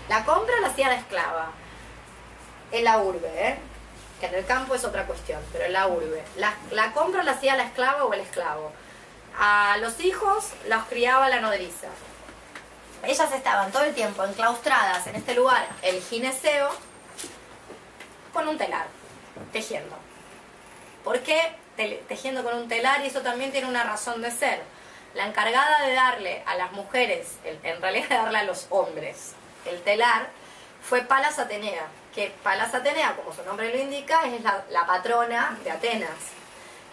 La 0.09 0.23
compra 0.25 0.53
la 0.61 0.67
hacía 0.67 0.89
la 0.89 0.95
esclava. 0.95 1.51
En 2.71 2.83
la 2.83 2.97
urbe, 2.99 3.29
¿eh? 3.35 3.57
Que 4.19 4.27
en 4.27 4.35
el 4.35 4.45
campo 4.45 4.75
es 4.75 4.83
otra 4.83 5.05
cuestión, 5.05 5.41
pero 5.51 5.65
en 5.65 5.73
la 5.73 5.87
urbe. 5.87 6.23
La, 6.37 6.53
la 6.71 6.91
compra 6.91 7.23
la 7.23 7.31
hacía 7.31 7.55
la 7.55 7.63
esclava 7.63 8.03
o 8.03 8.13
el 8.13 8.19
esclavo. 8.19 8.71
A 9.37 9.77
los 9.77 9.99
hijos 9.99 10.49
los 10.67 10.83
criaba 10.85 11.29
la 11.29 11.39
nodriza. 11.39 11.87
Ellas 13.03 13.31
estaban 13.33 13.71
todo 13.71 13.83
el 13.83 13.93
tiempo 13.93 14.23
enclaustradas 14.23 15.07
en 15.07 15.15
este 15.15 15.35
lugar, 15.35 15.67
el 15.81 16.01
gineceo, 16.01 16.69
con 18.33 18.47
un 18.47 18.57
telar, 18.57 18.87
tejiendo. 19.51 19.95
¿Por 21.03 21.19
qué 21.21 21.55
Te- 21.75 22.03
tejiendo 22.07 22.43
con 22.43 22.55
un 22.55 22.67
telar? 22.67 23.01
Y 23.01 23.07
eso 23.07 23.21
también 23.21 23.51
tiene 23.51 23.67
una 23.67 23.83
razón 23.83 24.21
de 24.21 24.29
ser. 24.31 24.61
La 25.15 25.25
encargada 25.25 25.85
de 25.85 25.93
darle 25.93 26.43
a 26.45 26.55
las 26.55 26.71
mujeres, 26.71 27.37
en 27.43 27.81
realidad 27.81 28.09
darle 28.09 28.37
a 28.39 28.43
los 28.43 28.67
hombres, 28.69 29.31
el 29.65 29.81
telar, 29.81 30.27
fue 30.87 31.01
Palas 31.01 31.39
Atenea, 31.39 31.85
que 32.13 32.31
Palas 32.43 32.73
Atenea, 32.75 33.15
como 33.15 33.33
su 33.33 33.43
nombre 33.43 33.71
lo 33.71 33.79
indica, 33.81 34.21
es 34.27 34.41
la, 34.43 34.63
la 34.69 34.85
patrona 34.85 35.57
de 35.63 35.71
Atenas, 35.71 36.09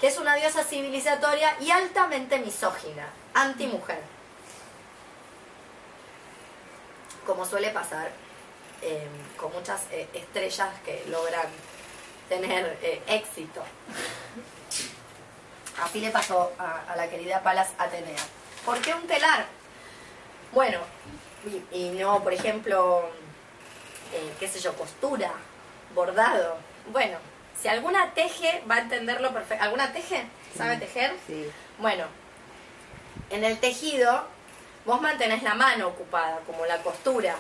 que 0.01 0.07
es 0.07 0.17
una 0.19 0.35
diosa 0.37 0.65
civilizatoria 0.65 1.55
y 1.61 1.71
altamente 1.71 2.39
misógina, 2.39 3.07
antimujer. 3.35 4.01
Como 7.27 7.45
suele 7.45 7.71
pasar 7.71 8.11
eh, 8.83 9.07
con 9.37 9.53
muchas 9.53 9.83
eh, 9.91 10.09
estrellas 10.13 10.69
que 10.85 11.05
logran 11.09 11.47
tener 12.29 12.79
eh, 12.83 13.03
éxito. 13.07 13.63
Así 15.83 16.01
le 16.01 16.11
pasó 16.11 16.53
a, 16.59 16.93
a 16.93 16.97
la 16.97 17.09
querida 17.09 17.43
Palas 17.43 17.71
Atenea. 17.79 18.23
¿Por 18.65 18.81
qué 18.81 18.95
un 18.95 19.07
telar? 19.07 19.47
Bueno, 20.53 20.81
y, 21.47 21.77
y 21.77 21.91
no, 21.91 22.23
por 22.23 22.33
ejemplo, 22.33 23.09
eh, 24.13 24.33
qué 24.39 24.49
sé 24.49 24.61
yo, 24.61 24.75
costura, 24.75 25.33
bordado. 25.95 26.59
Bueno, 26.93 27.19
si 27.61 27.69
alguna 27.69 28.13
teje, 28.15 28.63
va 28.71 28.77
a 28.77 28.81
entenderlo 28.81 29.33
perfecto. 29.33 29.65
¿Alguna 29.65 29.93
teje? 29.93 30.25
¿Sabe 30.57 30.77
tejer? 30.77 31.17
Sí. 31.27 31.51
Bueno, 31.79 32.05
en 33.31 33.45
el 33.45 33.59
tejido 33.59 34.25
vos 34.85 35.01
mantenés 35.01 35.43
la 35.43 35.55
mano 35.55 35.89
ocupada, 35.89 36.41
como 36.47 36.67
la 36.67 36.83
costura, 36.83 37.37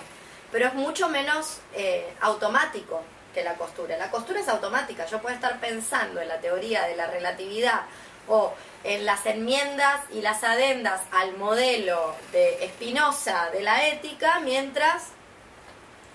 pero 0.52 0.66
es 0.66 0.74
mucho 0.74 1.08
menos 1.08 1.58
eh, 1.74 2.14
automático 2.20 3.02
que 3.34 3.42
la 3.44 3.54
costura. 3.54 3.96
La 3.96 4.10
costura 4.10 4.40
es 4.40 4.48
automática, 4.48 5.06
yo 5.06 5.20
puedo 5.20 5.34
estar 5.34 5.60
pensando 5.60 6.20
en 6.20 6.28
la 6.28 6.40
teoría 6.40 6.86
de 6.86 6.96
la 6.96 7.06
relatividad 7.06 7.82
o 8.28 8.52
en 8.84 9.04
las 9.04 9.26
enmiendas 9.26 10.00
y 10.10 10.22
las 10.22 10.42
adendas 10.42 11.02
al 11.12 11.36
modelo 11.36 12.14
de 12.32 12.70
Spinoza 12.74 13.50
de 13.50 13.62
la 13.62 13.88
ética 13.88 14.40
mientras 14.40 15.08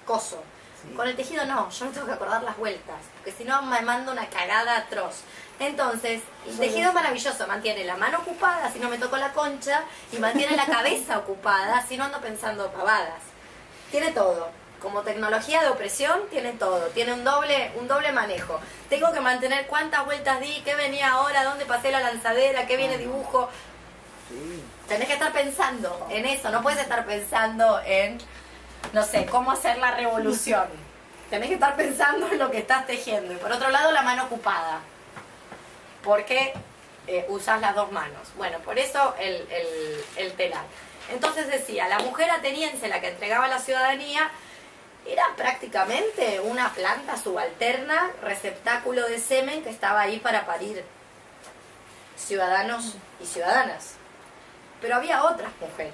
coso. 0.05 0.43
Sí. 0.81 0.93
Con 0.93 1.07
el 1.07 1.15
tejido 1.15 1.45
no, 1.45 1.69
yo 1.69 1.85
me 1.85 1.91
tengo 1.91 2.05
que 2.05 2.13
acordar 2.13 2.43
las 2.43 2.57
vueltas, 2.57 2.97
porque 3.15 3.31
si 3.31 3.43
no 3.43 3.61
me 3.63 3.81
mando 3.81 4.11
una 4.11 4.27
cagada 4.27 4.77
atroz. 4.77 5.21
Entonces, 5.59 6.21
el 6.47 6.57
tejido 6.57 6.89
es 6.89 6.93
maravilloso, 6.93 7.47
mantiene 7.47 7.85
la 7.85 7.95
mano 7.95 8.19
ocupada, 8.19 8.71
si 8.71 8.79
no 8.79 8.89
me 8.89 8.97
toco 8.97 9.15
la 9.15 9.31
concha, 9.31 9.83
y 10.11 10.17
mantiene 10.17 10.55
la 10.55 10.65
cabeza 10.65 11.17
ocupada, 11.19 11.85
si 11.87 11.97
no 11.97 12.03
ando 12.03 12.19
pensando 12.19 12.69
pavadas. 12.71 13.34
Tiene 13.91 14.11
todo. 14.11 14.49
Como 14.81 15.01
tecnología 15.01 15.61
de 15.61 15.69
opresión, 15.69 16.21
tiene 16.29 16.53
todo. 16.53 16.87
Tiene 16.87 17.13
un 17.13 17.23
doble, 17.23 17.71
un 17.79 17.87
doble 17.87 18.11
manejo. 18.11 18.59
Tengo 18.89 19.11
que 19.11 19.19
mantener 19.19 19.67
cuántas 19.67 20.05
vueltas 20.05 20.39
di, 20.41 20.61
qué 20.63 20.75
venía 20.75 21.11
ahora, 21.11 21.43
dónde 21.43 21.65
pasé 21.65 21.91
la 21.91 22.01
lanzadera, 22.01 22.67
qué 22.67 22.77
viene 22.77 22.97
dibujo. 22.97 23.49
Sí. 24.29 24.63
Tenés 24.87 25.07
que 25.07 25.13
estar 25.13 25.31
pensando 25.31 26.07
en 26.11 26.25
eso, 26.25 26.49
no 26.51 26.61
puedes 26.61 26.79
estar 26.79 27.05
pensando 27.05 27.81
en, 27.85 28.19
no 28.93 29.03
sé, 29.03 29.25
cómo 29.25 29.51
hacer 29.51 29.77
la 29.79 29.91
revolución. 29.95 30.67
Tenés 31.29 31.47
que 31.47 31.55
estar 31.55 31.75
pensando 31.75 32.27
en 32.31 32.37
lo 32.37 32.51
que 32.51 32.59
estás 32.59 32.85
tejiendo. 32.85 33.33
Y 33.33 33.37
por 33.37 33.51
otro 33.51 33.69
lado, 33.69 33.91
la 33.91 34.03
mano 34.03 34.25
ocupada. 34.25 34.81
Porque 36.03 36.53
eh, 37.07 37.25
usas 37.29 37.61
las 37.61 37.73
dos 37.73 37.91
manos. 37.91 38.29
Bueno, 38.37 38.59
por 38.59 38.77
eso 38.77 39.15
el, 39.19 39.47
el, 39.49 40.05
el 40.17 40.33
telar. 40.33 40.65
Entonces 41.11 41.47
decía, 41.47 41.87
la 41.87 41.99
mujer 41.99 42.29
ateniense, 42.31 42.87
la 42.87 43.01
que 43.01 43.09
entregaba 43.09 43.47
la 43.47 43.59
ciudadanía, 43.59 44.31
era 45.05 45.23
prácticamente 45.37 46.39
una 46.39 46.73
planta 46.73 47.15
subalterna, 47.15 48.11
receptáculo 48.21 49.07
de 49.07 49.19
semen 49.19 49.63
que 49.63 49.69
estaba 49.69 50.01
ahí 50.01 50.19
para 50.19 50.45
parir 50.45 50.83
ciudadanos 52.17 52.95
y 53.21 53.25
ciudadanas. 53.25 53.93
Pero 54.81 54.95
había 54.95 55.23
otras 55.23 55.51
mujeres. 55.59 55.93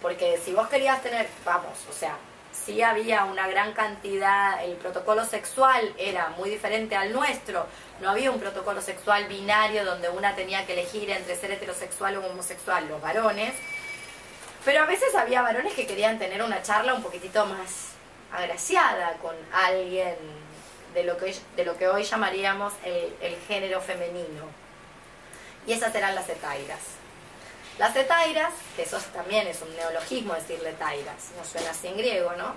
Porque 0.00 0.40
si 0.44 0.52
vos 0.52 0.68
querías 0.68 1.00
tener, 1.00 1.28
vamos, 1.44 1.78
o 1.88 1.92
sea, 1.92 2.16
sí 2.64 2.82
había 2.82 3.24
una 3.24 3.48
gran 3.48 3.72
cantidad, 3.72 4.62
el 4.64 4.76
protocolo 4.76 5.24
sexual 5.24 5.92
era 5.98 6.28
muy 6.30 6.48
diferente 6.50 6.94
al 6.96 7.12
nuestro, 7.12 7.66
no 8.00 8.10
había 8.10 8.30
un 8.30 8.38
protocolo 8.40 8.80
sexual 8.80 9.26
binario 9.26 9.84
donde 9.84 10.08
una 10.08 10.34
tenía 10.34 10.64
que 10.66 10.74
elegir 10.74 11.10
entre 11.10 11.36
ser 11.36 11.50
heterosexual 11.52 12.16
o 12.18 12.26
homosexual, 12.26 12.86
los 12.88 13.00
varones, 13.00 13.54
pero 14.64 14.82
a 14.82 14.86
veces 14.86 15.14
había 15.14 15.42
varones 15.42 15.74
que 15.74 15.86
querían 15.86 16.18
tener 16.18 16.42
una 16.42 16.62
charla 16.62 16.94
un 16.94 17.02
poquitito 17.02 17.44
más 17.46 17.88
agraciada 18.32 19.14
con 19.20 19.34
alguien 19.52 20.14
de 20.94 21.04
lo 21.04 21.16
que, 21.16 21.24
hoy- 21.26 21.40
de 21.56 21.64
lo 21.64 21.76
que 21.76 21.88
hoy 21.88 22.04
llamaríamos 22.04 22.72
el, 22.84 23.12
el 23.20 23.36
género 23.48 23.80
femenino. 23.80 24.44
Y 25.66 25.72
esas 25.72 25.94
eran 25.94 26.14
las 26.14 26.28
etairas. 26.28 26.78
Las 27.82 27.96
etairas, 27.96 28.52
que 28.76 28.82
eso 28.82 28.96
también 29.12 29.48
es 29.48 29.60
un 29.60 29.74
neologismo 29.74 30.34
decirle 30.34 30.72
tairas, 30.74 31.30
no 31.36 31.44
suena 31.44 31.70
así 31.72 31.88
en 31.88 31.96
griego, 31.96 32.32
¿no? 32.36 32.54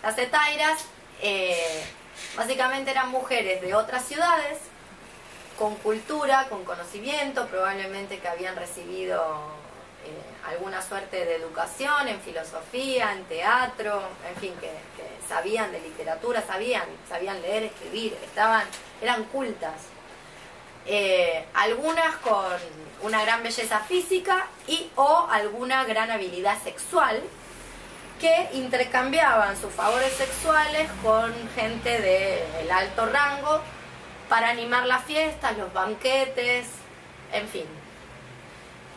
Las 0.00 0.16
etairas 0.16 0.84
eh, 1.20 1.82
básicamente 2.36 2.92
eran 2.92 3.10
mujeres 3.10 3.60
de 3.60 3.74
otras 3.74 4.04
ciudades 4.04 4.58
con 5.58 5.74
cultura, 5.74 6.46
con 6.48 6.64
conocimiento, 6.64 7.48
probablemente 7.48 8.20
que 8.20 8.28
habían 8.28 8.54
recibido 8.54 9.18
eh, 10.04 10.48
alguna 10.48 10.76
una 10.76 10.82
suerte 10.82 11.24
de 11.24 11.34
educación 11.34 12.06
en 12.06 12.20
filosofía, 12.20 13.10
en 13.12 13.24
teatro, 13.24 14.02
en 14.28 14.40
fin, 14.40 14.54
que, 14.60 14.68
que 14.68 15.28
sabían 15.28 15.72
de 15.72 15.80
literatura, 15.80 16.40
sabían, 16.46 16.84
sabían 17.08 17.42
leer, 17.42 17.64
escribir, 17.64 18.16
estaban, 18.22 18.68
eran 19.02 19.24
cultas. 19.24 19.93
Eh, 20.86 21.44
algunas 21.54 22.16
con 22.16 22.44
una 23.02 23.22
gran 23.24 23.42
belleza 23.42 23.80
física 23.80 24.46
y 24.66 24.90
o 24.96 25.26
alguna 25.30 25.84
gran 25.84 26.10
habilidad 26.10 26.62
sexual 26.62 27.22
que 28.20 28.48
intercambiaban 28.52 29.56
sus 29.58 29.72
favores 29.72 30.12
sexuales 30.12 30.90
con 31.02 31.32
gente 31.54 32.00
del 32.00 32.70
alto 32.70 33.06
rango 33.06 33.60
para 34.28 34.50
animar 34.50 34.86
las 34.86 35.04
fiestas, 35.04 35.56
los 35.58 35.72
banquetes, 35.72 36.66
en 37.32 37.48
fin. 37.48 37.66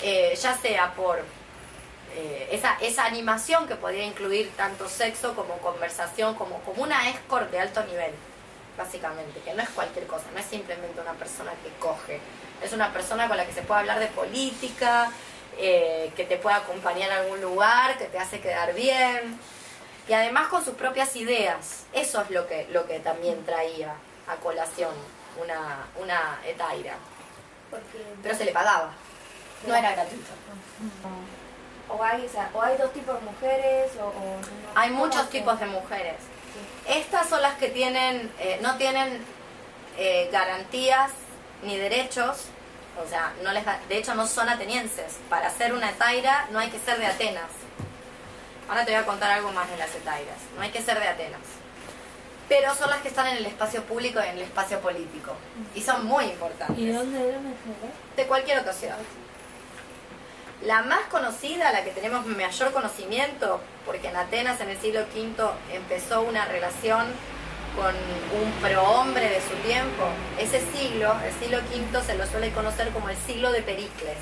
Eh, 0.01 0.37
ya 0.41 0.55
sea 0.55 0.93
por 0.93 1.19
eh, 2.15 2.49
esa, 2.51 2.77
esa 2.81 3.05
animación 3.05 3.67
que 3.67 3.75
podía 3.75 4.03
incluir 4.03 4.51
tanto 4.55 4.87
sexo 4.87 5.35
como 5.35 5.57
conversación, 5.57 6.35
como, 6.35 6.59
como 6.61 6.83
una 6.83 7.09
escort 7.09 7.49
de 7.51 7.59
alto 7.59 7.83
nivel, 7.85 8.11
básicamente, 8.77 9.39
que 9.41 9.53
no 9.53 9.63
es 9.63 9.69
cualquier 9.69 10.05
cosa, 10.07 10.25
no 10.33 10.39
es 10.39 10.45
simplemente 10.45 11.01
una 11.01 11.13
persona 11.13 11.51
que 11.63 11.69
coge, 11.79 12.19
es 12.61 12.71
una 12.73 12.93
persona 12.93 13.27
con 13.27 13.37
la 13.37 13.45
que 13.45 13.53
se 13.53 13.61
puede 13.63 13.81
hablar 13.81 13.99
de 13.99 14.07
política, 14.07 15.11
eh, 15.57 16.11
que 16.15 16.23
te 16.25 16.37
puede 16.37 16.55
acompañar 16.57 17.11
a 17.11 17.17
algún 17.17 17.41
lugar, 17.41 17.97
que 17.97 18.05
te 18.05 18.19
hace 18.19 18.39
quedar 18.39 18.73
bien, 18.73 19.39
y 20.07 20.13
además 20.13 20.47
con 20.47 20.63
sus 20.63 20.75
propias 20.75 21.15
ideas. 21.15 21.83
Eso 21.93 22.21
es 22.21 22.29
lo 22.29 22.47
que, 22.47 22.67
lo 22.69 22.85
que 22.87 22.99
también 22.99 23.43
traía 23.45 23.93
a 24.27 24.35
colación 24.35 24.91
una, 25.41 25.85
una 25.99 26.39
etaira. 26.45 26.93
Porque 27.71 28.03
Pero 28.23 28.35
se 28.37 28.45
le 28.45 28.51
pagaba, 28.51 28.91
no 29.67 29.75
era 29.75 29.91
gratuito. 29.93 30.29
o 31.89 32.03
hay, 32.03 32.25
o, 32.25 32.29
sea, 32.29 32.49
o 32.53 32.61
hay 32.61 32.77
dos 32.77 32.93
tipos 32.93 33.15
de 33.19 33.25
mujeres 33.25 33.91
o, 33.99 34.05
o 34.05 34.11
no- 34.11 34.79
Hay 34.79 34.89
¿cómo 34.89 35.05
muchos 35.05 35.29
tipos 35.29 35.59
de 35.59 35.65
mujeres. 35.65 36.15
Estas 36.87 37.27
son 37.29 37.41
las 37.41 37.55
que 37.55 37.69
tienen, 37.69 38.31
eh, 38.39 38.59
no 38.61 38.77
tienen 38.77 39.23
eh, 39.97 40.29
garantías 40.31 41.11
ni 41.63 41.75
derechos, 41.77 42.45
o 43.03 43.07
sea, 43.09 43.33
no 43.43 43.51
les 43.51 43.65
da- 43.65 43.79
de 43.89 43.97
hecho 43.97 44.13
no 44.15 44.25
son 44.27 44.47
atenienses. 44.49 45.17
Para 45.29 45.49
ser 45.49 45.73
una 45.73 45.89
etaira 45.89 46.47
no 46.51 46.59
hay 46.59 46.69
que 46.69 46.79
ser 46.79 46.97
de 46.99 47.05
Atenas. 47.07 47.49
Ahora 48.69 48.85
te 48.85 48.91
voy 48.91 49.01
a 49.01 49.05
contar 49.05 49.31
algo 49.31 49.51
más 49.51 49.69
de 49.69 49.77
las 49.77 49.93
etairas. 49.95 50.37
No 50.55 50.61
hay 50.61 50.69
que 50.71 50.81
ser 50.81 50.99
de 50.99 51.07
Atenas. 51.07 51.39
Pero 52.49 52.73
son 52.75 52.89
las 52.89 52.99
que 53.01 53.09
están 53.09 53.27
en 53.27 53.37
el 53.37 53.45
espacio 53.45 53.83
público 53.83 54.19
y 54.23 54.27
en 54.29 54.37
el 54.37 54.43
espacio 54.43 54.79
político. 54.79 55.33
Y 55.75 55.81
son 55.81 56.05
muy 56.05 56.25
importantes. 56.25 56.77
¿Y 56.79 56.91
dónde 56.91 57.29
eran 57.29 57.43
de 58.15 58.25
cualquier 58.25 58.59
otra 58.59 58.73
ciudad. 58.73 58.97
La 60.65 60.81
más 60.81 61.01
conocida, 61.11 61.71
la 61.71 61.83
que 61.83 61.91
tenemos 61.91 62.25
mayor 62.25 62.71
conocimiento, 62.71 63.61
porque 63.85 64.07
en 64.07 64.15
Atenas 64.15 64.59
en 64.59 64.69
el 64.69 64.77
siglo 64.77 65.01
V 65.01 65.51
empezó 65.71 66.21
una 66.21 66.45
relación 66.45 67.05
con 67.75 67.93
un 68.41 68.51
prohombre 68.53 69.29
de 69.29 69.39
su 69.39 69.53
tiempo. 69.67 70.03
Ese 70.39 70.59
siglo, 70.71 71.15
el 71.23 71.33
siglo 71.33 71.59
V, 71.59 72.03
se 72.03 72.15
lo 72.15 72.25
suele 72.25 72.51
conocer 72.51 72.89
como 72.89 73.09
el 73.09 73.17
siglo 73.17 73.51
de 73.51 73.61
Pericles. 73.61 74.17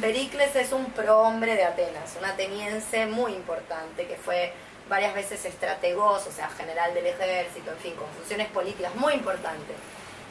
Pericles 0.00 0.56
es 0.56 0.72
un 0.72 0.86
prohombre 0.86 1.54
de 1.54 1.64
Atenas, 1.64 2.16
un 2.18 2.24
ateniense 2.24 3.04
muy 3.04 3.34
importante 3.34 4.06
que 4.06 4.16
fue 4.16 4.54
varias 4.88 5.12
veces 5.12 5.44
estrategos, 5.44 6.26
o 6.26 6.32
sea, 6.32 6.48
general 6.48 6.94
del 6.94 7.06
ejército, 7.06 7.70
en 7.70 7.78
fin, 7.78 7.94
con 7.94 8.08
funciones 8.16 8.48
políticas 8.48 8.94
muy 8.94 9.12
importantes. 9.12 9.76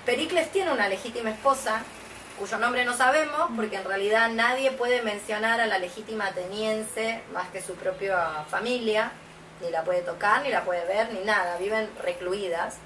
Pericles 0.03 0.51
tiene 0.51 0.71
una 0.71 0.89
legítima 0.89 1.29
esposa, 1.29 1.83
cuyo 2.37 2.57
nombre 2.57 2.85
no 2.85 2.95
sabemos, 2.95 3.49
porque 3.55 3.77
en 3.77 3.85
realidad 3.85 4.29
nadie 4.29 4.71
puede 4.71 5.01
mencionar 5.01 5.59
a 5.59 5.67
la 5.67 5.77
legítima 5.77 6.27
ateniense 6.27 7.21
más 7.33 7.47
que 7.49 7.61
su 7.61 7.75
propia 7.75 8.43
familia, 8.49 9.11
ni 9.61 9.69
la 9.69 9.83
puede 9.83 10.01
tocar, 10.01 10.41
ni 10.41 10.49
la 10.49 10.63
puede 10.63 10.85
ver, 10.85 11.13
ni 11.13 11.21
nada, 11.21 11.57
viven 11.57 11.89
recluidas. 12.01 12.77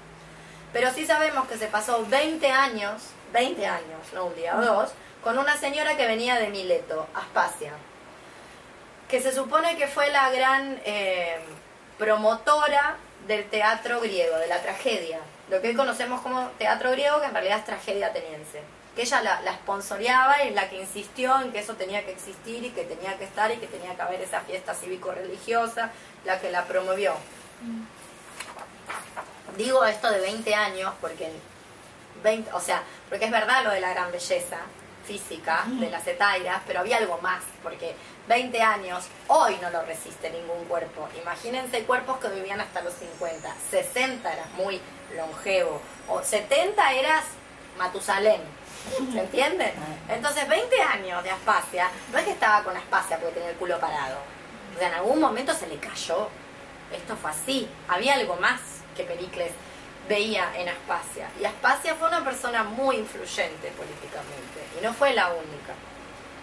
Pero 0.72 0.92
sí 0.92 1.06
sabemos 1.06 1.48
que 1.48 1.56
se 1.56 1.66
pasó 1.66 2.04
20 2.06 2.50
años, 2.50 3.02
20 3.32 3.66
años, 3.66 4.12
no 4.12 4.26
un 4.26 4.34
día 4.34 4.56
o 4.56 4.62
dos, 4.62 4.90
con 5.22 5.38
una 5.38 5.56
señora 5.56 5.96
que 5.96 6.06
venía 6.06 6.36
de 6.36 6.48
Mileto, 6.48 7.06
Aspasia, 7.14 7.72
que 9.08 9.20
se 9.20 9.32
supone 9.32 9.76
que 9.76 9.88
fue 9.88 10.10
la 10.10 10.30
gran 10.30 10.80
eh, 10.84 11.38
promotora 11.96 12.96
del 13.26 13.48
teatro 13.48 14.00
griego, 14.00 14.36
de 14.36 14.46
la 14.46 14.60
tragedia, 14.60 15.18
lo 15.50 15.60
que 15.60 15.68
hoy 15.68 15.74
conocemos 15.74 16.20
como 16.20 16.48
teatro 16.58 16.90
griego, 16.90 17.20
que 17.20 17.26
en 17.26 17.32
realidad 17.32 17.58
es 17.58 17.64
tragedia 17.64 18.08
ateniense. 18.08 18.62
Que 18.98 19.04
ella 19.04 19.22
la, 19.22 19.40
la 19.42 19.54
sponsoreaba 19.54 20.42
y 20.42 20.50
la 20.50 20.68
que 20.68 20.80
insistió 20.80 21.40
en 21.40 21.52
que 21.52 21.60
eso 21.60 21.74
tenía 21.74 22.04
que 22.04 22.10
existir 22.10 22.64
y 22.64 22.70
que 22.70 22.82
tenía 22.82 23.16
que 23.16 23.26
estar 23.26 23.48
y 23.52 23.58
que 23.58 23.68
tenía 23.68 23.94
que 23.94 24.02
haber 24.02 24.20
esa 24.20 24.40
fiesta 24.40 24.74
cívico-religiosa, 24.74 25.92
la 26.24 26.40
que 26.40 26.50
la 26.50 26.64
promovió. 26.64 27.14
Digo 29.56 29.84
esto 29.84 30.10
de 30.10 30.18
20 30.18 30.52
años 30.52 30.92
porque 31.00 31.30
20, 32.24 32.52
o 32.52 32.60
sea, 32.60 32.82
porque 33.08 33.26
es 33.26 33.30
verdad 33.30 33.62
lo 33.62 33.70
de 33.70 33.78
la 33.80 33.90
gran 33.90 34.10
belleza 34.10 34.58
física 35.06 35.62
de 35.66 35.90
las 35.90 36.04
etairas, 36.04 36.60
pero 36.66 36.80
había 36.80 36.96
algo 36.96 37.18
más, 37.18 37.44
porque 37.62 37.94
20 38.26 38.60
años 38.60 39.04
hoy 39.28 39.56
no 39.62 39.70
lo 39.70 39.82
resiste 39.82 40.28
ningún 40.30 40.64
cuerpo. 40.64 41.08
Imagínense 41.22 41.84
cuerpos 41.84 42.18
que 42.18 42.30
vivían 42.30 42.60
hasta 42.60 42.82
los 42.82 42.94
50, 42.94 43.54
60 43.70 44.32
eras 44.32 44.50
muy 44.54 44.80
longevo, 45.16 45.80
o 46.08 46.20
70 46.20 46.94
eras 46.94 47.24
Matusalén. 47.78 48.57
¿Se 49.12 49.20
entiende? 49.20 49.72
Entonces, 50.08 50.48
20 50.48 50.82
años 50.82 51.22
de 51.22 51.30
Aspasia, 51.30 51.90
no 52.12 52.18
es 52.18 52.24
que 52.24 52.30
estaba 52.32 52.62
con 52.64 52.76
Aspasia 52.76 53.18
porque 53.18 53.34
tenía 53.34 53.50
el 53.50 53.56
culo 53.56 53.78
parado. 53.78 54.18
O 54.74 54.78
sea, 54.78 54.88
en 54.88 54.94
algún 54.94 55.20
momento 55.20 55.52
se 55.54 55.66
le 55.66 55.76
cayó. 55.76 56.28
Esto 56.92 57.16
fue 57.16 57.30
así. 57.30 57.68
Había 57.88 58.14
algo 58.14 58.36
más 58.36 58.60
que 58.96 59.04
Pericles 59.04 59.52
veía 60.08 60.50
en 60.56 60.68
Aspasia. 60.68 61.28
Y 61.40 61.44
Aspasia 61.44 61.94
fue 61.94 62.08
una 62.08 62.24
persona 62.24 62.64
muy 62.64 62.96
influyente 62.96 63.70
políticamente. 63.76 64.60
Y 64.78 64.82
no 64.84 64.92
fue 64.94 65.12
la 65.14 65.28
única. 65.28 65.74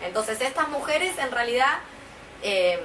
Entonces, 0.03 0.39
estas 0.41 0.67
mujeres 0.69 1.17
en 1.17 1.31
realidad. 1.31 1.79
eh, 2.43 2.79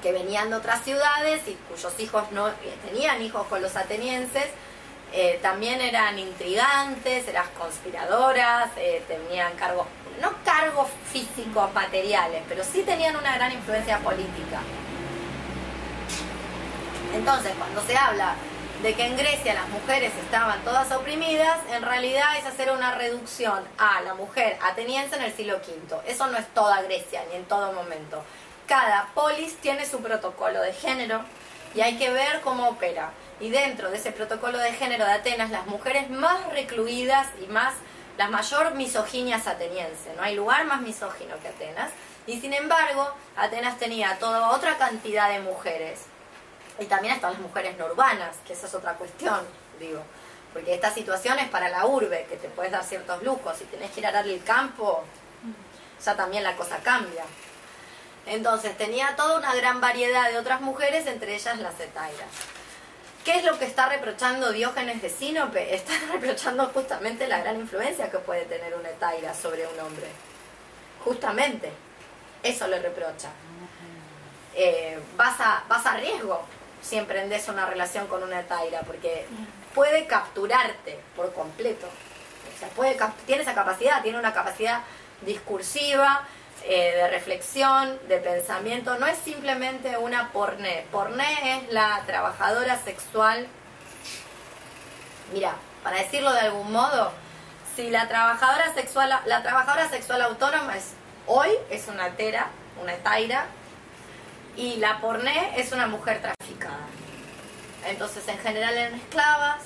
que 0.00 0.12
venían 0.12 0.50
de 0.50 0.56
otras 0.56 0.82
ciudades 0.82 1.42
y 1.46 1.54
cuyos 1.68 1.92
hijos 1.98 2.30
no 2.32 2.48
eh, 2.48 2.54
tenían 2.86 3.22
hijos 3.22 3.46
con 3.48 3.62
los 3.62 3.76
atenienses, 3.76 4.46
eh, 5.12 5.38
también 5.42 5.80
eran 5.80 6.18
intrigantes, 6.18 7.26
eran 7.26 7.46
conspiradoras, 7.58 8.70
eh, 8.76 9.02
tenían 9.08 9.52
cargos, 9.56 9.86
no 10.20 10.32
cargos 10.44 10.88
físicos, 11.12 11.72
materiales, 11.74 12.42
pero 12.48 12.62
sí 12.62 12.82
tenían 12.82 13.16
una 13.16 13.34
gran 13.34 13.52
influencia 13.52 13.98
política. 13.98 14.60
Entonces, 17.14 17.52
cuando 17.58 17.82
se 17.82 17.96
habla 17.96 18.34
de 18.82 18.94
que 18.94 19.04
en 19.04 19.16
Grecia 19.16 19.54
las 19.54 19.68
mujeres 19.68 20.12
estaban 20.24 20.62
todas 20.62 20.90
oprimidas, 20.92 21.58
en 21.70 21.82
realidad 21.82 22.38
es 22.38 22.46
hacer 22.46 22.70
una 22.70 22.94
reducción 22.94 23.62
a 23.78 24.00
la 24.02 24.14
mujer 24.14 24.56
ateniense 24.62 25.16
en 25.16 25.22
el 25.22 25.32
siglo 25.34 25.56
V. 25.56 26.00
Eso 26.06 26.28
no 26.28 26.38
es 26.38 26.46
toda 26.54 26.80
Grecia, 26.82 27.22
ni 27.30 27.36
en 27.36 27.44
todo 27.44 27.72
momento. 27.72 28.22
Cada 28.66 29.08
polis 29.14 29.56
tiene 29.56 29.84
su 29.84 30.00
protocolo 30.00 30.62
de 30.62 30.72
género 30.72 31.20
y 31.74 31.80
hay 31.80 31.98
que 31.98 32.10
ver 32.10 32.40
cómo 32.42 32.68
opera. 32.68 33.10
Y 33.40 33.48
dentro 33.48 33.90
de 33.90 33.96
ese 33.96 34.12
protocolo 34.12 34.58
de 34.58 34.72
género 34.72 35.06
de 35.06 35.12
Atenas, 35.12 35.50
las 35.50 35.66
mujeres 35.66 36.10
más 36.10 36.46
recluidas 36.52 37.26
y 37.42 37.46
más, 37.46 37.72
la 38.18 38.28
mayor 38.28 38.74
misoginia 38.74 39.40
ateniense. 39.44 40.12
No 40.14 40.22
hay 40.22 40.36
lugar 40.36 40.66
más 40.66 40.82
misógino 40.82 41.40
que 41.40 41.48
Atenas. 41.48 41.90
Y 42.26 42.38
sin 42.38 42.52
embargo, 42.52 43.10
Atenas 43.36 43.78
tenía 43.78 44.18
toda 44.18 44.50
otra 44.50 44.76
cantidad 44.76 45.30
de 45.30 45.40
mujeres. 45.40 46.00
Y 46.78 46.84
también 46.84 47.14
están 47.14 47.32
las 47.32 47.40
mujeres 47.40 47.78
no 47.78 47.86
urbanas, 47.86 48.36
que 48.46 48.52
esa 48.52 48.66
es 48.66 48.74
otra 48.74 48.94
cuestión, 48.94 49.40
digo. 49.78 50.02
Porque 50.52 50.74
esta 50.74 50.92
situación 50.92 51.38
es 51.38 51.48
para 51.48 51.70
la 51.70 51.86
urbe, 51.86 52.26
que 52.28 52.36
te 52.36 52.48
puedes 52.48 52.72
dar 52.72 52.84
ciertos 52.84 53.22
lujos. 53.22 53.56
Si 53.56 53.64
tenés 53.64 53.90
que 53.92 54.00
ir 54.00 54.06
a 54.06 54.10
arar 54.10 54.28
el 54.28 54.42
campo, 54.44 55.02
ya 56.04 56.14
también 56.14 56.42
la 56.42 56.56
cosa 56.56 56.76
cambia. 56.78 57.24
Entonces 58.26 58.76
tenía 58.76 59.16
toda 59.16 59.38
una 59.38 59.54
gran 59.54 59.80
variedad 59.80 60.30
de 60.30 60.38
otras 60.38 60.60
mujeres, 60.60 61.06
entre 61.06 61.34
ellas 61.34 61.58
las 61.58 61.80
etairas. 61.80 62.28
¿Qué 63.24 63.38
es 63.38 63.44
lo 63.44 63.58
que 63.58 63.66
está 63.66 63.88
reprochando 63.88 64.50
Diógenes 64.50 65.02
de 65.02 65.10
Sinope? 65.10 65.74
Está 65.74 65.92
reprochando 66.12 66.66
justamente 66.68 67.28
la 67.28 67.40
gran 67.40 67.56
influencia 67.56 68.10
que 68.10 68.18
puede 68.18 68.46
tener 68.46 68.74
una 68.74 68.88
etaira 68.88 69.34
sobre 69.34 69.66
un 69.66 69.78
hombre. 69.80 70.06
Justamente, 71.04 71.70
eso 72.42 72.66
le 72.66 72.78
reprocha. 72.80 73.28
Eh, 74.54 74.98
vas, 75.16 75.38
a, 75.40 75.64
vas 75.68 75.84
a 75.86 75.96
riesgo 75.96 76.42
si 76.82 76.96
emprendes 76.96 77.48
una 77.48 77.66
relación 77.66 78.06
con 78.06 78.22
una 78.22 78.40
etaira, 78.40 78.80
porque 78.80 79.26
puede 79.74 80.06
capturarte 80.06 80.98
por 81.14 81.32
completo. 81.34 81.86
O 81.86 82.58
sea, 82.58 82.68
puede 82.68 82.98
tiene 83.26 83.42
esa 83.42 83.54
capacidad, 83.54 84.02
tiene 84.02 84.18
una 84.18 84.32
capacidad 84.32 84.80
discursiva, 85.20 86.26
eh, 86.64 86.92
de 86.96 87.08
reflexión, 87.08 87.98
de 88.08 88.18
pensamiento. 88.18 88.98
No 88.98 89.06
es 89.06 89.18
simplemente 89.18 89.96
una 89.96 90.30
porné. 90.32 90.86
Porné 90.90 91.56
es 91.56 91.72
la 91.72 92.02
trabajadora 92.06 92.78
sexual. 92.78 93.46
Mira, 95.32 95.54
para 95.82 95.98
decirlo 95.98 96.32
de 96.32 96.40
algún 96.40 96.72
modo, 96.72 97.12
si 97.76 97.90
la 97.90 98.08
trabajadora 98.08 98.72
sexual, 98.74 99.14
la 99.26 99.42
trabajadora 99.42 99.88
sexual 99.88 100.22
autónoma 100.22 100.76
es 100.76 100.92
hoy 101.26 101.50
es 101.70 101.88
una 101.88 102.10
tera, 102.16 102.48
una 102.82 102.94
etaira, 102.94 103.46
Y 104.56 104.76
la 104.76 105.00
porné 105.00 105.58
es 105.60 105.72
una 105.72 105.86
mujer 105.86 106.20
traficada. 106.20 106.86
Entonces, 107.86 108.26
en 108.28 108.38
general 108.38 108.76
eran 108.76 108.94
esclavas, 108.94 109.62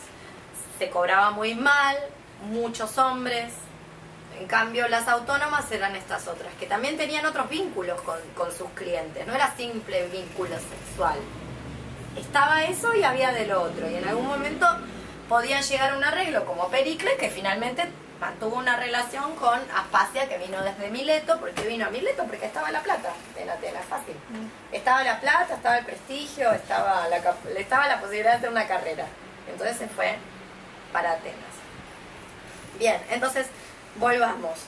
se 0.78 0.90
cobraba 0.90 1.30
muy 1.30 1.54
mal, 1.54 1.96
muchos 2.42 2.96
hombres. 2.98 3.54
En 4.40 4.46
cambio, 4.46 4.88
las 4.88 5.06
autónomas 5.08 5.70
eran 5.70 5.94
estas 5.94 6.26
otras, 6.26 6.52
que 6.58 6.66
también 6.66 6.96
tenían 6.96 7.24
otros 7.24 7.48
vínculos 7.48 8.00
con, 8.02 8.18
con 8.36 8.50
sus 8.52 8.68
clientes, 8.70 9.26
no 9.26 9.34
era 9.34 9.54
simple 9.56 10.08
vínculo 10.08 10.56
sexual. 10.58 11.18
Estaba 12.16 12.64
eso 12.64 12.94
y 12.94 13.04
había 13.04 13.32
del 13.32 13.52
otro, 13.52 13.88
y 13.88 13.96
en 13.96 14.08
algún 14.08 14.26
momento 14.26 14.66
podían 15.28 15.62
llegar 15.62 15.92
a 15.92 15.96
un 15.96 16.04
arreglo 16.04 16.44
como 16.44 16.68
Pericles, 16.68 17.14
que 17.18 17.30
finalmente 17.30 17.88
mantuvo 18.20 18.56
una 18.56 18.76
relación 18.76 19.34
con 19.36 19.60
Aspasia, 19.74 20.28
que 20.28 20.38
vino 20.38 20.62
desde 20.62 20.90
Mileto, 20.90 21.38
porque 21.38 21.62
vino 21.62 21.86
a 21.86 21.90
Mileto 21.90 22.24
porque 22.24 22.46
estaba 22.46 22.70
la 22.70 22.82
plata 22.82 23.12
en 23.36 23.50
Atenas, 23.50 23.84
fácil. 23.84 24.16
Estaba 24.72 25.04
la 25.04 25.20
plata, 25.20 25.54
estaba 25.54 25.78
el 25.78 25.84
prestigio, 25.84 26.52
estaba 26.52 27.08
la, 27.08 27.18
estaba 27.58 27.86
la 27.88 28.00
posibilidad 28.00 28.32
de 28.32 28.36
hacer 28.38 28.50
una 28.50 28.66
carrera. 28.66 29.06
Entonces 29.50 29.76
se 29.76 29.88
fue 29.88 30.16
para 30.92 31.12
Atenas. 31.12 31.54
Bien, 32.78 33.00
entonces 33.10 33.46
volvamos 33.96 34.58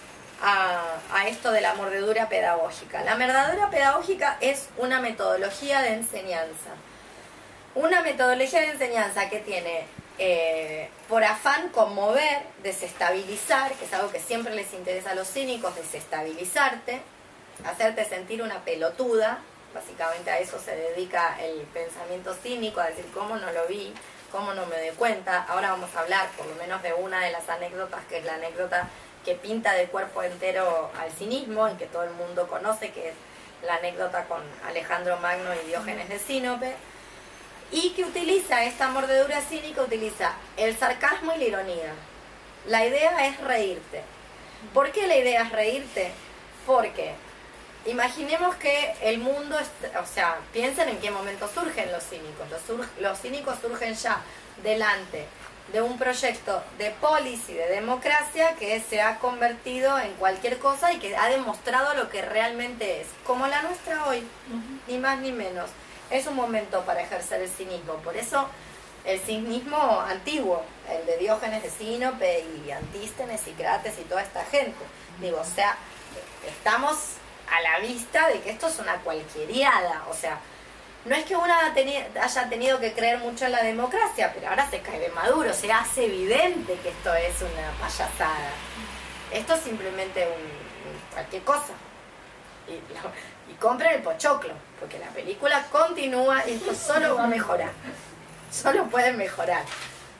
a, 0.42 1.26
esto 1.28 1.50
de 1.50 1.60
la 1.60 1.74
mordedura 1.74 2.28
pedagógica. 2.28 3.02
La 3.02 3.16
mordedura 3.16 3.70
pedagógica 3.70 4.36
es 4.40 4.68
una 4.76 5.00
metodología 5.00 5.82
de 5.82 5.94
enseñanza. 5.94 6.70
Una 7.74 8.02
metodología 8.02 8.60
de 8.60 8.70
enseñanza 8.70 9.28
que 9.28 9.40
tiene 9.40 9.86
eh, 10.18 10.88
por 11.08 11.24
afán 11.24 11.68
conmover, 11.70 12.42
desestabilizar, 12.62 13.72
que 13.72 13.84
es 13.84 13.92
algo 13.92 14.10
que 14.10 14.20
siempre 14.20 14.54
les 14.54 14.72
interesa 14.72 15.10
a 15.10 15.14
los 15.14 15.28
cínicos, 15.28 15.74
desestabilizarte, 15.76 17.02
hacerte 17.64 18.04
sentir 18.04 18.42
una 18.42 18.64
pelotuda, 18.64 19.38
básicamente 19.74 20.30
a 20.30 20.38
eso 20.38 20.58
se 20.58 20.74
dedica 20.74 21.36
el 21.42 21.60
pensamiento 21.72 22.34
cínico, 22.34 22.80
a 22.80 22.86
decir 22.86 23.06
cómo 23.12 23.36
no 23.36 23.52
lo 23.52 23.66
vi, 23.66 23.92
cómo 24.32 24.54
no 24.54 24.64
me 24.66 24.78
doy 24.78 24.96
cuenta. 24.96 25.44
Ahora 25.48 25.72
vamos 25.72 25.94
a 25.94 26.00
hablar 26.00 26.28
por 26.36 26.46
lo 26.46 26.54
menos 26.54 26.82
de 26.82 26.94
una 26.94 27.20
de 27.20 27.32
las 27.32 27.48
anécdotas, 27.48 28.04
que 28.06 28.18
es 28.18 28.24
la 28.24 28.34
anécdota 28.34 28.88
que 29.26 29.34
pinta 29.34 29.74
de 29.74 29.86
cuerpo 29.88 30.22
entero 30.22 30.88
al 31.00 31.10
cinismo 31.10 31.68
y 31.68 31.74
que 31.74 31.86
todo 31.86 32.04
el 32.04 32.12
mundo 32.12 32.46
conoce, 32.46 32.92
que 32.92 33.08
es 33.08 33.14
la 33.66 33.74
anécdota 33.74 34.24
con 34.26 34.40
Alejandro 34.68 35.16
Magno 35.18 35.50
y 35.52 35.66
Diógenes 35.66 36.08
de 36.08 36.20
Sinope 36.20 36.76
y 37.72 37.90
que 37.90 38.04
utiliza 38.04 38.62
esta 38.62 38.88
mordedura 38.88 39.40
cínica, 39.40 39.82
utiliza 39.82 40.34
el 40.56 40.78
sarcasmo 40.78 41.34
y 41.34 41.38
la 41.38 41.44
ironía. 41.44 41.92
La 42.68 42.86
idea 42.86 43.26
es 43.26 43.40
reírte. 43.40 44.02
¿Por 44.72 44.92
qué 44.92 45.08
la 45.08 45.16
idea 45.16 45.42
es 45.42 45.50
reírte? 45.50 46.12
Porque 46.64 47.14
imaginemos 47.86 48.54
que 48.54 48.94
el 49.02 49.18
mundo, 49.18 49.56
o 50.00 50.06
sea, 50.06 50.38
piensen 50.52 50.88
en 50.88 51.00
qué 51.00 51.10
momento 51.10 51.48
surgen 51.52 51.90
los 51.90 52.04
cínicos. 52.04 52.48
Los, 52.48 52.88
los 53.00 53.20
cínicos 53.20 53.58
surgen 53.60 53.94
ya 53.94 54.20
delante 54.62 55.26
de 55.72 55.82
un 55.82 55.98
proyecto 55.98 56.62
de 56.78 56.90
polis 56.92 57.48
y 57.48 57.54
de 57.54 57.68
democracia 57.68 58.54
que 58.54 58.80
se 58.80 59.02
ha 59.02 59.18
convertido 59.18 59.98
en 59.98 60.12
cualquier 60.14 60.58
cosa 60.58 60.92
y 60.92 60.98
que 60.98 61.16
ha 61.16 61.28
demostrado 61.28 61.94
lo 61.94 62.08
que 62.08 62.22
realmente 62.22 63.00
es, 63.00 63.08
como 63.26 63.46
la 63.46 63.62
nuestra 63.62 64.06
hoy, 64.06 64.26
ni 64.86 64.98
más 64.98 65.18
ni 65.18 65.32
menos. 65.32 65.70
Es 66.10 66.26
un 66.26 66.36
momento 66.36 66.82
para 66.82 67.02
ejercer 67.02 67.42
el 67.42 67.48
cinismo, 67.48 67.94
por 67.94 68.16
eso 68.16 68.48
el 69.04 69.20
cinismo 69.20 70.00
antiguo, 70.00 70.62
el 70.88 71.04
de 71.06 71.16
Diógenes 71.18 71.62
de 71.62 71.70
Sinope 71.70 72.44
y 72.64 72.70
Antístenes 72.70 73.46
y 73.46 73.52
Crates 73.52 73.98
y 73.98 74.02
toda 74.02 74.22
esta 74.22 74.44
gente. 74.44 74.84
Digo, 75.20 75.40
o 75.40 75.44
sea, 75.44 75.76
estamos 76.46 76.96
a 77.50 77.60
la 77.60 77.78
vista 77.80 78.28
de 78.28 78.40
que 78.40 78.50
esto 78.50 78.68
es 78.68 78.78
una 78.78 78.96
cualquieriada, 78.98 80.04
o 80.10 80.14
sea, 80.14 80.38
no 81.06 81.14
es 81.14 81.24
que 81.24 81.36
uno 81.36 81.44
haya 81.52 81.74
teni- 81.74 82.04
haya 82.20 82.48
tenido 82.48 82.78
que 82.80 82.92
creer 82.92 83.18
mucho 83.18 83.46
en 83.46 83.52
la 83.52 83.62
democracia, 83.62 84.32
pero 84.34 84.48
ahora 84.48 84.68
se 84.70 84.80
cae 84.80 84.98
de 84.98 85.08
maduro, 85.10 85.52
se 85.54 85.72
hace 85.72 86.04
evidente 86.06 86.74
que 86.82 86.88
esto 86.90 87.14
es 87.14 87.34
una 87.42 87.70
payasada. 87.80 88.50
Esto 89.32 89.54
es 89.54 89.60
simplemente 89.62 90.26
un, 90.26 91.12
cualquier 91.14 91.42
cosa. 91.42 91.72
Y, 92.68 92.72
y 93.52 93.54
compren 93.54 93.94
el 93.94 94.02
pochoclo, 94.02 94.52
porque 94.80 94.98
la 94.98 95.06
película 95.08 95.64
continúa 95.70 96.42
y 96.46 96.54
esto 96.54 96.74
solo 96.74 97.16
va 97.16 97.24
a 97.24 97.28
mejorar. 97.28 97.70
Solo 98.50 98.84
pueden 98.86 99.16
mejorar. 99.16 99.62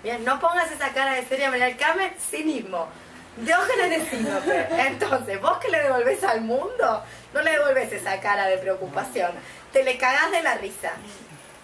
Bien, 0.03 0.25
no 0.25 0.39
pongas 0.39 0.71
esa 0.71 0.91
cara 0.93 1.15
de 1.15 1.25
seria 1.27 1.51
María 1.51 1.77
Carmen, 1.77 2.13
cinismo. 2.19 2.89
De 3.37 3.53
Sinope. 4.09 4.67
Entonces, 4.79 5.41
vos 5.43 5.59
que 5.59 5.69
le 5.69 5.83
devolvés 5.83 6.25
al 6.25 6.41
mundo, 6.41 7.03
no 7.35 7.43
le 7.43 7.51
devolvés 7.51 7.93
esa 7.93 8.19
cara 8.21 8.47
de 8.47 8.57
preocupación. 8.57 9.31
Te 9.77 9.85
le 9.85 9.99
cagás 9.99 10.31
de 10.31 10.43
la 10.43 10.55
risa. 10.55 10.93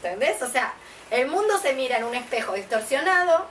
¿Entendés? 0.03 0.43
O 0.43 0.47
sea, 0.47 0.75
el 1.11 1.29
mundo 1.29 1.57
se 1.57 1.73
mira 1.73 1.97
en 1.97 2.05
un 2.05 2.15
espejo 2.15 2.53
distorsionado 2.53 3.47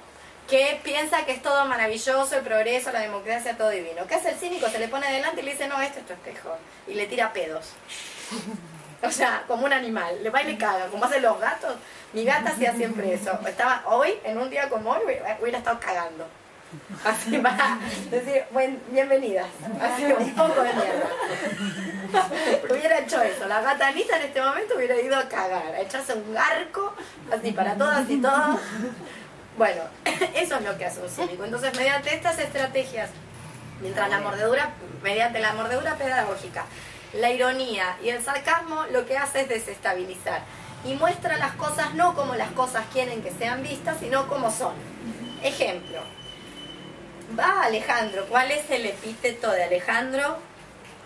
que 0.47 0.79
piensa 0.83 1.25
que 1.25 1.31
es 1.31 1.41
todo 1.41 1.65
maravilloso, 1.65 2.37
el 2.37 2.43
progreso, 2.43 2.91
la 2.91 2.99
democracia, 2.99 3.57
todo 3.57 3.71
divino. 3.71 4.05
¿Qué 4.05 4.13
hace 4.13 4.29
el 4.29 4.35
cínico? 4.35 4.69
Se 4.69 4.77
le 4.77 4.87
pone 4.87 5.07
adelante 5.07 5.41
y 5.41 5.45
le 5.45 5.53
dice, 5.53 5.67
no, 5.67 5.81
esto 5.81 6.01
es 6.01 6.05
tu 6.05 6.13
espejo. 6.13 6.55
Y 6.87 6.93
le 6.93 7.07
tira 7.07 7.33
pedos. 7.33 7.71
O 9.03 9.09
sea, 9.09 9.45
como 9.47 9.65
un 9.65 9.73
animal. 9.73 10.21
Le 10.21 10.29
va 10.29 10.43
y 10.43 10.51
le 10.51 10.59
caga, 10.59 10.85
como 10.89 11.05
hacen 11.05 11.23
los 11.23 11.39
gatos. 11.39 11.77
Mi 12.13 12.23
gata 12.23 12.51
hacía 12.51 12.71
siempre 12.75 13.15
eso. 13.15 13.39
Estaba 13.47 13.81
hoy, 13.87 14.13
en 14.23 14.37
un 14.37 14.51
día 14.51 14.69
como 14.69 14.91
hoy, 14.91 15.01
hubiera, 15.41 15.57
estado 15.57 15.79
cagando. 15.79 16.27
Así 17.03 17.35
va. 17.39 17.79
Decir, 18.11 18.43
buen, 18.51 18.79
bienvenidas. 18.91 19.47
Así 19.81 20.03
un 20.03 20.35
poco 20.35 20.61
de 20.61 20.71
mierda. 20.71 21.09
hubiera 22.69 22.99
hecho 22.99 23.21
eso. 23.21 23.47
La 23.47 23.61
gata 23.61 23.87
Anita 23.87 24.17
en 24.17 24.23
este 24.23 24.41
momento 24.41 24.75
hubiera 24.75 24.99
ido 24.99 25.17
a 25.17 25.27
cagar, 25.27 25.73
a 25.73 25.81
echarse 25.81 26.13
un 26.13 26.33
garco, 26.33 26.93
así 27.31 27.51
para 27.51 27.75
todas 27.75 28.09
y 28.09 28.21
todos. 28.21 28.59
Bueno, 29.57 29.81
eso 30.35 30.55
es 30.55 30.61
lo 30.61 30.77
que 30.77 30.85
hace 30.85 31.01
un 31.01 31.09
cínico. 31.09 31.43
Entonces, 31.43 31.75
mediante 31.75 32.13
estas 32.13 32.39
estrategias, 32.39 33.09
mientras 33.81 34.09
la 34.09 34.19
mordedura, 34.19 34.71
mediante 35.03 35.39
la 35.39 35.53
mordedura 35.53 35.95
pedagógica, 35.95 36.65
la 37.13 37.29
ironía 37.29 37.97
y 38.03 38.09
el 38.09 38.23
sarcasmo, 38.23 38.85
lo 38.91 39.05
que 39.05 39.17
hace 39.17 39.41
es 39.41 39.49
desestabilizar 39.49 40.41
y 40.85 40.93
muestra 40.95 41.37
las 41.37 41.53
cosas 41.53 41.93
no 41.93 42.15
como 42.15 42.35
las 42.35 42.51
cosas 42.51 42.85
quieren 42.91 43.21
que 43.21 43.31
sean 43.31 43.61
vistas, 43.61 43.97
sino 43.99 44.27
como 44.27 44.49
son. 44.51 44.73
Ejemplo, 45.43 45.99
va 47.37 47.63
Alejandro, 47.63 48.25
¿cuál 48.29 48.51
es 48.51 48.69
el 48.69 48.85
epíteto 48.85 49.51
de 49.51 49.63
Alejandro? 49.63 50.37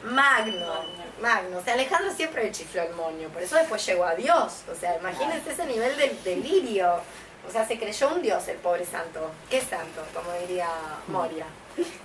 Magno. 0.03 0.94
Magno. 1.21 1.57
O 1.59 1.63
sea, 1.63 1.73
Alejandro 1.73 2.11
siempre 2.13 2.43
le 2.43 2.51
chifló 2.51 2.81
el 2.83 2.93
moño, 2.93 3.29
por 3.29 3.41
eso 3.41 3.55
después 3.55 3.85
llegó 3.85 4.05
a 4.05 4.15
Dios. 4.15 4.63
O 4.71 4.75
sea, 4.75 4.97
imagínense 4.97 5.51
ese 5.51 5.65
nivel 5.65 5.95
de 5.97 6.17
delirio. 6.23 6.99
O 7.47 7.51
sea, 7.51 7.65
se 7.67 7.77
creyó 7.77 8.09
un 8.09 8.21
dios 8.23 8.47
el 8.47 8.57
pobre 8.57 8.85
santo. 8.85 9.29
¿Qué 9.49 9.61
santo? 9.61 10.03
Como 10.13 10.31
diría 10.39 10.67
Moria. 11.07 11.45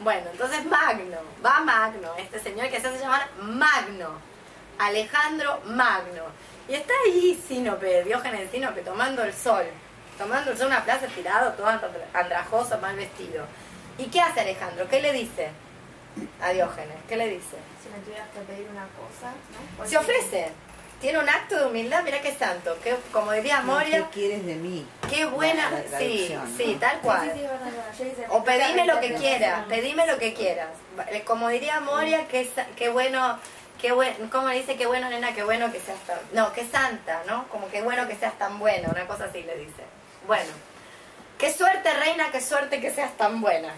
Bueno, 0.01 0.29
entonces 0.33 0.65
Magno, 0.67 1.17
va 1.45 1.61
Magno, 1.61 2.13
este 2.19 2.41
señor 2.41 2.69
que 2.69 2.81
se 2.81 2.89
hace 2.89 2.99
llamar 2.99 3.27
Magno. 3.41 4.11
Alejandro 4.79 5.61
Magno. 5.65 6.25
Y 6.69 6.75
está 6.75 6.93
ahí 7.07 7.43
Sinope, 7.49 8.05
Diógenes 8.05 8.51
Sinope, 8.51 8.83
tomando 8.83 9.23
el 9.25 9.33
sol. 9.35 9.65
Tomando 10.19 10.51
el 10.51 10.57
sol 10.59 10.67
en 10.67 10.73
una 10.75 10.85
plaza 10.85 11.07
tirado, 11.07 11.53
todo 11.55 11.67
andra- 11.67 11.91
andrajoso, 12.13 12.79
mal 12.79 12.97
vestido. 12.97 13.45
¿Y 13.99 14.05
qué 14.07 14.21
hace 14.21 14.41
Alejandro? 14.41 14.87
¿Qué 14.89 15.01
le 15.01 15.13
dice 15.13 15.49
a 16.43 16.51
Diógenes? 16.51 16.97
¿Qué 17.09 17.17
le 17.17 17.29
dice? 17.29 17.57
Si 17.91 17.99
me 17.99 18.05
tuvieras 18.05 18.29
que 18.33 18.41
pedir 18.41 18.69
una 18.71 18.87
cosa, 18.89 19.33
¿no? 19.79 19.87
Se 19.87 19.97
ofrece. 19.99 20.49
Tiene 21.01 21.19
un 21.19 21.29
acto 21.31 21.59
de 21.59 21.65
humildad, 21.67 22.03
mira 22.05 22.21
qué 22.21 22.35
santo. 22.35 22.77
Qué, 22.85 22.95
como 23.11 23.33
diría 23.33 23.63
Moria, 23.63 24.07
¿Qué 24.11 24.21
quieres 24.21 24.45
de 24.47 24.55
mí? 24.57 24.87
qué 25.09 25.25
buena. 25.25 25.71
La- 25.71 25.83
la 25.91 25.99
Sí, 25.99 26.37
sí, 26.59 26.77
tal 26.79 27.01
cual. 27.01 27.33
sí, 27.97 28.13
sí, 28.15 28.23
O 28.29 28.45
pedime 28.45 28.85
lo 28.85 29.01
que 29.01 29.15
quieras, 29.15 29.65
pedime 29.69 30.07
lo 30.07 30.19
que 30.19 30.35
quieras. 30.35 30.69
Como 31.25 31.49
diría 31.49 31.81
Moria, 31.81 32.29
qué, 32.29 32.45
sa- 32.55 32.67
qué 32.77 32.91
bueno, 32.91 33.39
qué 33.81 33.93
bueno, 33.93 34.29
¿cómo 34.31 34.49
le 34.49 34.57
dice? 34.57 34.77
Qué 34.77 34.85
bueno, 34.87 35.09
nena, 35.09 35.33
qué 35.35 35.43
bueno 35.43 35.73
que 35.73 35.81
seas 35.81 35.99
tan... 36.07 36.19
No, 36.35 36.53
qué 36.53 36.67
santa, 36.67 37.23
¿no? 37.27 37.49
Como 37.49 37.69
qué 37.71 37.81
bueno 37.81 38.07
que 38.07 38.15
seas 38.17 38.39
tan 38.39 38.59
buena, 38.59 38.91
una 38.91 39.07
cosa 39.07 39.25
así 39.25 39.43
le 39.43 39.57
dice. 39.57 39.83
Bueno, 40.27 40.51
qué 41.39 41.51
suerte, 41.51 41.91
reina, 41.95 42.31
qué 42.31 42.43
suerte 42.43 42.79
que 42.79 42.91
seas 42.91 43.17
tan 43.17 43.41
buena. 43.41 43.73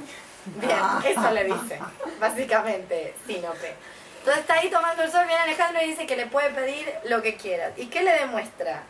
Bien, 0.57 0.77
eso 1.07 1.31
le 1.31 1.45
dice, 1.45 1.79
básicamente, 2.19 3.15
Sinope. 3.29 3.75
Entonces 4.23 4.43
está 4.43 4.55
ahí 4.55 4.71
tomando 4.71 5.03
el 5.03 5.11
sol, 5.11 5.27
viene 5.27 5.43
Alejandro 5.43 5.83
y 5.83 5.89
dice 5.89 6.07
que 6.07 6.15
le 6.15 6.27
puede 6.27 6.51
pedir 6.51 6.95
lo 7.07 7.21
que 7.23 7.35
quiera. 7.35 7.73
¿Y 7.77 7.87
qué 7.87 8.03
le 8.03 8.13
demuestra? 8.13 8.85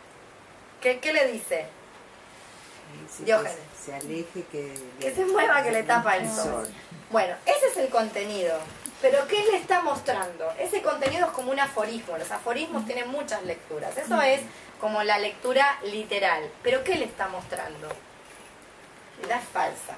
¿Qué, 0.79 0.99
qué 0.99 1.11
le 1.11 1.25
dice? 1.31 1.65
Diógenes. 3.17 3.55
Que 3.55 3.83
se 3.83 3.95
aleje, 3.95 4.43
que... 4.51 4.73
Que 4.99 5.15
se 5.15 5.25
mueva, 5.25 5.63
que 5.63 5.71
le 5.71 5.81
tapa 5.81 6.17
el 6.17 6.29
sol. 6.29 6.71
Bueno, 7.09 7.35
ese 7.47 7.65
es 7.65 7.77
el 7.77 7.89
contenido. 7.89 8.59
Pero 9.01 9.27
¿qué 9.27 9.43
le 9.51 9.57
está 9.57 9.81
mostrando? 9.81 10.53
Ese 10.59 10.83
contenido 10.83 11.25
es 11.25 11.31
como 11.31 11.51
un 11.51 11.59
aforismo. 11.59 12.15
Los 12.15 12.29
aforismos 12.29 12.85
tienen 12.85 13.09
muchas 13.09 13.41
lecturas. 13.41 13.97
Eso 13.97 14.21
es 14.21 14.41
como 14.79 15.01
la 15.01 15.17
lectura 15.17 15.79
literal. 15.83 16.47
Pero 16.61 16.83
¿qué 16.83 16.93
le 16.93 17.05
está 17.05 17.27
mostrando? 17.27 17.89
La 19.27 19.37
es 19.37 19.45
falsa. 19.51 19.95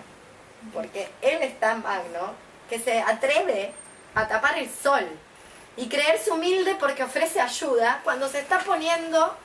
Porque 0.73 1.09
él 1.21 1.41
es 1.41 1.59
tan 1.59 1.83
magno 1.83 2.33
que 2.69 2.79
se 2.79 3.01
atreve 3.01 3.73
a 4.15 4.29
tapar 4.29 4.57
el 4.57 4.69
sol. 4.71 5.05
Y 5.78 5.88
creerse 5.88 6.32
humilde 6.32 6.76
porque 6.80 7.03
ofrece 7.03 7.41
ayuda 7.41 8.01
cuando 8.03 8.28
se 8.30 8.39
está 8.39 8.59
poniendo... 8.59 9.36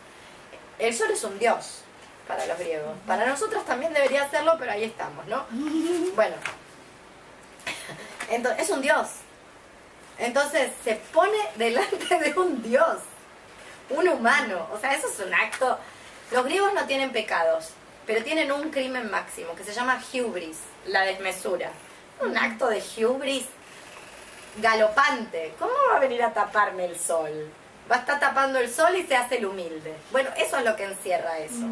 El 0.78 0.94
sol 0.94 1.10
es 1.10 1.22
un 1.24 1.38
dios 1.38 1.82
para 2.26 2.46
los 2.46 2.58
griegos. 2.58 2.96
Para 3.06 3.26
nosotros 3.26 3.64
también 3.66 3.92
debería 3.92 4.30
serlo, 4.30 4.56
pero 4.58 4.72
ahí 4.72 4.84
estamos, 4.84 5.26
¿no? 5.26 5.44
Bueno, 6.14 6.36
entonces, 8.30 8.62
es 8.62 8.70
un 8.70 8.80
dios. 8.80 9.08
Entonces 10.18 10.70
se 10.84 10.94
pone 11.12 11.38
delante 11.56 12.18
de 12.18 12.38
un 12.38 12.62
dios, 12.62 12.98
un 13.90 14.08
humano. 14.08 14.68
O 14.72 14.78
sea, 14.78 14.94
eso 14.94 15.08
es 15.08 15.18
un 15.18 15.34
acto... 15.34 15.78
Los 16.30 16.44
griegos 16.44 16.72
no 16.74 16.86
tienen 16.86 17.10
pecados, 17.10 17.70
pero 18.06 18.22
tienen 18.22 18.52
un 18.52 18.70
crimen 18.70 19.10
máximo 19.10 19.54
que 19.56 19.64
se 19.64 19.72
llama 19.72 20.00
hubris, 20.12 20.58
la 20.86 21.02
desmesura. 21.02 21.72
Un 22.20 22.38
acto 22.38 22.68
de 22.68 22.80
hubris 23.04 23.46
galopante. 24.58 25.54
¿Cómo 25.58 25.72
va 25.90 25.96
a 25.96 26.00
venir 26.00 26.22
a 26.22 26.32
taparme 26.32 26.84
el 26.86 26.98
sol? 26.98 27.50
Va 27.90 27.96
a 27.96 27.98
estar 28.00 28.20
tapando 28.20 28.58
el 28.58 28.72
sol 28.72 28.94
y 28.96 29.02
se 29.06 29.16
hace 29.16 29.38
el 29.38 29.46
humilde. 29.46 29.94
Bueno, 30.12 30.30
eso 30.36 30.58
es 30.58 30.64
lo 30.64 30.76
que 30.76 30.84
encierra 30.84 31.38
eso. 31.38 31.66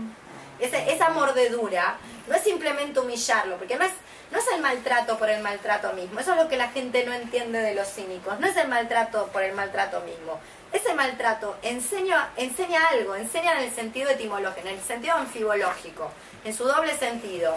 Ese- 0.58 0.92
esa 0.92 1.10
mordedura 1.10 1.96
no 2.26 2.34
es 2.34 2.42
simplemente 2.42 2.98
humillarlo, 2.98 3.56
porque 3.58 3.76
no 3.76 3.84
es, 3.84 3.92
no 4.32 4.38
es 4.38 4.44
el 4.52 4.60
maltrato 4.60 5.16
por 5.16 5.30
el 5.30 5.40
maltrato 5.42 5.92
mismo. 5.92 6.18
Eso 6.18 6.32
es 6.32 6.38
lo 6.42 6.48
que 6.48 6.56
la 6.56 6.68
gente 6.70 7.04
no 7.06 7.12
entiende 7.12 7.60
de 7.60 7.74
los 7.74 7.88
cínicos. 7.88 8.40
No 8.40 8.46
es 8.48 8.56
el 8.56 8.66
maltrato 8.68 9.28
por 9.28 9.42
el 9.42 9.54
maltrato 9.54 10.00
mismo. 10.00 10.38
Ese 10.72 10.92
maltrato 10.94 11.56
enseña, 11.62 12.30
enseña 12.36 12.80
algo, 12.88 13.14
enseña 13.14 13.52
en 13.58 13.68
el 13.68 13.72
sentido 13.74 14.10
etimológico, 14.10 14.66
en 14.68 14.74
el 14.74 14.82
sentido 14.82 15.14
anfibológico, 15.14 16.10
en 16.44 16.52
su 16.54 16.64
doble 16.64 16.94
sentido. 16.98 17.56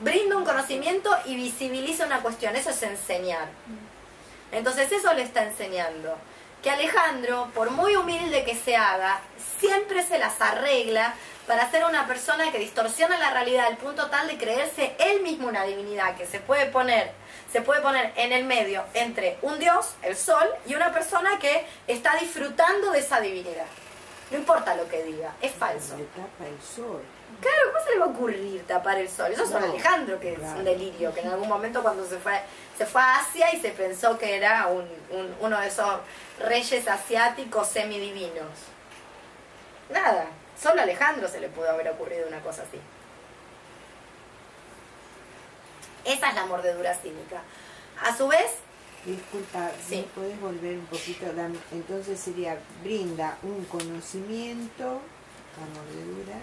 Brinda 0.00 0.36
un 0.36 0.44
conocimiento 0.44 1.10
y 1.26 1.34
visibiliza 1.34 2.06
una 2.06 2.20
cuestión. 2.22 2.54
Eso 2.54 2.70
es 2.70 2.80
enseñar. 2.84 3.48
Entonces 4.52 4.90
eso 4.92 5.12
le 5.14 5.22
está 5.22 5.44
enseñando. 5.44 6.16
Que 6.62 6.70
Alejandro, 6.70 7.48
por 7.54 7.70
muy 7.70 7.96
humilde 7.96 8.44
que 8.44 8.54
se 8.54 8.76
haga, 8.76 9.20
siempre 9.60 10.02
se 10.02 10.18
las 10.18 10.40
arregla 10.40 11.14
para 11.46 11.70
ser 11.70 11.84
una 11.84 12.06
persona 12.06 12.52
que 12.52 12.58
distorsiona 12.58 13.18
la 13.18 13.30
realidad 13.30 13.66
al 13.66 13.78
punto 13.78 14.10
tal 14.10 14.26
de 14.26 14.36
creerse 14.36 14.94
él 14.98 15.22
mismo 15.22 15.48
una 15.48 15.64
divinidad 15.64 16.16
que 16.16 16.26
se 16.26 16.40
puede 16.40 16.66
poner, 16.66 17.12
se 17.50 17.62
puede 17.62 17.80
poner 17.80 18.12
en 18.16 18.32
el 18.32 18.44
medio 18.44 18.84
entre 18.92 19.38
un 19.42 19.58
dios, 19.58 19.94
el 20.02 20.16
sol, 20.16 20.46
y 20.66 20.74
una 20.74 20.92
persona 20.92 21.38
que 21.38 21.64
está 21.86 22.16
disfrutando 22.16 22.90
de 22.90 22.98
esa 22.98 23.20
divinidad. 23.20 23.66
No 24.30 24.36
importa 24.36 24.74
lo 24.74 24.86
que 24.88 25.02
diga, 25.04 25.32
es 25.40 25.52
falso. 25.52 25.96
Le 25.96 26.04
tapa 26.04 26.46
el 26.46 26.60
sol. 26.60 27.02
Claro, 27.40 27.72
¿cómo 27.72 27.84
se 27.84 27.90
le 27.92 27.98
va 27.98 28.04
a 28.04 28.08
ocurrir 28.08 28.66
tapar 28.66 28.98
el 28.98 29.08
sol? 29.08 29.32
Eso 29.32 29.44
es 29.44 29.50
un 29.50 29.60
No, 29.60 29.66
Alejandro, 29.70 30.20
que 30.20 30.32
es 30.34 30.38
un 30.38 30.64
delirio, 30.64 31.14
que 31.14 31.20
en 31.20 31.28
algún 31.28 31.48
momento 31.48 31.82
cuando 31.82 32.06
se 32.06 32.18
fue, 32.18 32.38
se 32.78 32.86
fue 32.86 33.02
a 33.02 33.16
Asia 33.18 33.52
y 33.52 33.60
se 33.60 33.70
pensó 33.70 34.16
que 34.18 34.36
era 34.36 34.68
un, 34.68 34.86
un- 35.10 35.34
uno 35.40 35.60
de 35.60 35.66
esos 35.66 36.00
reyes 36.38 36.86
asiáticos 36.88 37.66
semidivinos. 37.68 38.46
Nada, 39.90 40.26
solo 40.60 40.80
a 40.80 40.84
Alejandro 40.84 41.26
se 41.28 41.40
le 41.40 41.48
pudo 41.48 41.68
haber 41.70 41.88
ocurrido 41.88 42.28
una 42.28 42.40
cosa 42.40 42.62
así. 42.62 42.78
Esa 46.04 46.28
es 46.28 46.34
la 46.34 46.46
mordedura 46.46 46.94
cínica. 46.94 47.42
A 48.02 48.16
su 48.16 48.28
vez, 48.28 48.50
Disculpa, 49.04 49.70
Sí. 49.88 49.96
¿me 49.98 50.02
puedes 50.02 50.40
volver 50.40 50.74
un 50.76 50.86
poquito? 50.86 51.32
La- 51.32 51.48
entonces 51.72 52.18
sería, 52.18 52.58
brinda 52.82 53.38
un 53.42 53.64
conocimiento, 53.66 55.00
la 55.56 55.80
mordedura. 55.80 56.36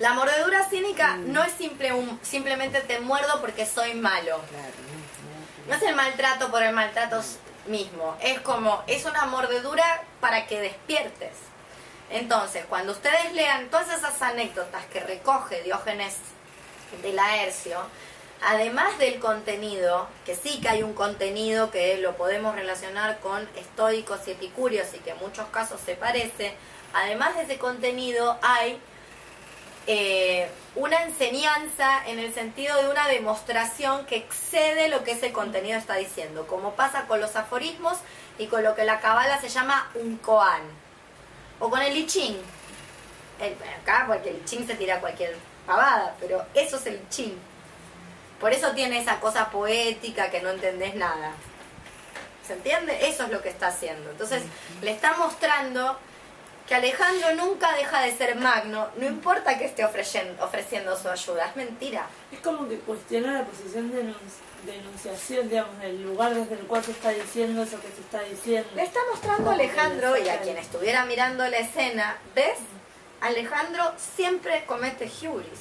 la 0.00 0.12
mordedura 0.14 0.68
cínica 0.68 1.16
Mm. 1.16 1.32
no 1.32 1.42
es 1.44 1.52
simple 1.52 1.92
un, 1.92 2.18
simplemente 2.22 2.80
te 2.82 3.00
muerdo 3.00 3.40
porque 3.40 3.64
soy 3.64 3.94
malo. 3.94 4.40
Claro, 4.50 4.72
no, 5.68 5.74
es 5.74 5.82
el 5.82 5.94
maltrato 5.94 6.50
por 6.50 6.62
el 6.62 6.72
maltrato 6.72 7.20
mismo, 7.66 8.16
es 8.20 8.40
como, 8.40 8.82
es 8.86 9.04
una 9.04 9.26
mordedura 9.26 10.02
para 10.20 10.46
que 10.46 10.60
despiertes. 10.60 11.32
Entonces, 12.10 12.64
cuando 12.68 12.92
ustedes 12.92 13.32
lean 13.34 13.68
todas 13.68 13.88
esas 13.92 14.20
anécdotas 14.22 14.84
que 14.86 15.00
recoge 15.00 15.62
Diógenes 15.62 16.16
de 17.02 17.12
Laercio, 17.12 17.78
además 18.42 18.98
del 18.98 19.18
contenido, 19.18 20.08
que 20.24 20.34
sí 20.34 20.60
que 20.60 20.68
hay 20.68 20.82
un 20.82 20.94
contenido 20.94 21.70
que 21.70 21.98
lo 21.98 22.16
podemos 22.16 22.54
relacionar 22.54 23.18
con 23.18 23.46
estoicos 23.56 24.26
y 24.26 24.32
epicúreos 24.32 24.88
y 24.94 24.98
que 25.00 25.10
en 25.10 25.18
muchos 25.18 25.46
casos 25.48 25.80
se 25.84 25.96
parece, 25.96 26.54
además 26.94 27.36
de 27.36 27.42
ese 27.42 27.58
contenido 27.58 28.38
hay 28.40 28.80
eh, 29.88 30.48
una 30.76 31.02
enseñanza 31.02 32.06
en 32.06 32.18
el 32.18 32.32
sentido 32.34 32.76
de 32.82 32.88
una 32.90 33.08
demostración 33.08 34.04
que 34.06 34.16
excede 34.16 34.88
lo 34.88 35.02
que 35.02 35.12
ese 35.12 35.32
contenido 35.32 35.78
está 35.78 35.94
diciendo, 35.94 36.46
como 36.46 36.74
pasa 36.74 37.06
con 37.06 37.20
los 37.20 37.34
aforismos 37.36 37.96
y 38.38 38.46
con 38.46 38.62
lo 38.62 38.74
que 38.74 38.84
la 38.84 39.00
cabala 39.00 39.40
se 39.40 39.48
llama 39.48 39.90
un 39.94 40.18
koan, 40.18 40.62
o 41.58 41.70
con 41.70 41.80
el 41.82 41.96
I 41.96 42.06
Ching. 42.06 42.36
El- 43.40 43.56
acá, 43.80 44.04
porque 44.06 44.30
el 44.30 44.36
I 44.36 44.44
Ching 44.44 44.66
se 44.66 44.74
tira 44.74 45.00
cualquier 45.00 45.34
pavada, 45.66 46.14
pero 46.20 46.44
eso 46.54 46.76
es 46.76 46.86
el 46.86 46.96
I 46.96 47.06
Ching. 47.08 47.38
Por 48.38 48.52
eso 48.52 48.72
tiene 48.72 48.98
esa 49.00 49.18
cosa 49.20 49.50
poética 49.50 50.30
que 50.30 50.40
no 50.42 50.50
entendés 50.50 50.94
nada. 50.94 51.32
¿Se 52.46 52.52
entiende? 52.52 53.08
Eso 53.08 53.24
es 53.24 53.30
lo 53.30 53.42
que 53.42 53.48
está 53.48 53.68
haciendo. 53.68 54.10
Entonces, 54.10 54.42
le 54.82 54.90
está 54.92 55.14
mostrando 55.16 55.98
que 56.68 56.74
Alejandro 56.74 57.34
nunca 57.34 57.72
deja 57.74 58.02
de 58.02 58.14
ser 58.16 58.36
magno, 58.36 58.88
no 58.98 59.06
importa 59.06 59.56
que 59.58 59.64
esté 59.64 59.84
ofreciendo, 59.84 60.44
ofreciendo 60.44 60.94
su 60.96 61.08
ayuda, 61.08 61.46
es 61.46 61.56
mentira. 61.56 62.06
Es 62.30 62.40
como 62.40 62.68
que 62.68 62.78
cuestiona 62.80 63.32
la 63.32 63.44
posición 63.44 63.90
de 63.90 64.02
enun- 64.04 64.66
de 64.66 64.76
enunciación, 64.76 65.48
digamos, 65.48 65.78
del 65.80 66.02
lugar 66.02 66.34
desde 66.34 66.54
el 66.56 66.66
cual 66.66 66.84
se 66.84 66.90
está 66.90 67.08
diciendo 67.10 67.62
eso 67.62 67.80
que 67.80 67.88
se 67.88 68.00
está 68.02 68.20
diciendo. 68.20 68.68
Le 68.74 68.82
está 68.82 69.00
mostrando 69.10 69.50
a 69.50 69.54
Alejandro 69.54 70.16
y 70.18 70.28
a 70.28 70.40
quien 70.40 70.58
estuviera 70.58 71.06
mirando 71.06 71.46
la 71.48 71.58
escena, 71.58 72.18
¿ves? 72.34 72.58
Alejandro 73.22 73.92
siempre 74.16 74.64
comete 74.66 75.06
hubris. 75.26 75.60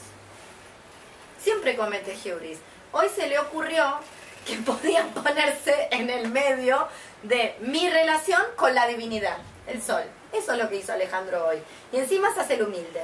Siempre 1.41 1.75
comete 1.75 2.17
hubris. 2.25 2.57
Hoy 2.91 3.07
se 3.15 3.27
le 3.27 3.39
ocurrió 3.39 3.99
que 4.45 4.55
podían 4.65 5.09
ponerse 5.11 5.87
en 5.91 6.09
el 6.09 6.29
medio 6.29 6.87
de 7.23 7.55
mi 7.61 7.89
relación 7.89 8.41
con 8.55 8.73
la 8.75 8.87
divinidad, 8.87 9.37
el 9.67 9.81
sol. 9.81 10.03
Eso 10.33 10.51
es 10.53 10.57
lo 10.57 10.69
que 10.69 10.75
hizo 10.77 10.93
Alejandro 10.93 11.47
hoy. 11.47 11.61
Y 11.91 11.97
encima 11.97 12.33
se 12.33 12.41
hace 12.41 12.55
el 12.55 12.63
humilde. 12.63 13.03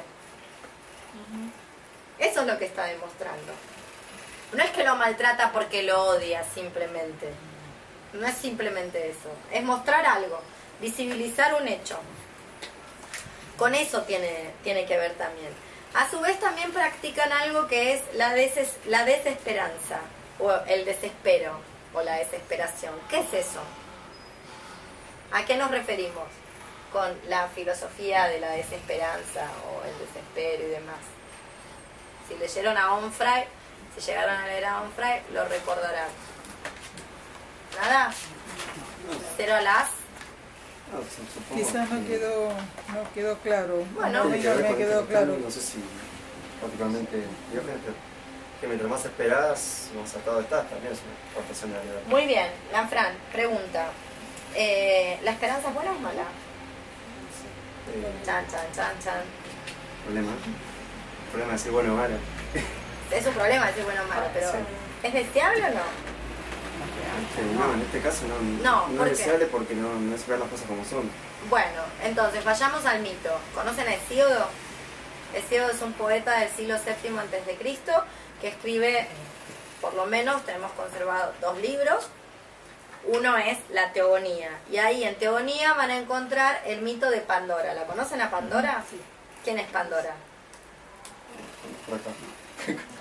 Eso 2.19 2.41
es 2.41 2.47
lo 2.47 2.57
que 2.57 2.65
está 2.65 2.85
demostrando. 2.85 3.53
No 4.53 4.63
es 4.63 4.69
que 4.71 4.83
lo 4.83 4.95
maltrata 4.95 5.51
porque 5.51 5.83
lo 5.83 6.01
odia 6.03 6.43
simplemente. 6.53 7.29
No 8.13 8.27
es 8.27 8.35
simplemente 8.35 9.09
eso. 9.09 9.29
Es 9.51 9.63
mostrar 9.63 10.05
algo, 10.05 10.39
visibilizar 10.79 11.55
un 11.59 11.67
hecho. 11.67 11.97
Con 13.57 13.73
eso 13.75 14.01
tiene, 14.03 14.51
tiene 14.63 14.85
que 14.85 14.97
ver 14.97 15.13
también. 15.13 15.49
A 15.95 16.09
su 16.09 16.19
vez 16.19 16.39
también 16.39 16.71
practican 16.71 17.31
algo 17.31 17.67
que 17.67 17.93
es 17.93 18.01
la, 18.15 18.35
deses- 18.35 18.77
la 18.85 19.05
desesperanza 19.05 19.99
o 20.39 20.51
el 20.67 20.85
desespero 20.85 21.53
o 21.93 22.01
la 22.01 22.15
desesperación. 22.15 22.93
¿Qué 23.09 23.19
es 23.19 23.33
eso? 23.33 23.59
¿A 25.31 25.45
qué 25.45 25.55
nos 25.57 25.71
referimos 25.71 26.25
con 26.93 27.11
la 27.27 27.47
filosofía 27.49 28.27
de 28.27 28.39
la 28.39 28.51
desesperanza 28.51 29.49
o 29.67 29.83
el 29.83 30.07
desespero 30.07 30.63
y 30.63 30.71
demás? 30.71 30.99
Si 32.27 32.35
leyeron 32.35 32.77
a 32.77 32.93
Onfray, 32.93 33.45
si 33.97 34.05
llegaron 34.05 34.35
a 34.35 34.45
leer 34.45 34.65
a 34.65 34.81
Onfray, 34.81 35.23
lo 35.33 35.45
recordarán. 35.45 36.09
Nada, 37.81 38.13
cero 39.35 39.55
a 39.55 39.61
las. 39.61 39.89
No, 40.91 40.99
supongo 40.99 41.55
Quizás 41.61 41.89
no 41.89 41.99
que 42.01 42.07
quedó, 42.07 42.49
no 42.49 43.13
quedó 43.13 43.37
claro. 43.39 43.83
Bueno. 43.95 44.23
No, 44.23 44.29
me 44.29 44.39
quedó 44.39 45.05
claro. 45.07 45.37
No 45.43 45.49
sé 45.49 45.59
si 45.59 45.83
prácticamente 46.59 47.23
que 48.63 48.67
mientras 48.67 48.89
más 48.89 49.03
esperas, 49.03 49.89
más 49.99 50.15
atado 50.15 50.39
estás, 50.39 50.69
también 50.69 50.93
es 50.93 50.99
una 50.99 51.31
aportación 51.31 51.71
de 51.71 51.77
la 51.77 51.83
libertad. 51.83 52.09
Muy 52.09 52.25
bien, 52.25 52.47
Lanfran, 52.71 53.13
pregunta. 53.33 53.87
Eh, 54.55 55.19
¿La 55.23 55.31
esperanza 55.31 55.67
es 55.67 55.73
buena 55.73 55.91
o 55.91 55.99
mala? 55.99 56.23
Chan, 58.25 58.45
chan, 58.49 58.67
chan, 58.75 58.95
chan. 59.03 59.21
problema. 60.05 60.31
Problema 61.31 61.51
de 61.51 61.57
decir 61.57 61.71
bueno 61.71 61.93
o 61.93 61.97
malo. 61.97 62.15
Es 63.11 63.25
un 63.27 63.33
problema 63.33 63.67
decir 63.67 63.83
bueno 63.83 64.01
o 64.03 64.07
malo, 64.07 64.27
pero 64.33 64.51
Sí. 64.51 64.57
¿es 65.03 65.13
deseable 65.13 65.63
o 65.65 65.69
no? 65.69 67.63
No, 67.67 67.73
en 67.73 67.81
este 67.81 67.99
caso 68.01 68.25
no, 68.27 68.39
No, 68.63 68.97
¿por 68.97 69.07
es 69.07 69.17
deseable 69.17 69.45
porque 69.47 69.75
no, 69.75 69.93
no 69.99 70.15
es 70.15 70.25
ver 70.27 70.39
las 70.39 70.49
cosas 70.49 70.67
como 70.67 70.83
son. 70.85 71.09
Bueno, 71.49 71.81
entonces 72.03 72.43
vayamos 72.43 72.85
al 72.85 73.01
mito. 73.01 73.29
¿Conocen 73.53 73.87
a 73.87 73.93
Hesíodo? 73.93 74.47
Hesíodo 75.35 75.69
es 75.71 75.81
un 75.81 75.93
poeta 75.93 76.39
del 76.39 76.49
siglo 76.49 76.75
VII 76.77 77.17
antes 77.19 77.45
de 77.45 77.55
Cristo 77.55 77.91
que 78.41 78.49
escribe, 78.49 79.07
por 79.81 79.93
lo 79.93 80.05
menos 80.05 80.43
tenemos 80.45 80.71
conservados 80.73 81.35
dos 81.41 81.57
libros. 81.59 82.07
Uno 83.05 83.37
es 83.37 83.57
la 83.71 83.91
Teogonía. 83.91 84.49
Y 84.71 84.77
ahí 84.77 85.03
en 85.03 85.15
Teogonía 85.15 85.73
van 85.73 85.91
a 85.91 85.97
encontrar 85.97 86.61
el 86.65 86.81
mito 86.81 87.09
de 87.09 87.19
Pandora. 87.19 87.73
¿La 87.73 87.85
conocen 87.85 88.21
a 88.21 88.31
Pandora? 88.31 88.83
Sí. 88.89 88.99
¿Quién 89.43 89.59
es 89.59 89.67
Pandora? 89.69 90.15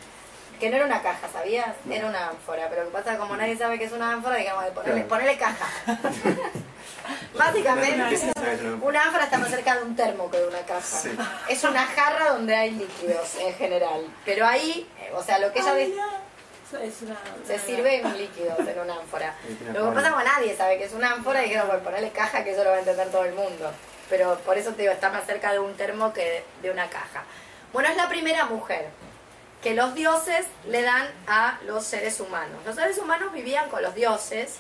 Que 0.61 0.71
no 0.71 0.77
era 0.77 0.87
una 0.87 1.03
caja, 1.03 1.29
¿sabías? 1.33 1.75
Era 1.91 2.07
una 2.07 2.29
ánfora. 2.29 2.69
Pero 2.69 2.85
lo 2.85 2.91
que 2.91 2.99
pasa 2.99 3.19
como 3.19 3.37
nadie 3.37 3.57
sabe 3.57 3.81
que 3.81 3.87
es 3.87 3.91
una 3.91 4.13
ánfora, 4.13 4.37
digamos, 4.37 4.65
ponerle, 4.67 5.03
ponerle 5.03 5.37
caja. 5.37 5.67
Básicamente, 7.37 8.31
una 8.81 9.03
ánfora 9.03 9.25
está 9.25 9.39
más 9.39 9.51
cerca 9.51 9.75
de 9.75 9.83
un 9.83 9.97
termo 9.97 10.31
que 10.31 10.39
de 10.39 10.47
una 10.47 10.61
caja. 10.61 10.81
Sí. 10.81 11.11
Es 11.49 11.65
una 11.65 11.85
jarra 11.85 12.31
donde 12.31 12.55
hay 12.55 12.71
líquidos 12.71 13.35
en 13.41 13.53
general. 13.55 14.07
Pero 14.25 14.47
ahí, 14.47 14.89
eh, 15.01 15.11
o 15.17 15.23
sea, 15.25 15.41
lo 15.41 15.53
que 15.53 15.59
ella 15.59 15.75
dice, 15.75 16.01
Es 16.81 17.03
una, 17.03 17.17
se 17.47 17.59
sirve 17.59 18.01
en 18.01 18.17
líquidos 18.17 18.59
en 18.61 18.79
una 18.79 18.95
ánfora. 18.95 19.35
Lo 19.73 19.91
que 19.91 19.95
pasa 19.95 20.09
es 20.09 20.15
que 20.15 20.25
nadie 20.25 20.57
sabe 20.57 20.79
que 20.79 20.85
es 20.85 20.93
una 20.93 21.13
ánfora 21.13 21.43
y 21.43 21.49
dijeron, 21.49 21.69
bueno, 21.69 21.83
ponerle 21.85 22.11
caja 22.11 22.45
que 22.45 22.53
eso 22.53 22.65
lo 22.65 22.71
va 22.71 22.77
a 22.77 22.81
entender 22.81 23.11
todo 23.11 23.25
el 23.25 23.35
mundo. 23.35 23.71
Pero 24.09 24.39
por 24.39 24.57
eso 24.59 24.73
te 24.73 24.83
digo, 24.83 24.93
está 24.93 25.11
más 25.11 25.27
cerca 25.27 25.53
de 25.53 25.59
un 25.59 25.75
termo 25.75 26.13
que 26.13 26.45
de 26.63 26.71
una 26.71 26.89
caja. 26.89 27.25
Bueno, 27.73 27.89
es 27.89 27.97
la 27.97 28.09
primera 28.09 28.47
mujer 28.47 28.87
que 29.63 29.75
los 29.75 29.95
dioses 29.95 30.47
le 30.69 30.83
dan 30.83 31.09
a 31.27 31.59
los 31.67 31.85
seres 31.85 32.21
humanos. 32.21 32.59
Los 32.67 32.75
seres 32.75 32.99
humanos 32.99 33.33
vivían 33.33 33.71
con 33.71 33.83
los 33.83 33.95
dioses. 33.95 34.57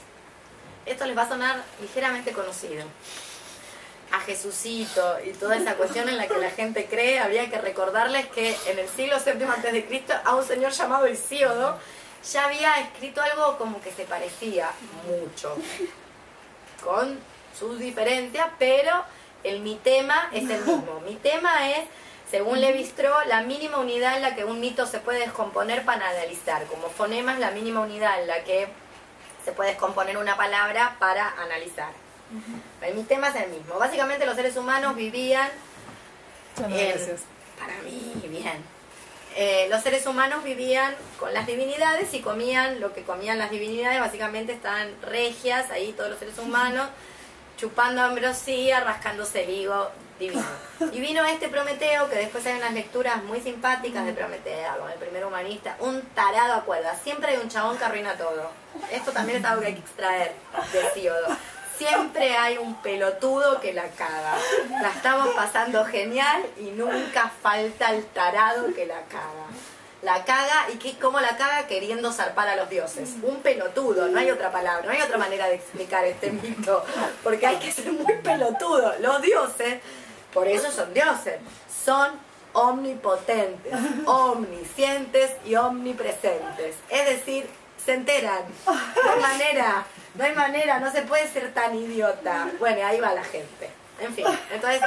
Esto 0.86 1.04
les 1.06 1.16
va 1.16 1.22
a 1.22 1.28
sonar 1.28 1.62
ligeramente 1.80 2.32
conocido. 2.32 2.84
A 4.12 4.20
Jesucito 4.20 5.18
y 5.24 5.30
toda 5.30 5.56
esa 5.56 5.74
cuestión 5.74 6.08
en 6.08 6.18
la 6.18 6.28
que 6.28 6.36
la 6.36 6.50
gente 6.50 6.86
cree, 6.86 7.18
habría 7.18 7.50
que 7.50 7.58
recordarles 7.58 8.26
que 8.28 8.56
en 8.66 8.78
el 8.78 8.88
siglo 8.88 9.16
VII 9.24 9.44
antes 9.44 9.72
de 9.72 9.86
Cristo 9.86 10.14
a 10.24 10.34
un 10.34 10.44
señor 10.44 10.70
llamado 10.72 11.06
Hesíodo 11.06 11.78
ya 12.30 12.44
había 12.46 12.80
escrito 12.80 13.20
algo 13.20 13.58
como 13.58 13.80
que 13.80 13.90
se 13.92 14.04
parecía 14.04 14.70
mucho, 15.06 15.56
con 16.82 17.18
sus 17.58 17.78
diferencias, 17.78 18.48
pero 18.58 19.04
el 19.44 19.60
mi 19.60 19.76
tema 19.76 20.28
es 20.32 20.48
el 20.48 20.64
mismo. 20.64 21.00
Mi 21.06 21.16
tema 21.16 21.70
es, 21.70 21.80
según 22.30 22.60
Levi 22.60 22.82
Strauss, 22.82 23.26
la 23.26 23.42
mínima 23.42 23.78
unidad 23.78 24.16
en 24.16 24.22
la 24.22 24.34
que 24.34 24.44
un 24.44 24.60
mito 24.60 24.86
se 24.86 25.00
puede 25.00 25.20
descomponer 25.20 25.84
para 25.84 26.08
analizar. 26.10 26.64
Como 26.66 26.88
fonema 26.88 27.34
es 27.34 27.40
la 27.40 27.50
mínima 27.50 27.80
unidad 27.80 28.20
en 28.20 28.28
la 28.28 28.44
que 28.44 28.68
se 29.44 29.52
puede 29.52 29.70
descomponer 29.70 30.16
una 30.16 30.36
palabra 30.36 30.96
para 30.98 31.28
analizar. 31.42 31.90
El 32.80 32.94
mi 32.94 33.02
tema 33.04 33.28
es 33.28 33.36
el 33.36 33.50
mismo. 33.50 33.78
Básicamente 33.78 34.24
los 34.24 34.36
seres 34.36 34.56
humanos 34.56 34.96
vivían 34.96 35.50
para 37.58 37.82
mí, 37.82 38.22
bien. 38.28 38.81
Eh, 39.36 39.66
los 39.70 39.82
seres 39.82 40.06
humanos 40.06 40.44
vivían 40.44 40.94
con 41.18 41.32
las 41.32 41.46
divinidades 41.46 42.12
y 42.14 42.20
comían 42.20 42.80
lo 42.80 42.92
que 42.92 43.02
comían 43.02 43.38
las 43.38 43.50
divinidades. 43.50 44.00
Básicamente 44.00 44.52
estaban 44.52 44.88
regias 45.02 45.70
ahí 45.70 45.92
todos 45.92 46.10
los 46.10 46.18
seres 46.18 46.38
humanos, 46.38 46.88
chupando 47.56 48.02
ambrosía, 48.02 48.80
rascándose 48.80 49.44
el 49.44 49.50
higo 49.50 49.90
divino. 50.18 50.44
Y 50.92 51.00
vino 51.00 51.24
este 51.24 51.48
Prometeo, 51.48 52.08
que 52.08 52.16
después 52.16 52.44
hay 52.46 52.58
unas 52.58 52.74
lecturas 52.74 53.22
muy 53.24 53.40
simpáticas 53.40 54.04
de 54.04 54.12
Prometeo, 54.12 54.78
con 54.78 54.90
el 54.90 54.98
primer 54.98 55.24
humanista, 55.24 55.76
un 55.80 56.02
tarado 56.14 56.54
a 56.54 56.64
cuerda. 56.64 56.94
Siempre 57.02 57.32
hay 57.32 57.38
un 57.38 57.48
chabón 57.48 57.78
que 57.78 57.84
arruina 57.84 58.16
todo. 58.16 58.50
Esto 58.90 59.12
también 59.12 59.38
es 59.38 59.44
algo 59.44 59.62
que 59.62 59.68
hay 59.68 59.74
que 59.74 59.80
extraer 59.80 60.32
de 60.72 60.80
Hesíodo. 60.80 61.28
Siempre 61.88 62.36
hay 62.36 62.58
un 62.58 62.74
pelotudo 62.76 63.60
que 63.60 63.72
la 63.72 63.88
caga. 63.88 64.36
La 64.80 64.90
estamos 64.90 65.28
pasando 65.34 65.84
genial 65.84 66.44
y 66.58 66.64
nunca 66.70 67.30
falta 67.42 67.92
el 67.92 68.04
tarado 68.06 68.72
que 68.74 68.86
la 68.86 69.02
caga. 69.02 69.46
La 70.02 70.24
caga 70.24 70.66
y 70.72 70.78
que, 70.78 70.98
cómo 70.98 71.20
la 71.20 71.36
caga 71.36 71.66
queriendo 71.68 72.12
zarpar 72.12 72.48
a 72.48 72.56
los 72.56 72.68
dioses. 72.68 73.10
Un 73.22 73.36
pelotudo, 73.36 74.08
no 74.08 74.18
hay 74.18 74.30
otra 74.30 74.50
palabra, 74.50 74.84
no 74.84 74.90
hay 74.90 75.00
otra 75.00 75.16
manera 75.16 75.46
de 75.48 75.54
explicar 75.54 76.04
este 76.04 76.32
mito. 76.32 76.84
Porque 77.22 77.46
hay 77.46 77.56
que 77.56 77.70
ser 77.70 77.92
muy 77.92 78.14
pelotudo. 78.18 78.94
Los 78.98 79.22
dioses, 79.22 79.80
por 80.32 80.48
eso 80.48 80.72
son 80.72 80.92
dioses, 80.92 81.36
son 81.84 82.10
omnipotentes, 82.52 83.74
omniscientes 84.06 85.30
y 85.44 85.54
omnipresentes. 85.54 86.76
Es 86.90 87.06
decir, 87.06 87.48
se 87.84 87.94
enteran. 87.94 88.42
Hay 88.66 89.20
manera, 89.20 89.86
no 90.14 90.24
hay 90.24 90.34
manera, 90.34 90.78
no 90.78 90.90
se 90.90 91.02
puede 91.02 91.28
ser 91.28 91.52
tan 91.52 91.74
idiota. 91.74 92.48
Bueno, 92.58 92.86
ahí 92.86 93.00
va 93.00 93.14
la 93.14 93.24
gente. 93.24 93.70
En 94.00 94.14
fin, 94.14 94.26
entonces 94.52 94.80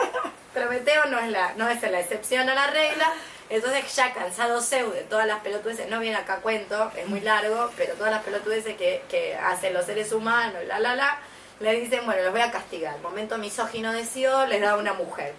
Prometeo 0.54 1.06
no 1.06 1.20
es 1.20 1.30
la, 1.30 1.54
no 1.56 1.70
es 1.70 1.82
la 1.82 2.00
excepción 2.00 2.50
a 2.50 2.56
la 2.56 2.68
regla. 2.68 3.12
Entonces 3.50 3.96
ya 3.96 4.14
cansado 4.14 4.62
Zeus 4.62 4.94
de 4.94 5.02
todas 5.02 5.28
las 5.28 5.42
pelotudeces, 5.42 5.88
no 5.90 6.00
viene 6.00 6.18
acá 6.18 6.36
a 6.36 6.38
cuento, 6.38 6.92
es 6.98 7.08
muy 7.08 7.22
largo, 7.22 7.70
pero 7.78 7.94
todas 7.94 8.12
las 8.12 8.24
pelotudeces 8.24 8.76
que, 8.76 9.04
que 9.08 9.36
hacen 9.36 9.74
los 9.74 9.86
seres 9.86 10.12
humanos, 10.12 10.64
la 10.66 10.80
la 10.80 10.96
la, 10.96 11.20
le 11.60 11.80
dicen, 11.80 12.06
bueno, 12.06 12.24
los 12.24 12.32
voy 12.32 12.42
a 12.42 12.52
castigar. 12.52 12.98
Momento 13.00 13.38
misógino 13.38 13.94
de 13.94 14.04
Sio 14.04 14.48
les 14.48 14.62
da 14.62 14.78
una 14.78 14.94
mujer. 14.94 15.36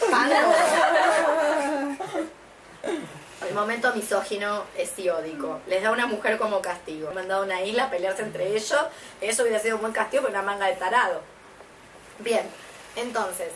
El 3.46 3.54
momento 3.54 3.94
misógino 3.94 4.64
es 4.76 4.90
siódico. 4.90 5.60
Les 5.68 5.82
da 5.82 5.92
una 5.92 6.06
mujer 6.06 6.38
como 6.38 6.60
castigo. 6.60 7.12
Me 7.12 7.20
han 7.20 7.28
dado 7.28 7.44
una 7.44 7.62
isla 7.62 7.84
a 7.84 7.90
pelearse 7.90 8.22
entre 8.22 8.48
ellos. 8.48 8.74
Eso 9.20 9.42
hubiera 9.42 9.60
sido 9.60 9.76
un 9.76 9.82
buen 9.82 9.92
castigo, 9.92 10.24
pero 10.24 10.34
una 10.38 10.42
manga 10.42 10.66
de 10.66 10.74
tarado. 10.74 11.22
Bien, 12.18 12.48
entonces. 12.96 13.52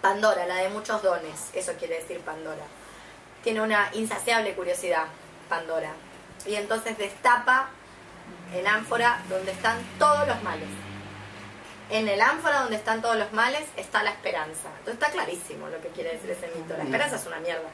Pandora, 0.00 0.46
la 0.46 0.56
de 0.56 0.70
muchos 0.70 1.02
dones. 1.02 1.50
Eso 1.52 1.72
quiere 1.78 1.96
decir 1.96 2.20
Pandora. 2.20 2.64
Tiene 3.42 3.60
una 3.60 3.90
insaciable 3.92 4.54
curiosidad, 4.54 5.06
Pandora. 5.48 5.92
Y 6.46 6.54
entonces 6.54 6.96
destapa 6.96 7.68
el 8.54 8.66
ánfora 8.66 9.22
donde 9.28 9.52
están 9.52 9.78
todos 9.98 10.26
los 10.26 10.42
males. 10.42 10.68
En 11.94 12.08
el 12.08 12.20
ánfora 12.20 12.62
donde 12.62 12.74
están 12.74 13.00
todos 13.00 13.14
los 13.14 13.32
males 13.32 13.62
está 13.76 14.02
la 14.02 14.10
esperanza. 14.10 14.68
Entonces 14.80 14.94
está 14.94 15.12
clarísimo 15.12 15.68
lo 15.68 15.80
que 15.80 15.86
quiere 15.90 16.10
decir 16.10 16.28
ese 16.28 16.48
mito. 16.48 16.76
La 16.76 16.82
esperanza 16.82 17.14
es 17.14 17.24
una 17.24 17.38
mierda. 17.38 17.68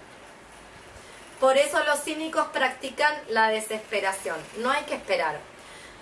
Por 1.40 1.56
eso 1.56 1.82
los 1.84 2.02
cínicos 2.02 2.48
practican 2.48 3.14
la 3.30 3.48
desesperación. 3.48 4.36
No 4.58 4.70
hay 4.70 4.84
que 4.84 4.94
esperar. 4.94 5.38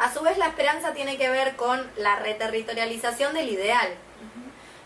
A 0.00 0.12
su 0.12 0.20
vez 0.22 0.36
la 0.36 0.48
esperanza 0.48 0.94
tiene 0.94 1.16
que 1.16 1.30
ver 1.30 1.54
con 1.54 1.88
la 1.96 2.16
reterritorialización 2.16 3.34
del 3.34 3.50
ideal. 3.50 3.94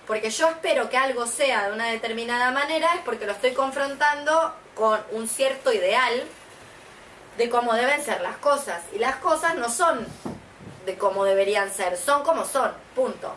Porque 0.06 0.28
yo 0.28 0.50
espero 0.50 0.90
que 0.90 0.98
algo 0.98 1.26
sea 1.26 1.68
de 1.68 1.72
una 1.72 1.86
determinada 1.86 2.50
manera 2.50 2.92
es 2.96 3.00
porque 3.00 3.24
lo 3.24 3.32
estoy 3.32 3.54
confrontando 3.54 4.54
con 4.74 5.00
un 5.10 5.26
cierto 5.26 5.72
ideal 5.72 6.22
de 7.38 7.48
cómo 7.48 7.72
deben 7.72 8.04
ser 8.04 8.20
las 8.20 8.36
cosas. 8.36 8.82
Y 8.92 8.98
las 8.98 9.16
cosas 9.16 9.54
no 9.54 9.70
son 9.70 10.06
de 10.86 10.96
cómo 10.98 11.24
deberían 11.24 11.72
ser, 11.72 11.96
son 11.96 12.22
como 12.22 12.44
son, 12.44 12.72
punto. 12.94 13.34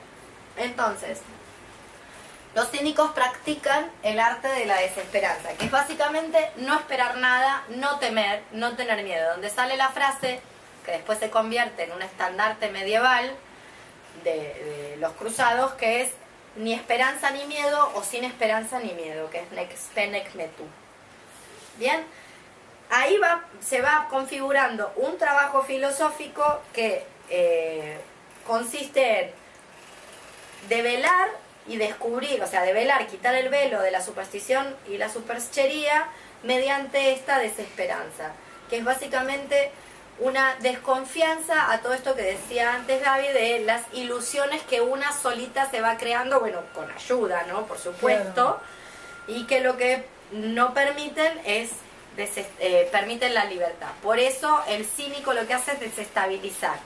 Entonces, 0.58 1.20
los 2.56 2.70
cínicos 2.70 3.12
practican 3.12 3.92
el 4.02 4.20
arte 4.20 4.48
de 4.48 4.66
la 4.66 4.78
desesperanza, 4.78 5.50
que 5.58 5.66
es 5.66 5.72
básicamente 5.72 6.52
no 6.56 6.74
esperar 6.76 7.18
nada, 7.18 7.64
no 7.68 8.00
temer, 8.00 8.42
no 8.54 8.76
tener 8.78 9.04
miedo. 9.04 9.32
Donde 9.32 9.50
sale 9.50 9.76
la 9.76 9.90
frase 9.90 10.40
que 10.86 10.92
después 10.94 11.20
se 11.20 11.30
convierte 11.30 11.84
en 11.84 11.92
un 11.92 12.02
estandarte 12.02 12.70
medieval 12.70 13.30
de, 14.24 14.96
los 15.00 15.12
cruzados, 15.14 15.74
que 15.74 16.04
es 16.04 16.12
ni 16.56 16.74
esperanza 16.74 17.32
ni 17.32 17.44
miedo 17.46 17.92
o 17.96 18.04
sin 18.04 18.24
esperanza 18.24 18.80
ni 18.80 18.94
miedo, 18.94 19.30
que 19.30 19.40
es 19.40 19.52
Nec 19.52 19.72
spe 19.74 20.08
nec 20.08 20.34
metu. 20.36 20.64
Bien, 21.78 22.06
ahí 22.90 23.18
va, 23.18 23.44
se 23.60 23.82
va 23.82 24.08
configurando 24.10 24.94
un 24.96 25.18
trabajo 25.18 25.64
filosófico 25.64 26.62
que 26.72 27.06
eh, 27.30 27.98
consiste 28.46 29.20
en 29.22 29.32
develar 30.70 31.30
y 31.68 31.78
descubrir, 31.78 32.42
o 32.44 32.48
sea, 32.48 32.62
develar, 32.64 33.08
quitar 33.08 33.36
el 33.36 33.50
velo 33.50 33.82
de 33.82 33.92
la 33.92 34.02
superstición 34.02 34.76
y 34.88 34.98
la 34.98 35.10
superchería 35.10 36.08
mediante 36.44 37.12
esta 37.14 37.40
desesperanza, 37.40 38.34
que 38.70 38.78
es 38.78 38.84
básicamente 38.84 39.72
una 40.20 40.56
desconfianza 40.62 41.72
a 41.72 41.80
todo 41.82 41.94
esto 41.94 42.16
que 42.16 42.22
decía 42.22 42.74
antes 42.76 43.02
Gaby 43.04 43.28
de 43.30 43.60
las 43.66 43.82
ilusiones 43.94 44.62
que 44.64 44.80
una 44.82 45.12
solita 45.12 45.70
se 45.70 45.82
va 45.82 45.98
creando, 45.98 46.40
bueno, 46.40 46.62
con 46.74 46.90
ayuda, 46.92 47.44
¿no? 47.48 47.66
Por 47.66 47.78
supuesto, 47.80 48.34
Claro. 48.34 48.62
y 49.28 49.46
que 49.46 49.60
lo 49.62 49.76
que 49.78 50.06
no 50.32 50.74
permiten 50.74 51.42
es 51.46 51.72
eh, 52.18 52.88
permiten 52.94 53.34
la 53.34 53.44
libertad. 53.46 53.90
Por 54.02 54.20
eso 54.20 54.64
el 54.70 54.86
cínico 54.86 55.34
lo 55.34 55.46
que 55.48 55.54
hace 55.54 55.74
es 55.74 55.80
desestabilizar. 55.82 56.78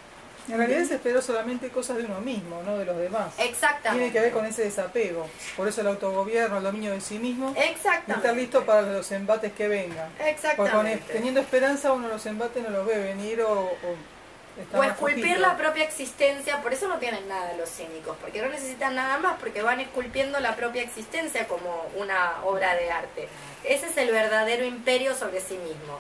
En 0.50 0.58
realidad 0.58 0.84
se 0.86 0.96
esperó 0.96 1.22
solamente 1.22 1.70
cosas 1.70 1.98
de 1.98 2.06
uno 2.06 2.20
mismo, 2.22 2.62
no 2.64 2.78
de 2.78 2.86
los 2.86 2.98
demás. 2.98 3.36
Tiene 3.36 3.52
Exactamente. 3.52 4.12
que 4.12 4.20
ver 4.20 4.32
con 4.32 4.46
ese 4.46 4.64
desapego. 4.64 5.28
Por 5.56 5.68
eso 5.68 5.82
el 5.82 5.88
autogobierno, 5.88 6.58
el 6.58 6.64
dominio 6.64 6.92
de 6.92 7.02
sí 7.02 7.20
mismo, 7.20 7.50
y 7.56 7.60
estar 7.60 7.72
Exactamente. 7.72 8.36
listo 8.36 8.66
para 8.66 8.82
los 8.82 9.12
embates 9.12 9.54
que 9.54 9.68
vengan. 9.68 10.10
Porque 10.18 10.32
Exactamente. 10.32 11.14
teniendo 11.14 11.40
esperanza 11.40 11.92
uno 11.92 12.08
los 12.08 12.26
embates 12.26 12.64
no 12.64 12.70
los 12.70 12.86
ve 12.86 12.98
venir 12.98 13.42
o, 13.42 13.52
o 13.62 14.78
O 14.78 14.84
esculpir 14.84 15.40
la 15.40 15.56
propia 15.56 15.84
existencia, 15.86 16.62
por 16.62 16.74
eso 16.74 16.88
no 16.88 16.98
tienen 16.98 17.28
nada 17.30 17.54
los 17.54 17.70
cínicos, 17.70 18.18
porque 18.20 18.42
no 18.42 18.50
necesitan 18.50 18.96
nada 18.96 19.18
más, 19.18 19.40
porque 19.40 19.62
van 19.62 19.80
esculpiendo 19.80 20.40
la 20.40 20.56
propia 20.56 20.82
existencia 20.82 21.48
como 21.48 21.86
una 21.96 22.44
obra 22.44 22.76
de 22.76 22.92
arte. 22.92 23.30
Ese 23.64 23.86
es 23.86 23.98
el 23.98 24.12
verdadero 24.12 24.66
imperio 24.66 25.16
sobre 25.16 25.40
sí 25.40 25.58
mismo. 25.58 26.00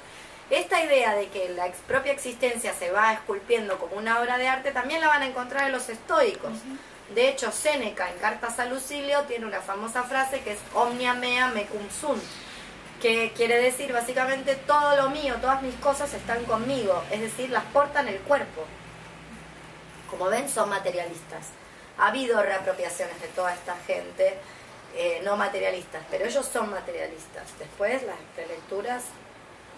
Esta 0.50 0.84
idea 0.84 1.16
de 1.16 1.28
que 1.28 1.50
la 1.50 1.72
propia 1.88 2.12
existencia 2.12 2.74
se 2.74 2.91
va 2.91 3.14
esculpiendo 3.14 3.78
como 3.78 3.97
una 3.97 4.20
obra 4.20 4.38
de 4.39 4.47
arte 4.47 4.72
también 4.72 5.00
la 5.00 5.08
van 5.08 5.22
a 5.22 5.28
encontrar 5.28 5.68
en 5.68 5.74
los 5.74 5.89
estoicos. 5.89 6.54
De 7.14 7.30
hecho, 7.30 7.52
Séneca 7.52 8.10
en 8.10 8.18
Cartas 8.18 8.60
a 8.60 8.66
Lucilio 8.66 9.22
tiene 9.24 9.45
una 9.45 9.62
famosa 9.62 10.04
frase 10.04 10.41
que 10.41 10.54
es 10.54 10.60
omnia 10.74 11.14
mea 11.14 11.50
mecum 11.50 11.88
sunt, 11.89 12.24
que 13.00 13.32
quiere 13.36 13.62
decir 13.62 13.93
básicamente 13.93 14.56
todo 14.56 14.95
lo 14.95 15.10
mío, 15.10 15.36
todas 15.39 15.62
mis 15.62 15.76
cosas 15.76 16.14
están 16.14 16.43
conmigo, 16.45 17.04
es 17.12 17.22
decir, 17.22 17.50
las 17.52 17.64
portan 17.66 18.08
el 18.08 18.20
cuerpo. 18.20 18.66
como 20.10 20.26
ven, 20.26 20.50
son 20.50 20.70
materialistas. 20.70 21.50
Ha 22.00 22.08
habido 22.08 22.41
reapropiaciones 22.41 23.22
de 23.22 23.28
toda 23.30 23.54
esta 23.54 23.76
gente 23.86 24.36
eh, 24.95 25.22
no 25.24 25.38
materialistas, 25.38 26.02
pero 26.10 26.26
ellos 26.26 26.45
son 26.52 26.72
materialistas. 26.72 27.43
Después 27.60 28.02
las 28.04 28.18
relecturas 28.36 29.04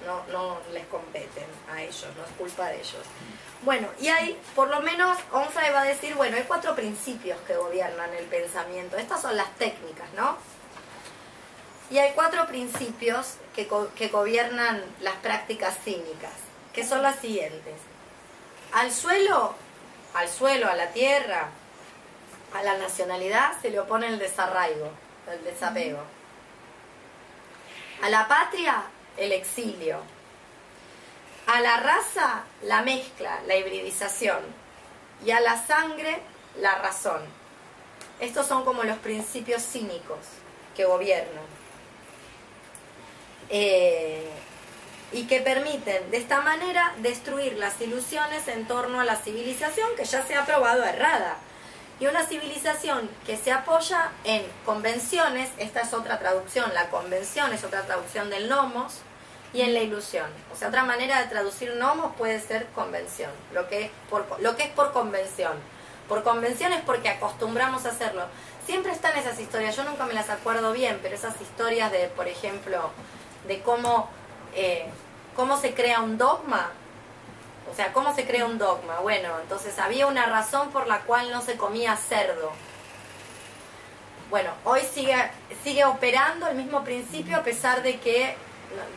no, 0.06 0.24
no 0.32 0.60
les 0.74 0.86
competen 0.88 1.45
a 1.72 1.82
ellos, 1.82 2.08
no 2.18 2.24
es 2.24 2.32
culpa 2.38 2.68
de 2.68 2.76
ellos. 2.76 3.04
Bueno, 3.64 3.88
y 3.99 4.08
hay, 4.08 4.39
por 4.56 4.70
lo 4.70 4.82
menos, 4.82 5.18
Onfray 5.32 5.72
va 5.72 5.82
a 5.82 5.86
decir, 5.86 6.16
bueno, 6.16 6.38
hay 6.38 6.43
cuatro 6.43 6.76
principios 6.76 7.39
que 7.41 7.56
gobiernan 7.56 8.14
el 8.14 8.26
pensamiento. 8.26 8.97
Estas 8.97 9.22
son 9.22 9.38
las 9.38 9.52
técnicas, 9.56 10.12
¿no? 10.16 10.38
Y 11.91 11.99
hay 11.99 12.14
cuatro 12.14 12.47
principios 12.47 13.36
que, 13.56 13.70
que 13.95 14.08
gobiernan 14.08 14.84
las 15.02 15.16
prácticas 15.16 15.78
cínicas, 15.84 16.34
que 16.74 16.86
son 16.86 17.04
las 17.04 17.18
siguientes. 17.18 17.76
Al 18.72 18.91
suelo, 18.91 19.54
al 20.14 20.30
suelo, 20.30 20.70
a 20.70 20.76
la 20.76 20.88
tierra, 20.88 21.49
a 22.54 22.64
la 22.64 22.78
nacionalidad 22.78 23.54
se 23.62 23.70
le 23.70 23.80
opone 23.80 24.08
el 24.08 24.20
desarraigo, 24.20 24.89
el 25.32 25.43
desapego. 25.43 25.99
A 28.02 28.10
la 28.10 28.28
patria, 28.28 28.84
el 29.22 29.32
exilio. 29.32 29.99
A 31.47 31.59
la 31.61 31.78
raza, 31.78 32.43
la 32.63 32.82
mezcla, 32.82 33.41
la 33.47 33.55
hibridización. 33.55 34.39
Y 35.26 35.32
a 35.32 35.39
la 35.39 35.65
sangre, 35.65 36.22
la 36.59 36.76
razón. 36.76 37.22
Estos 38.19 38.47
son 38.47 38.63
como 38.63 38.84
los 38.84 38.97
principios 38.99 39.63
cínicos 39.63 40.19
que 40.76 40.86
gobiernan. 40.86 41.45
Eh, 43.49 44.30
y 45.11 45.24
que 45.24 45.41
permiten 45.41 46.09
de 46.09 46.17
esta 46.17 46.41
manera 46.41 46.93
destruir 46.99 47.57
las 47.57 47.80
ilusiones 47.82 48.47
en 48.47 48.65
torno 48.65 49.01
a 49.01 49.03
la 49.03 49.17
civilización 49.17 49.89
que 49.97 50.05
ya 50.05 50.26
se 50.26 50.36
ha 50.36 50.45
probado 50.45 50.84
errada. 50.86 51.36
Y 51.99 52.07
una 52.07 52.26
civilización 52.26 53.09
que 53.26 53.38
se 53.38 53.51
apoya 53.51 54.11
en 54.24 54.43
convenciones, 54.65 55.49
esta 55.57 55.82
es 55.82 55.93
otra 55.93 56.17
traducción, 56.17 56.74
la 56.74 56.89
convención 56.89 57.53
es 57.53 57.63
otra 57.63 57.84
traducción 57.84 58.30
del 58.30 58.49
nomos, 58.49 59.01
y 59.54 59.62
en 59.62 59.74
la 59.74 59.82
ilusión. 59.82 60.28
O 60.54 60.56
sea, 60.56 60.70
otra 60.70 60.84
manera 60.84 61.20
de 61.22 61.28
traducir 61.28 61.76
nomos 61.76 62.16
puede 62.16 62.39
ser 62.39 62.68
convención, 62.68 63.32
lo 63.54 63.68
que 63.68 63.86
es 63.86 63.91
por, 64.10 64.26
lo 64.41 64.56
que 64.56 64.64
es 64.64 64.70
por 64.70 64.91
convención. 64.93 65.54
Por 66.08 66.24
convención 66.24 66.74
es 66.74 66.82
porque 66.82 67.10
acostumbramos 67.10 67.86
a 67.86 67.89
hacerlo. 67.89 68.24
Siempre 68.66 68.91
están 68.91 69.18
esas 69.18 69.39
historias, 69.39 69.76
yo 69.76 69.84
nunca 69.84 70.06
me 70.06 70.14
las 70.14 70.30
acuerdo 70.30 70.72
bien, 70.72 70.99
pero 71.02 71.16
esas 71.16 71.39
historias 71.41 71.91
de, 71.91 72.08
por 72.10 72.28
ejemplo, 72.28 72.91
de 73.47 73.62
cómo, 73.62 74.10
eh, 74.54 74.86
cómo 75.36 75.58
se 75.58 75.74
crea 75.74 76.02
un 76.02 76.18
dogma. 76.18 76.72
O 77.72 77.76
sea, 77.76 77.93
¿cómo 77.93 78.14
se 78.14 78.26
crea 78.26 78.45
un 78.45 78.58
dogma? 78.58 78.99
Bueno, 78.99 79.30
entonces 79.41 79.80
había 79.80 80.08
una 80.08 80.26
razón 80.26 80.72
por 80.72 80.88
la 80.88 81.02
cual 81.02 81.32
no 81.32 81.41
se 81.41 81.56
comía 81.56 81.95
cerdo. 81.95 82.52
Bueno, 84.30 84.52
hoy 84.64 84.82
sigue, 84.82 85.16
sigue 85.64 85.86
operando 85.86 86.47
el 86.47 86.56
mismo 86.56 86.84
principio 86.84 87.38
a 87.38 87.43
pesar 87.43 87.84
de 87.84 87.99
que 87.99 88.36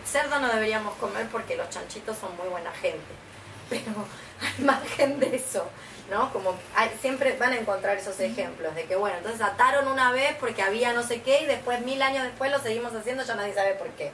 cerdo 0.05 0.39
no 0.41 0.49
deberíamos 0.53 0.95
comer 0.97 1.27
porque 1.29 1.57
los 1.57 1.69
chanchitos 1.71 2.17
son 2.19 2.37
muy 2.37 2.49
buena 2.49 2.71
gente. 2.73 3.05
Pero 3.71 3.93
al 4.41 4.65
margen 4.65 5.19
de 5.21 5.37
eso, 5.37 5.67
¿no? 6.11 6.33
Como 6.33 6.55
hay- 6.77 6.91
siempre 7.01 7.37
van 7.39 7.53
a 7.53 7.57
encontrar 7.57 7.97
esos 7.97 8.19
ejemplos 8.21 8.75
de 8.75 8.85
que, 8.85 8.97
bueno, 8.97 9.17
entonces 9.17 9.41
ataron 9.41 9.89
una 9.89 10.11
vez 10.13 10.37
porque 10.39 10.63
había 10.63 10.93
no 10.93 11.03
sé 11.03 11.23
qué 11.23 11.43
y 11.43 11.47
después, 11.47 11.81
mil 11.81 12.01
años 12.03 12.25
después, 12.25 12.51
lo 12.51 12.59
seguimos 12.61 12.93
haciendo, 12.95 13.23
ya 13.25 13.35
nadie 13.37 13.55
sabe 13.55 13.75
por 13.75 13.89
qué. 13.91 14.13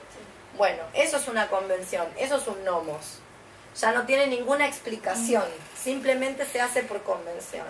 Bueno, 0.57 0.83
eso 0.93 1.17
es 1.17 1.27
una 1.27 1.47
convención, 1.47 2.07
eso 2.17 2.37
es 2.37 2.47
un 2.47 2.63
nomos. 2.63 3.19
Ya 3.79 3.91
no 3.93 4.05
tiene 4.05 4.27
ninguna 4.27 4.67
explicación, 4.67 5.43
simplemente 5.81 6.45
se 6.45 6.59
hace 6.61 6.83
por 6.83 7.01
convención. 7.03 7.65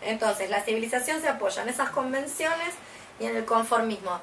Entonces, 0.00 0.50
la 0.50 0.62
civilización 0.62 1.20
se 1.20 1.28
apoya 1.28 1.62
en 1.62 1.68
esas 1.68 1.90
convenciones 1.90 2.74
y 3.20 3.26
en 3.26 3.36
el 3.36 3.44
conformismo. 3.44 4.18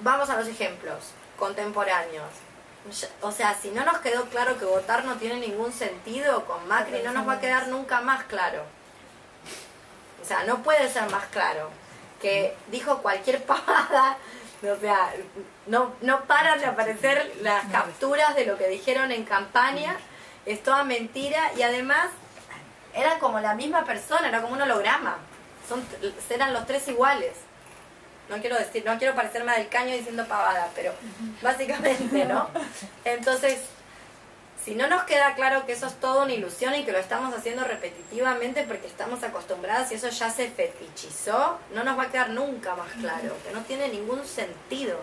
Vamos 0.00 0.28
a 0.30 0.36
los 0.36 0.48
ejemplos 0.48 1.12
contemporáneos. 1.40 2.30
O 3.20 3.32
sea, 3.32 3.54
si 3.60 3.70
no 3.72 3.84
nos 3.84 3.98
quedó 3.98 4.26
claro 4.26 4.58
que 4.58 4.64
votar 4.64 5.04
no 5.04 5.16
tiene 5.16 5.36
ningún 5.36 5.72
sentido 5.72 6.44
con 6.44 6.66
Macri, 6.68 7.02
no 7.02 7.12
nos 7.12 7.28
va 7.28 7.34
a 7.34 7.40
quedar 7.40 7.66
nunca 7.68 8.00
más 8.00 8.24
claro. 8.24 8.62
O 10.22 10.24
sea, 10.24 10.44
no 10.44 10.62
puede 10.62 10.88
ser 10.88 11.10
más 11.10 11.26
claro. 11.26 11.70
Que 12.22 12.56
dijo 12.70 13.02
cualquier 13.02 13.42
pavada, 13.50 14.16
o 14.62 14.80
sea, 14.80 15.12
no, 15.66 15.92
no 16.02 16.24
paran 16.24 16.60
de 16.60 16.66
aparecer 16.66 17.34
las 17.42 17.66
capturas 17.66 18.36
de 18.36 18.46
lo 18.46 18.56
que 18.56 18.68
dijeron 18.68 19.10
en 19.10 19.24
campaña, 19.24 19.96
es 20.46 20.62
toda 20.62 20.84
mentira 20.84 21.52
y 21.56 21.62
además 21.62 22.08
eran 22.94 23.18
como 23.18 23.40
la 23.40 23.54
misma 23.54 23.84
persona, 23.84 24.28
era 24.28 24.40
como 24.40 24.54
un 24.54 24.62
holograma. 24.62 25.18
Son, 25.68 25.84
eran 26.28 26.52
los 26.52 26.66
tres 26.66 26.88
iguales. 26.88 27.32
No 28.30 28.38
quiero 28.40 28.56
decir, 28.56 28.82
no 28.86 28.96
quiero 28.98 29.14
parecerme 29.14 29.52
del 29.58 29.68
caño 29.68 29.92
diciendo 29.94 30.24
pavada, 30.26 30.68
pero 30.74 30.92
básicamente, 31.42 32.24
¿no? 32.24 32.48
Entonces, 33.04 33.58
si 34.64 34.74
no 34.74 34.86
nos 34.88 35.02
queda 35.04 35.34
claro 35.34 35.66
que 35.66 35.72
eso 35.72 35.86
es 35.86 35.94
toda 36.00 36.22
una 36.24 36.32
ilusión 36.32 36.74
y 36.74 36.84
que 36.84 36.92
lo 36.92 36.98
estamos 36.98 37.34
haciendo 37.34 37.64
repetitivamente 37.64 38.62
porque 38.64 38.86
estamos 38.86 39.22
acostumbradas 39.22 39.90
y 39.90 39.96
eso 39.96 40.08
ya 40.10 40.30
se 40.30 40.48
fetichizó, 40.50 41.58
no 41.74 41.82
nos 41.82 41.98
va 41.98 42.04
a 42.04 42.10
quedar 42.10 42.30
nunca 42.30 42.74
más 42.76 42.90
claro, 43.00 43.34
que 43.44 43.52
no 43.52 43.60
tiene 43.62 43.88
ningún 43.88 44.24
sentido. 44.26 44.98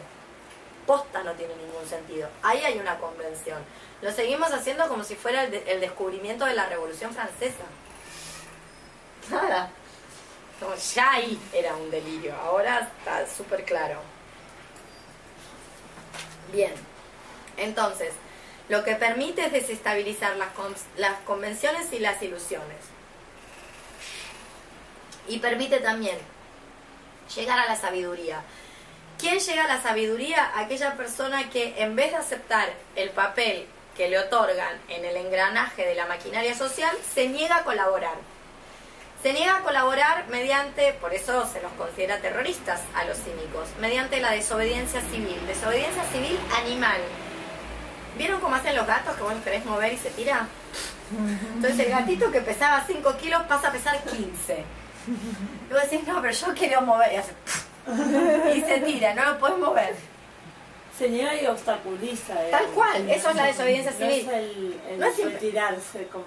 Posta 0.86 1.22
no 1.24 1.34
tiene 1.34 1.54
ningún 1.56 1.86
sentido. 1.90 2.30
Ahí 2.44 2.64
hay 2.64 2.78
una 2.80 2.98
convención. 2.98 3.58
Lo 4.02 4.10
seguimos 4.12 4.54
haciendo 4.54 4.88
como 4.88 5.04
si 5.04 5.16
fuera 5.16 5.44
el, 5.44 5.52
de- 5.52 5.64
el 5.72 5.82
descubrimiento 5.82 6.46
de 6.46 6.54
la 6.54 6.68
Revolución 6.68 7.14
Francesa. 7.14 7.66
Nada. 9.30 9.70
Como 10.60 10.76
ya 10.76 11.12
ahí 11.12 11.40
era 11.54 11.76
un 11.76 11.92
delirio, 11.92 12.36
ahora 12.36 12.90
está 12.98 13.28
súper 13.28 13.64
claro. 13.64 14.02
Bien, 16.52 16.74
entonces, 17.58 18.14
lo 18.70 18.84
que 18.84 18.96
permite 18.96 19.46
es 19.46 19.52
desestabilizar 19.52 20.36
las, 20.38 20.50
las 20.98 21.20
convenciones 21.22 21.92
y 21.94 22.00
las 22.00 22.22
ilusiones. 22.22 22.78
Y 25.28 25.40
permite 25.40 25.80
también 25.80 26.18
llegar 27.36 27.60
a 27.60 27.66
la 27.66 27.76
sabiduría. 27.76 28.42
¿Quién 29.20 29.40
llega 29.40 29.66
a 29.66 29.68
la 29.68 29.82
sabiduría? 29.82 30.52
Aquella 30.56 30.96
persona 30.96 31.50
que 31.50 31.82
en 31.82 31.96
vez 31.96 32.12
de 32.12 32.18
aceptar 32.18 32.70
el 32.96 33.10
papel 33.10 33.68
que 33.96 34.10
le 34.10 34.20
otorgan 34.20 34.80
en 34.90 35.04
el 35.04 35.18
engranaje 35.18 35.86
de 35.86 35.96
la 35.96 36.06
maquinaria 36.06 36.56
social, 36.56 36.96
se 37.14 37.28
niega 37.28 37.58
a 37.58 37.64
colaborar. 37.64 38.16
Se 39.24 39.34
niega 39.34 39.58
a 39.58 39.62
colaborar 39.62 40.28
mediante, 40.30 40.94
por 40.94 41.14
eso 41.14 41.46
se 41.52 41.62
los 41.62 41.72
considera 41.74 42.20
terroristas 42.20 42.82
a 42.96 43.04
los 43.06 43.18
cínicos, 43.18 43.68
mediante 43.82 44.20
la 44.22 44.32
desobediencia 44.32 45.02
civil. 45.02 45.40
Desobediencia 45.48 46.04
civil 46.12 46.38
animal. 46.64 47.02
¿Vieron 48.18 48.40
cómo 48.40 48.56
hacen 48.56 48.76
los 48.76 48.86
gatos 48.88 49.16
que 49.16 49.24
vos 49.24 49.34
los 49.34 49.44
querés 49.44 49.66
mover 49.66 49.94
y 49.94 49.98
se 49.98 50.10
tira? 50.12 50.48
Entonces 51.56 51.80
el 51.80 51.92
gatito 51.92 52.32
que 52.32 52.42
pesaba 52.42 52.84
5 52.86 53.18
kilos 53.18 53.42
pasa 53.44 53.70
a 53.70 53.72
pesar 53.72 54.02
15. 54.04 54.64
Y 55.70 55.74
vos 55.74 55.82
decís, 55.84 56.06
no, 56.08 56.22
pero 56.22 56.34
yo 56.34 56.48
quiero 56.54 56.82
mover. 56.82 57.14
Y, 57.14 57.16
hace 57.16 57.34
y 58.58 58.62
se 58.62 58.80
tira, 58.82 59.14
no 59.14 59.26
lo 59.26 59.40
puedes 59.40 59.58
mover. 59.58 59.96
Se 60.98 61.10
niega 61.10 61.36
y 61.36 61.46
obstaculiza. 61.46 62.34
eh. 62.46 62.50
Tal 62.52 62.66
cual, 62.68 63.10
eso 63.10 63.30
es 63.30 63.36
la 63.36 63.46
desobediencia 63.46 63.92
No 63.92 63.98
civil. 63.98 64.28
es 64.28 64.34
el, 64.34 64.80
el 64.90 65.00
No 65.00 65.06
es 65.08 65.24
retirarse 65.24 66.08
como... 66.08 66.26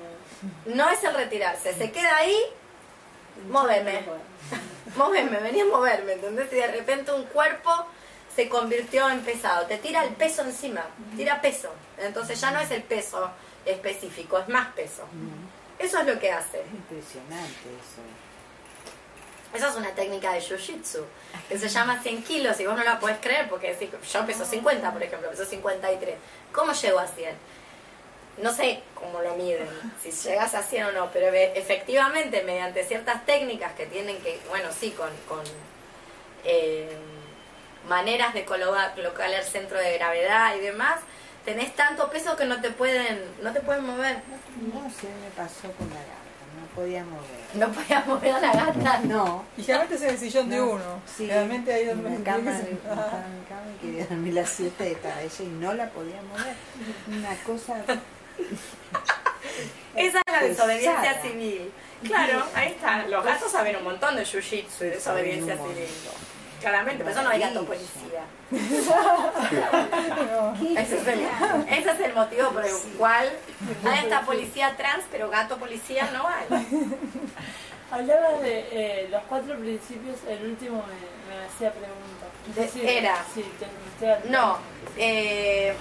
No 0.67 0.89
es 0.89 1.05
el 1.05 1.15
retirarse, 1.15 1.75
se 1.75 1.91
queda 1.91 2.17
ahí, 2.17 2.37
móveme. 3.49 4.05
Móveme, 4.97 5.39
venía 5.39 5.63
a 5.63 5.67
moverme, 5.67 6.15
¿entendés? 6.15 6.53
Y 6.53 6.57
de 6.57 6.67
repente 6.67 7.13
un 7.13 7.25
cuerpo 7.25 7.71
se 8.35 8.49
convirtió 8.49 9.09
en 9.09 9.21
pesado, 9.21 9.67
te 9.67 9.79
tira 9.79 10.05
el 10.05 10.15
peso 10.15 10.43
encima, 10.43 10.85
tira 11.17 11.41
peso. 11.41 11.71
Entonces 11.99 12.41
ya 12.41 12.51
no 12.51 12.61
es 12.61 12.71
el 12.71 12.83
peso 12.83 13.31
específico, 13.65 14.39
es 14.39 14.49
más 14.49 14.69
peso. 14.75 15.05
Eso 15.79 15.99
es 15.99 16.07
lo 16.07 16.19
que 16.19 16.31
hace. 16.31 16.61
Es 16.61 16.73
impresionante 16.73 17.69
eso. 17.69 18.03
Esa 19.53 19.69
es 19.69 19.77
una 19.77 19.91
técnica 19.91 20.33
de 20.33 20.41
jiu-jitsu 20.41 21.03
que 21.49 21.59
se 21.59 21.69
llama 21.69 22.01
100 22.01 22.23
kilos 22.23 22.61
y 22.61 22.67
vos 22.67 22.77
no 22.77 22.85
la 22.85 23.01
podés 23.01 23.19
creer 23.19 23.49
porque 23.49 23.75
decís, 23.75 23.91
yo 24.13 24.27
peso 24.27 24.45
50, 24.45 24.93
por 24.93 25.03
ejemplo, 25.03 25.29
peso 25.31 25.45
53. 25.45 26.17
¿Cómo 26.53 26.73
llego 26.73 27.01
a 27.01 27.07
100? 27.07 27.35
No 28.43 28.53
sé 28.53 28.81
cómo 28.95 29.21
lo 29.21 29.35
miden, 29.37 29.69
si 30.03 30.11
llegas 30.11 30.55
a 30.55 30.63
100 30.63 30.85
o 30.87 30.93
no, 30.93 31.11
pero 31.13 31.29
efectivamente 31.35 32.43
mediante 32.43 32.85
ciertas 32.85 33.25
técnicas 33.27 33.73
que 33.75 33.87
tienen 33.87 34.17
que, 34.23 34.41
bueno, 34.49 34.69
sí, 34.79 34.91
con, 34.93 35.11
con 35.29 35.45
eh, 36.45 36.89
maneras 37.89 38.35
de 38.35 38.45
colocar, 38.45 38.95
colocar 38.95 39.31
el 39.31 39.45
centro 39.45 39.79
de 39.79 39.99
gravedad 39.99 40.55
y 40.57 40.61
demás, 40.61 41.01
tenés 41.45 41.75
tanto 41.75 42.11
peso 42.11 42.37
que 42.37 42.45
no 42.45 42.61
te 42.61 42.71
pueden, 42.71 43.23
no 43.43 43.53
te 43.53 43.61
pueden 43.61 43.85
mover. 43.85 44.19
No 44.73 44.91
sé, 44.91 45.09
me 45.23 45.31
pasó 45.37 45.73
con 45.73 45.89
la 45.89 46.01
gata, 46.01 46.21
no 46.61 46.67
podía 46.75 47.05
mover. 47.05 47.41
No 47.55 47.71
podías 47.73 48.07
mover 48.07 48.33
a 48.33 48.41
la 48.41 48.53
gata. 48.53 49.01
No. 49.05 49.45
Y 49.57 49.63
generalmente 49.63 49.97
es 49.97 50.03
en 50.03 50.11
el 50.11 50.19
sillón 50.19 50.51
de 50.51 50.57
No, 50.57 50.71
uno. 50.71 51.03
Sí, 51.07 51.27
Generalmente 51.27 51.73
ahí 51.73 51.85
donde 51.87 52.23
cama, 52.23 52.59
en 52.59 52.71
mi 52.71 52.77
cama 52.79 53.25
y 53.75 53.87
quería 53.87 54.07
dormir 54.07 54.35
la 54.35 54.47
siesta 54.47 54.85
estaba 54.85 55.21
ella 55.23 55.45
y 55.45 55.47
no 55.47 55.75
la 55.75 55.89
podía 55.91 56.21
mover. 56.23 56.55
Una 57.09 57.35
cosa 57.43 57.85
Esa 59.97 60.19
es 60.27 60.33
la 60.33 60.43
desobediencia 60.43 61.23
civil. 61.23 61.73
Claro, 62.05 62.45
ahí 62.55 62.69
está. 62.69 63.07
Los 63.09 63.25
gatos 63.25 63.51
saben 63.53 63.77
un 63.77 63.85
montón 63.85 64.17
de 64.17 64.23
jiu-jitsu 64.23 64.83
y 64.83 64.91
desobediencia 64.91 65.57
civil. 65.57 65.87
Claramente, 66.61 66.99
pero 67.05 67.11
eso 67.11 67.23
no 67.23 67.31
hay 67.31 67.41
gato 67.41 67.65
policía. 67.65 68.25
No. 68.51 68.59
Ese 70.79 70.97
es, 70.99 71.07
el, 71.07 71.21
ese 71.71 71.91
es 71.91 72.01
el 72.01 72.15
motivo 72.15 72.51
por 72.51 72.65
el 72.65 72.73
cual 72.99 73.31
hay 73.85 73.99
esta 74.01 74.21
policía 74.23 74.77
trans, 74.77 75.05
pero 75.11 75.31
gato 75.31 75.57
policía 75.57 76.11
no 76.13 76.27
hay. 76.29 76.47
Hablabas 77.91 78.41
de 78.43 78.69
eh, 78.71 79.09
los 79.11 79.23
cuatro 79.25 79.57
principios, 79.59 80.17
el 80.29 80.51
último 80.51 80.85
me, 80.87 81.35
me 81.35 81.45
hacía. 81.47 81.73
De- 82.55 82.69
Sí, 82.69 82.83
era. 82.87 83.17
Sí, 83.35 83.45
te, 83.59 83.67
me 83.67 83.73
estoy 84.19 84.31
No, 84.31 84.59
eh, 84.97 85.75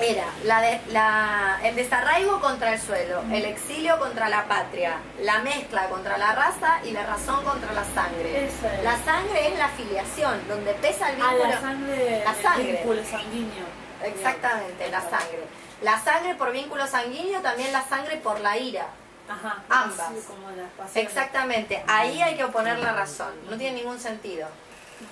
era 0.00 0.24
la 0.44 0.60
de, 0.60 0.80
la, 0.88 1.58
el 1.62 1.74
desarraigo 1.76 2.40
contra 2.40 2.72
el 2.74 2.80
suelo, 2.80 3.22
el 3.32 3.44
exilio 3.44 3.98
contra 3.98 4.28
la 4.28 4.44
patria, 4.46 4.98
la 5.20 5.38
mezcla 5.40 5.88
contra 5.88 6.16
la 6.18 6.32
raza 6.34 6.80
y 6.84 6.90
la 6.92 7.04
razón 7.06 7.44
contra 7.44 7.72
la 7.72 7.84
sangre. 7.84 8.46
Es. 8.46 8.52
La 8.84 8.96
sangre 9.04 9.48
es 9.52 9.58
la 9.58 9.68
filiación, 9.68 10.46
donde 10.48 10.72
pesa 10.74 11.10
el 11.10 11.20
Ah, 11.20 11.28
vínculo. 11.30 11.48
la 11.50 11.60
sangre, 11.60 12.22
La 12.24 12.34
sangre. 12.34 12.70
el 12.70 12.76
vínculo 12.76 13.02
sanguíneo. 13.04 13.64
Exactamente, 14.04 14.88
la 14.90 15.00
sangre. 15.00 15.44
La 15.82 15.98
sangre 16.00 16.34
por 16.34 16.52
vínculo 16.52 16.86
sanguíneo, 16.86 17.40
también 17.40 17.72
la 17.72 17.82
sangre 17.88 18.16
por 18.16 18.40
la 18.40 18.56
ira. 18.56 18.86
Ajá. 19.28 19.62
Ambas. 19.68 20.08
como 20.26 20.50
las. 20.50 20.96
Exactamente, 20.96 21.84
ahí 21.86 22.22
hay 22.22 22.36
que 22.36 22.44
oponer 22.44 22.78
la 22.78 22.92
razón, 22.92 23.32
no 23.50 23.56
tiene 23.58 23.76
ningún 23.80 23.98
sentido. 24.00 24.48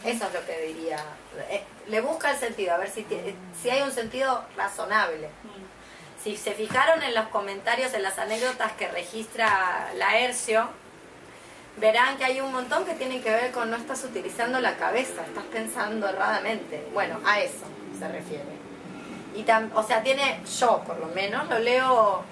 Eso 0.04 0.26
es 0.26 0.32
lo 0.34 0.44
que 0.46 0.58
diría. 0.66 0.98
Le 1.88 2.00
busca 2.00 2.30
el 2.32 2.36
sentido, 2.36 2.74
a 2.74 2.78
ver 2.78 2.90
si, 2.90 3.06
si 3.62 3.70
hay 3.70 3.82
un 3.82 3.92
sentido 3.92 4.44
razonable. 4.56 5.28
Mm. 5.28 6.22
Si 6.22 6.36
se 6.36 6.52
fijaron 6.52 7.02
en 7.02 7.14
los 7.14 7.28
comentarios, 7.28 7.94
en 7.94 8.02
las 8.02 8.18
anécdotas 8.18 8.72
que 8.72 8.88
registra 8.88 9.90
Laercio, 9.94 10.68
verán 11.76 12.16
que 12.16 12.24
hay 12.24 12.40
un 12.40 12.50
montón 12.52 12.84
que 12.84 12.94
tienen 12.94 13.22
que 13.22 13.30
ver 13.30 13.52
con 13.52 13.70
no 13.70 13.76
estás 13.76 14.02
utilizando 14.02 14.58
la 14.60 14.76
cabeza, 14.76 15.22
estás 15.24 15.44
pensando 15.52 16.08
erradamente. 16.08 16.84
Bueno, 16.92 17.20
a 17.24 17.38
eso 17.40 17.64
se 17.98 18.08
refiere. 18.08 18.56
Y 19.36 19.44
tam- 19.44 19.70
o 19.74 19.82
sea, 19.82 20.02
tiene, 20.02 20.40
yo 20.58 20.82
por 20.86 20.98
lo 20.98 21.06
menos, 21.08 21.48
lo 21.48 21.58
leo 21.58 22.22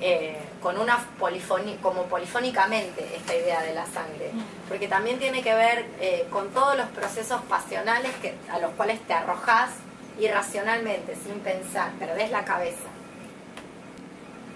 eh, 0.00 0.36
con 0.62 0.78
una 0.78 0.98
polifoni- 1.18 1.80
como 1.80 2.04
polifónicamente 2.04 3.16
esta 3.16 3.34
idea 3.34 3.62
de 3.62 3.74
la 3.74 3.86
sangre. 3.86 4.30
Porque 4.68 4.88
también 4.88 5.18
tiene 5.18 5.42
que 5.42 5.54
ver 5.54 5.86
eh, 6.00 6.26
con 6.30 6.50
todos 6.50 6.76
los 6.76 6.86
procesos 6.88 7.40
pasionales 7.48 8.12
que, 8.22 8.34
a 8.50 8.58
los 8.58 8.70
cuales 8.72 9.00
te 9.06 9.14
arrojas 9.14 9.70
irracionalmente, 10.18 11.16
sin 11.16 11.40
pensar, 11.40 11.92
perdés 11.98 12.30
la 12.30 12.44
cabeza. 12.44 12.88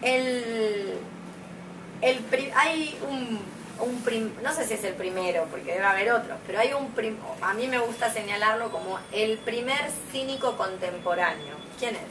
El, 0.02 0.98
el 2.02 2.20
hay 2.54 2.98
un, 3.08 3.40
un 3.80 4.02
prim- 4.02 4.32
no 4.42 4.52
sé 4.52 4.66
si 4.66 4.74
es 4.74 4.84
el 4.84 4.94
primero, 4.94 5.46
porque 5.50 5.72
debe 5.72 5.84
haber 5.84 6.12
otros, 6.12 6.36
pero 6.46 6.60
hay 6.60 6.74
un 6.74 6.90
prim- 6.90 7.16
a 7.40 7.54
mí 7.54 7.66
me 7.66 7.78
gusta 7.78 8.12
señalarlo 8.12 8.70
como 8.70 8.98
el 9.12 9.38
primer 9.38 9.90
cínico 10.12 10.56
contemporáneo. 10.58 11.54
¿Quién 11.78 11.94
es? 11.96 12.02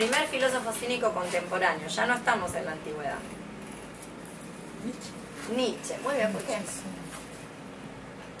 Primer 0.00 0.26
filósofo 0.28 0.72
cínico 0.72 1.12
contemporáneo, 1.12 1.86
ya 1.86 2.06
no 2.06 2.14
estamos 2.14 2.54
en 2.54 2.64
la 2.64 2.72
antigüedad. 2.72 3.18
Nietzsche, 5.54 5.98
muy 6.02 6.14
bien, 6.14 6.32
¿por 6.32 6.40
qué? 6.40 6.56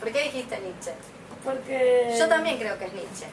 ¿Por 0.00 0.10
qué 0.10 0.22
dijiste 0.22 0.58
Nietzsche? 0.58 0.92
Porque. 1.44 2.16
Yo 2.18 2.26
también 2.30 2.56
creo 2.56 2.78
que 2.78 2.86
es 2.86 2.92
Nietzsche. 2.94 3.26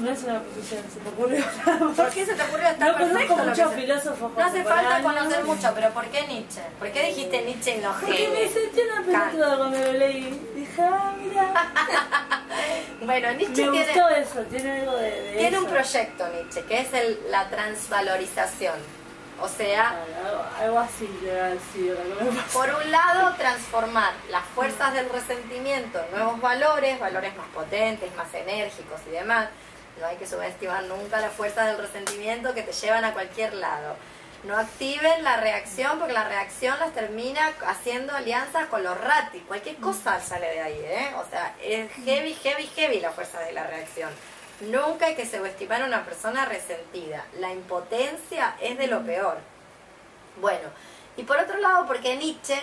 No 0.00 0.10
es 0.10 0.22
una 0.24 0.40
posición, 0.40 0.82
se 0.92 1.00
me 1.00 1.08
ocurrió. 1.10 1.44
¿Por 1.96 2.10
qué 2.10 2.26
se 2.26 2.34
te 2.34 2.42
ocurrió? 2.42 2.68
Está 2.68 2.86
No 2.86 2.92
conozco 2.94 3.12
perfecto 3.14 3.36
que 3.36 3.42
muchos 3.50 3.74
filósofos 3.74 4.32
No 4.36 4.44
hace 4.44 4.64
falta 4.64 5.02
conocer 5.02 5.44
mucho, 5.44 5.72
pero 5.74 5.90
¿por 5.90 6.04
qué 6.06 6.26
Nietzsche? 6.26 6.60
¿Por 6.78 6.90
qué 6.90 7.06
dijiste 7.06 7.42
Nietzsche 7.42 7.74
en 7.76 7.82
los 7.82 7.96
Porque 7.96 8.28
me 8.28 8.48
sentí 8.48 8.80
una 8.80 9.02
pelotuda 9.04 9.56
cuando 9.58 9.78
lo 9.78 9.92
leí. 9.92 10.40
Dije, 10.54 10.82
ah, 10.82 11.14
mira. 11.22 11.52
Bueno, 13.02 13.32
Nietzsche 13.32 13.64
Me 13.64 13.70
tiene, 13.70 13.86
gustó 13.86 14.08
eso, 14.10 14.40
tiene 14.50 14.80
algo 14.80 14.96
de. 14.96 15.10
de 15.10 15.36
tiene 15.38 15.58
un 15.58 15.64
eso. 15.64 15.72
proyecto 15.74 16.28
Nietzsche, 16.28 16.62
que 16.64 16.80
es 16.80 16.92
el, 16.92 17.18
la 17.30 17.48
transvalorización. 17.48 18.74
O 19.42 19.48
sea, 19.48 20.04
Algo, 20.60 20.78
así 20.78 21.06
pasó. 21.06 22.58
por 22.58 22.74
un 22.74 22.90
lado, 22.90 23.34
transformar 23.36 24.12
las 24.30 24.44
fuerzas 24.54 24.92
del 24.92 25.08
resentimiento 25.08 25.98
en 26.04 26.10
nuevos 26.12 26.40
valores, 26.40 26.98
valores 27.00 27.34
más 27.36 27.46
potentes, 27.48 28.14
más 28.16 28.32
enérgicos 28.34 29.00
y 29.06 29.10
demás. 29.10 29.48
No 29.98 30.06
hay 30.06 30.16
que 30.16 30.26
subestimar 30.26 30.84
nunca 30.84 31.20
las 31.20 31.32
fuerzas 31.32 31.66
del 31.66 31.78
resentimiento 31.78 32.54
que 32.54 32.62
te 32.62 32.72
llevan 32.72 33.04
a 33.04 33.12
cualquier 33.12 33.54
lado. 33.54 33.96
No 34.44 34.56
activen 34.58 35.22
la 35.22 35.36
reacción 35.36 35.98
porque 35.98 36.14
la 36.14 36.24
reacción 36.24 36.78
las 36.78 36.92
termina 36.92 37.52
haciendo 37.66 38.14
alianzas 38.14 38.66
con 38.66 38.82
los 38.82 38.98
ratis. 38.98 39.42
Cualquier 39.46 39.76
cosa 39.76 40.18
sale 40.20 40.46
de 40.48 40.60
ahí, 40.60 40.80
¿eh? 40.82 41.14
O 41.18 41.28
sea, 41.28 41.54
es 41.62 41.90
heavy, 42.04 42.34
heavy, 42.34 42.66
heavy 42.74 43.00
la 43.00 43.10
fuerza 43.10 43.40
de 43.40 43.52
la 43.52 43.66
reacción. 43.66 44.10
Nunca 44.60 45.06
hay 45.06 45.14
que 45.14 45.26
subestimar 45.26 45.82
a 45.82 45.86
una 45.86 46.04
persona 46.04 46.44
resentida. 46.44 47.24
La 47.38 47.50
impotencia 47.52 48.56
es 48.60 48.76
de 48.76 48.86
lo 48.86 49.02
peor. 49.02 49.38
Bueno, 50.40 50.68
y 51.16 51.22
por 51.22 51.38
otro 51.38 51.58
lado, 51.58 51.86
porque 51.86 52.16
Nietzsche, 52.16 52.60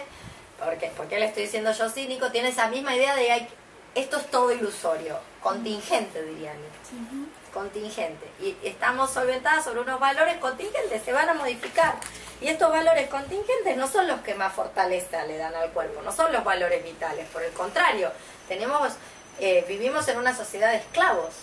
porque, 0.64 0.92
porque 0.96 1.20
le 1.20 1.26
estoy 1.26 1.44
diciendo 1.44 1.72
yo 1.72 1.90
cínico, 1.90 2.32
tiene 2.32 2.50
esa 2.50 2.68
misma 2.68 2.96
idea 2.96 3.16
de 3.16 3.32
hay, 3.32 3.48
esto 3.96 4.18
es 4.18 4.30
todo 4.30 4.52
ilusorio, 4.52 5.18
contingente 5.42 6.24
diría 6.24 6.54
Nietzsche, 6.54 7.32
contingente. 7.52 8.28
Y 8.40 8.56
estamos 8.64 9.12
solventadas 9.12 9.66
sobre 9.66 9.82
unos 9.82 10.00
valores 10.00 10.38
contingentes, 10.38 11.02
se 11.04 11.14
van 11.14 11.30
a 11.30 11.34
modificar. 11.34 11.96
Y 12.42 12.48
estos 12.48 12.72
valores 12.72 13.10
contingentes 13.10 13.76
no 13.76 13.88
son 13.88 14.08
los 14.08 14.22
que 14.22 14.36
más 14.36 14.54
fortaleza 14.54 15.26
le 15.26 15.38
dan 15.38 15.56
al 15.56 15.72
cuerpo, 15.72 16.02
no 16.04 16.12
son 16.12 16.32
los 16.32 16.44
valores 16.44 16.84
vitales, 16.84 17.28
por 17.30 17.42
el 17.42 17.52
contrario, 17.54 18.12
tenemos, 18.48 18.94
eh, 19.40 19.66
vivimos 19.68 20.08
en 20.08 20.20
una 20.20 20.36
sociedad 20.36 20.72
de 20.72 20.78
esclavos, 20.78 21.34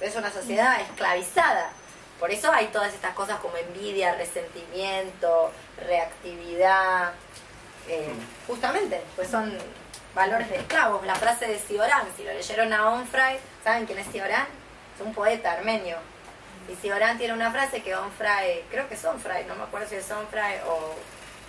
es 0.00 0.16
una 0.16 0.30
sociedad 0.30 0.80
esclavizada. 0.80 1.70
Por 2.18 2.30
eso 2.30 2.52
hay 2.52 2.66
todas 2.66 2.92
estas 2.92 3.14
cosas 3.14 3.38
como 3.40 3.56
envidia, 3.56 4.14
resentimiento, 4.14 5.50
reactividad. 5.86 7.12
eh, 7.88 8.12
justamente, 8.46 9.00
pues 9.16 9.28
son 9.28 9.56
valores 10.14 10.48
de 10.50 10.56
esclavos. 10.56 11.04
La 11.06 11.14
frase 11.14 11.46
de 11.46 11.58
Sioran, 11.58 12.06
si 12.16 12.24
lo 12.24 12.32
leyeron 12.32 12.72
a 12.72 12.90
Onfray, 12.90 13.38
¿saben 13.64 13.86
quién 13.86 13.98
es 13.98 14.06
Sioran? 14.08 14.46
Es 14.94 15.00
un 15.04 15.14
poeta 15.14 15.52
armenio. 15.52 15.96
Y 16.68 16.76
Sioran 16.76 17.18
tiene 17.18 17.32
una 17.32 17.50
frase 17.50 17.82
que 17.82 17.96
Onfray, 17.96 18.64
creo 18.70 18.88
que 18.88 18.94
es 18.94 19.04
Onfray, 19.04 19.44
no 19.46 19.56
me 19.56 19.64
acuerdo 19.64 19.88
si 19.88 19.96
es 19.96 20.10
Onfray 20.10 20.60
o 20.66 20.94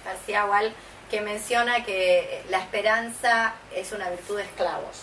García 0.06 0.45
Wall, 0.45 0.74
que 1.10 1.22
menciona 1.22 1.84
que 1.84 2.43
la 2.49 2.60
esperanza 2.60 3.54
es 3.76 3.91
una 3.91 4.10
virtud 4.10 4.38
de 4.38 4.43
esclavos, 4.43 5.02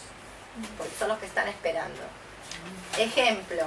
porque 0.77 0.95
son 0.99 1.09
los 1.09 1.19
que 1.19 1.27
están 1.27 1.47
esperando. 1.47 2.01
Ejemplo, 2.99 3.65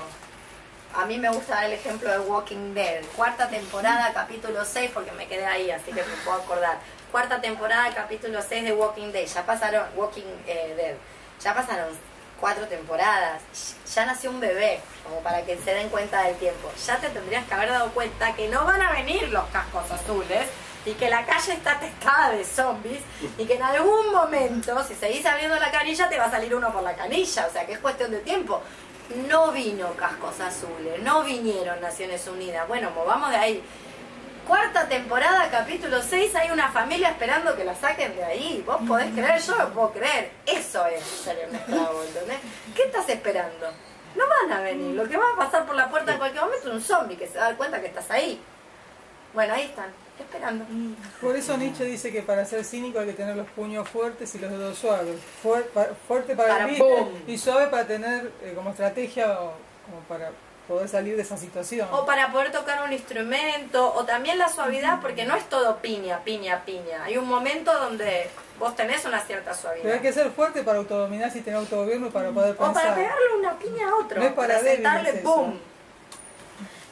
a 0.93 1.05
mí 1.05 1.17
me 1.17 1.29
gusta 1.29 1.55
dar 1.55 1.65
el 1.65 1.73
ejemplo 1.73 2.11
de 2.11 2.19
Walking 2.19 2.73
Dead, 2.73 3.03
cuarta 3.15 3.47
temporada, 3.47 4.11
capítulo 4.13 4.65
6, 4.65 4.91
porque 4.93 5.11
me 5.13 5.27
quedé 5.27 5.45
ahí, 5.45 5.71
así 5.71 5.85
que 5.91 6.03
me 6.03 6.15
puedo 6.25 6.37
acordar. 6.37 6.79
Cuarta 7.11 7.39
temporada, 7.39 7.93
capítulo 7.93 8.41
6 8.41 8.63
de 8.63 8.73
Walking 8.73 9.11
Dead, 9.11 9.25
ya 9.25 9.45
pasaron, 9.45 9.85
Walking 9.95 10.23
eh, 10.47 10.73
Dead, 10.75 10.95
ya 11.41 11.53
pasaron 11.53 11.89
cuatro 12.41 12.67
temporadas, 12.67 13.41
ya 13.93 14.05
nació 14.05 14.31
un 14.31 14.39
bebé, 14.39 14.81
como 15.03 15.21
para 15.21 15.43
que 15.43 15.57
se 15.57 15.73
den 15.73 15.89
cuenta 15.89 16.23
del 16.23 16.35
tiempo. 16.37 16.71
Ya 16.85 16.97
te 16.97 17.09
tendrías 17.09 17.45
que 17.45 17.53
haber 17.53 17.69
dado 17.69 17.91
cuenta 17.91 18.33
que 18.33 18.49
no 18.49 18.65
van 18.65 18.81
a 18.81 18.91
venir 18.91 19.29
los 19.29 19.45
cascos 19.49 19.89
azules 19.91 20.47
y 20.85 20.93
que 20.93 21.09
la 21.09 21.25
calle 21.25 21.53
está 21.53 21.73
atestada 21.73 22.31
de 22.31 22.43
zombies 22.43 23.01
y 23.37 23.45
que 23.45 23.53
en 23.53 23.63
algún 23.63 24.11
momento, 24.11 24.83
si 24.83 24.95
seguís 24.95 25.25
abriendo 25.25 25.57
la 25.57 25.71
canilla, 25.71 26.09
te 26.09 26.17
va 26.17 26.25
a 26.25 26.31
salir 26.31 26.53
uno 26.55 26.73
por 26.73 26.81
la 26.81 26.95
canilla, 26.95 27.45
o 27.47 27.51
sea 27.51 27.65
que 27.65 27.73
es 27.73 27.79
cuestión 27.79 28.11
de 28.11 28.19
tiempo. 28.19 28.61
No 29.27 29.51
vino 29.51 29.93
cascos 29.95 30.39
azules, 30.39 31.01
no 31.01 31.23
vinieron 31.23 31.81
Naciones 31.81 32.27
Unidas. 32.27 32.67
Bueno, 32.67 32.91
movamos 32.91 33.29
de 33.29 33.35
ahí. 33.35 33.63
Cuarta 34.47 34.87
temporada, 34.87 35.49
capítulo 35.49 36.01
6, 36.01 36.35
hay 36.35 36.51
una 36.51 36.71
familia 36.71 37.09
esperando 37.09 37.55
que 37.55 37.63
la 37.63 37.75
saquen 37.75 38.15
de 38.15 38.23
ahí. 38.23 38.63
Vos 38.65 38.77
podés 38.87 39.13
creer, 39.13 39.39
yo 39.41 39.55
lo 39.55 39.69
puedo 39.73 39.91
creer. 39.91 40.31
Eso 40.45 40.85
es 40.87 41.03
ser 41.03 41.47
un 41.47 41.55
esclavo, 41.55 42.03
¿entendés? 42.03 42.39
¿Qué 42.75 42.83
estás 42.83 43.07
esperando? 43.09 43.67
No 44.15 44.23
van 44.27 44.59
a 44.59 44.61
venir. 44.61 44.95
Lo 44.95 45.07
que 45.07 45.17
va 45.17 45.25
a 45.33 45.37
pasar 45.37 45.65
por 45.65 45.75
la 45.75 45.89
puerta 45.89 46.13
en 46.13 46.17
cualquier 46.17 46.43
momento 46.43 46.67
es 46.67 46.73
un 46.73 46.81
zombie 46.81 47.17
que 47.17 47.27
se 47.27 47.37
da 47.37 47.55
cuenta 47.55 47.79
que 47.79 47.87
estás 47.87 48.09
ahí. 48.11 48.41
Bueno, 49.33 49.53
ahí 49.53 49.63
están, 49.63 49.93
esperando. 50.21 50.65
Por 51.21 51.35
eso 51.35 51.57
Nietzsche 51.57 51.83
dice 51.85 52.11
que 52.11 52.21
para 52.21 52.45
ser 52.45 52.63
cínico 52.63 52.99
hay 52.99 53.07
que 53.07 53.13
tener 53.13 53.35
los 53.35 53.47
puños 53.49 53.87
fuertes 53.89 54.33
y 54.35 54.39
los 54.39 54.49
dedos 54.51 54.77
suaves. 54.77 55.15
Fuer- 55.43 55.65
pa- 55.73 55.89
fuerte 56.07 56.35
para, 56.35 56.49
Para 56.59 56.69
el 56.69 56.77
¡pum! 56.77 57.09
y 57.27 57.37
suave 57.37 57.67
para 57.67 57.85
tener 57.85 58.31
eh, 58.43 58.53
como 58.55 58.69
estrategia 58.71 59.31
o 59.41 59.53
como 59.85 59.99
para 60.07 60.31
poder 60.67 60.87
salir 60.87 61.15
de 61.17 61.23
esa 61.23 61.35
situación. 61.35 61.87
O 61.91 62.05
para 62.05 62.31
poder 62.31 62.51
tocar 62.51 62.83
un 62.83 62.93
instrumento, 62.93 63.93
o 63.93 64.05
también 64.05 64.37
la 64.37 64.47
suavidad, 64.47 65.01
porque 65.01 65.25
no 65.25 65.35
es 65.35 65.43
todo 65.49 65.77
piña, 65.77 66.19
piña, 66.23 66.63
piña. 66.63 67.03
Hay 67.03 67.17
un 67.17 67.27
momento 67.27 67.73
donde 67.77 68.29
vos 68.57 68.73
tenés 68.75 69.03
una 69.05 69.19
cierta 69.19 69.53
suavidad. 69.53 69.83
Pero 69.83 69.95
hay 69.95 70.01
que 70.01 70.13
ser 70.13 70.29
fuerte 70.31 70.63
para 70.63 70.77
autodominarse 70.77 71.39
y 71.39 71.41
tener 71.41 71.59
autogobierno 71.59 72.09
para 72.09 72.29
poder 72.29 72.53
O 72.53 72.57
para 72.57 72.73
pensar. 72.73 72.95
pegarle 72.95 73.35
una 73.39 73.57
piña 73.59 73.89
a 73.89 73.95
otro. 73.95 74.19
No 74.19 74.25
es 74.27 74.33
para 74.33 74.61
débiles 74.61 75.15
eso. 75.15 75.23
¡pum! 75.23 75.57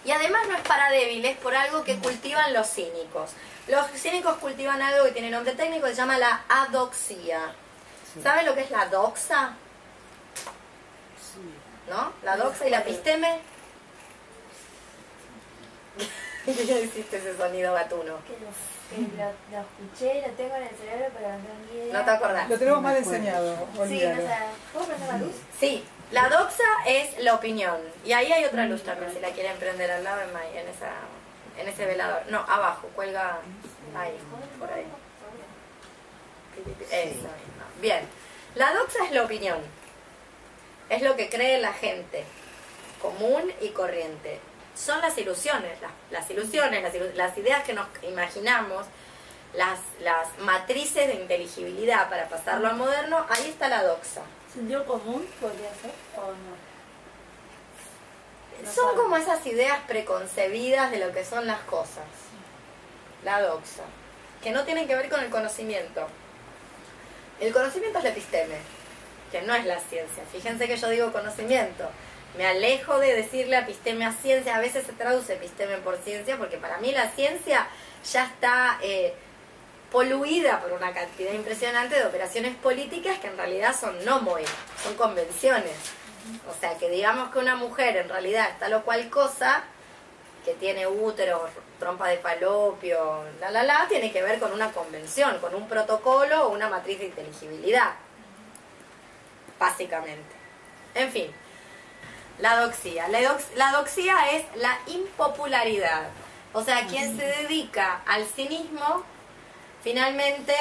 Y 0.06 0.12
además 0.12 0.47
no 0.47 0.56
es 0.56 0.62
para 0.62 0.89
débiles 0.89 1.38
por 1.38 1.56
algo 1.56 1.84
que 1.84 1.97
cultivan 1.97 2.54
los 2.54 2.70
cínicos. 2.70 3.32
Los 3.68 3.86
cínicos 3.91 4.38
cultivan 4.38 4.82
algo 4.82 5.06
que 5.06 5.12
tiene 5.12 5.30
nombre 5.30 5.54
técnico, 5.54 5.88
se 5.88 5.95
llama 5.95 6.18
la 6.18 6.43
adoxia. 6.47 7.54
¿Saben 8.24 8.45
lo 8.45 8.56
que 8.56 8.62
es 8.62 8.72
la 8.72 8.86
doxa? 8.88 9.54
Sí. 11.22 11.41
¿No? 11.89 12.14
La 12.24 12.38
doxa 12.38 12.68
y 12.68 12.70
la 12.72 12.80
episteme. 12.80 13.39
¿Qué 16.45 16.82
hiciste 16.82 17.18
ese 17.18 17.38
sonido 17.38 17.74
gatuno? 17.74 18.18
Que 18.26 18.34
lo, 18.34 18.50
que 18.89 19.02
lo, 19.18 19.26
lo 19.52 19.66
escuché, 19.68 20.28
lo 20.28 20.34
tengo 20.34 20.56
en 20.56 20.64
el 20.64 20.76
cerebro, 20.76 21.08
pero 21.14 21.30
no 21.30 21.38
tengo 21.38 21.60
ni 21.72 21.80
idea. 21.80 22.00
¿No 22.00 22.06
te 22.06 22.12
acordás? 22.12 22.50
Lo 22.50 22.58
tenemos 22.58 22.82
No 22.82 22.88
mal 22.88 22.97
enseñado, 22.97 23.56
Sí, 23.88 24.02
no 24.04 24.16
sé. 24.16 24.38
¿Puedo 24.74 24.86
prender 24.88 25.10
la 25.10 25.18
luz? 25.18 25.36
Sí, 25.60 25.84
la 26.12 26.30
doxa 26.30 26.64
es 26.88 27.18
la 27.20 27.36
opinión. 27.36 27.78
Y 28.05 28.14
ahí 28.14 28.32
hay 28.32 28.45
otra 28.45 28.66
luz 28.66 28.84
también, 28.84 29.14
si 29.14 29.20
la 29.20 29.30
quieren 29.32 29.57
prender 29.57 29.91
al 29.91 30.03
lado 30.03 30.22
en, 30.22 30.34
ma- 30.34 30.45
en, 30.45 30.68
esa, 30.68 30.91
en 31.57 31.68
ese 31.68 31.86
velador. 31.86 32.24
No, 32.30 32.39
abajo, 32.39 32.88
cuelga 32.95 33.38
ahí, 33.97 34.18
por 34.60 34.72
ahí. 34.72 34.86
Bien, 37.82 38.01
la 38.55 38.74
doxa 38.74 39.05
es 39.05 39.12
la 39.12 39.24
opinión. 39.24 39.57
Es 40.89 41.01
lo 41.03 41.16
que 41.16 41.30
cree 41.30 41.60
la 41.62 41.74
gente, 41.74 42.24
común 43.01 43.51
y 43.62 43.70
corriente. 43.70 44.39
Son 44.76 44.99
las 45.01 45.18
ilusiones, 45.18 45.80
las, 45.82 45.91
las 46.10 46.30
ilusiones, 46.32 46.82
las, 46.82 46.93
ilu- 46.93 47.14
las 47.14 47.38
ideas 47.38 47.64
que 47.64 47.74
nos 47.74 47.88
imaginamos, 48.01 48.86
las, 49.53 49.80
las 50.01 50.28
matrices 50.39 51.07
de 51.07 51.16
inteligibilidad 51.16 52.10
para 52.10 52.28
pasarlo 52.28 52.68
a 52.70 52.74
moderno, 52.74 53.26
ahí 53.30 53.49
está 53.49 53.68
la 53.68 53.84
doxa. 53.84 54.22
¿Sentido 54.54 54.86
común 54.86 55.28
podría 55.39 55.70
ser 55.76 55.91
o 56.18 56.22
no? 56.22 56.70
No 58.64 58.72
Son 58.72 58.86
sabe. 58.86 58.97
como 58.97 59.18
esas 59.18 59.45
ideas 59.45 59.80
preconcebidas 59.88 60.91
de 60.91 60.97
lo 61.00 61.12
que 61.14 61.24
son 61.24 61.47
las 61.47 61.60
cosas. 61.62 62.04
La 63.24 63.41
doxa. 63.41 63.84
Que 64.41 64.52
no 64.52 64.64
tienen 64.66 64.88
que 64.88 64.95
ver 64.95 65.10
con 65.10 65.20
el 65.22 65.30
conocimiento. 65.30 66.08
El 67.39 67.54
conocimiento 67.54 68.00
es 68.00 68.04
la 68.04 68.10
episteme, 68.10 68.58
que 69.32 69.41
no 69.43 69.54
es 69.54 69.66
la 69.66 69.80
ciencia. 69.80 70.24
Fíjense 70.32 70.68
que 70.68 70.76
yo 70.78 70.89
digo 70.89 71.14
conocimiento. 71.14 71.89
Me 72.38 72.45
alejo 72.45 73.00
de 73.00 73.16
decirle 73.16 73.58
episteme 73.58 74.06
a 74.06 74.12
ciencia. 74.14 74.56
A 74.56 74.60
veces 74.60 74.86
se 74.86 74.93
traduce 74.93 75.34
episteme 75.34 75.78
por 75.78 75.97
ciencia, 75.97 76.38
porque 76.38 76.58
para 76.58 76.80
mí 76.80 76.91
la 76.91 77.10
ciencia 77.12 77.68
ya 78.12 78.26
está 78.26 78.78
eh, 78.82 79.14
poluida 79.92 80.62
por 80.62 80.74
una 80.74 80.94
cantidad 80.94 81.34
impresionante 81.34 81.96
de 81.96 82.06
operaciones 82.06 82.56
políticas 82.56 83.20
que 83.20 83.28
en 83.28 83.38
realidad 83.38 83.76
son 83.80 84.04
nomoi, 84.06 84.44
son 84.84 84.96
convenciones. 84.96 85.74
O 86.50 86.60
sea, 86.60 86.78
que 86.78 86.90
digamos 86.90 87.32
que 87.32 87.40
una 87.40 87.56
mujer 87.56 87.98
en 87.98 88.10
realidad 88.10 88.50
está 88.50 88.70
lo 88.70 88.84
cual 88.84 89.10
cosa, 89.10 89.64
que 90.46 90.54
tiene 90.54 90.86
útero, 90.86 91.50
trompa 91.80 92.08
de 92.08 92.18
falopio, 92.18 93.24
la 93.40 93.50
la 93.52 93.64
la, 93.64 93.88
tiene 93.88 94.12
que 94.12 94.22
ver 94.22 94.40
con 94.40 94.52
una 94.54 94.72
convención, 94.72 95.40
con 95.40 95.56
un 95.56 95.68
protocolo 95.68 96.48
o 96.48 96.50
una 96.50 96.70
matriz 96.70 97.00
de 97.00 97.06
inteligibilidad. 97.06 97.94
Básicamente. 99.58 100.36
En 100.96 101.12
fin, 101.12 101.32
la 102.40 102.62
doxía. 102.62 103.08
La, 103.08 103.22
dox- 103.22 103.54
la 103.56 103.72
doxía 103.72 104.32
es 104.32 104.44
la 104.56 104.78
impopularidad. 104.88 106.04
O 106.54 106.64
sea, 106.64 106.86
quien 106.88 107.18
se 107.18 107.26
dedica 107.26 108.02
al 108.08 108.26
cinismo, 108.26 109.04
finalmente 109.84 110.54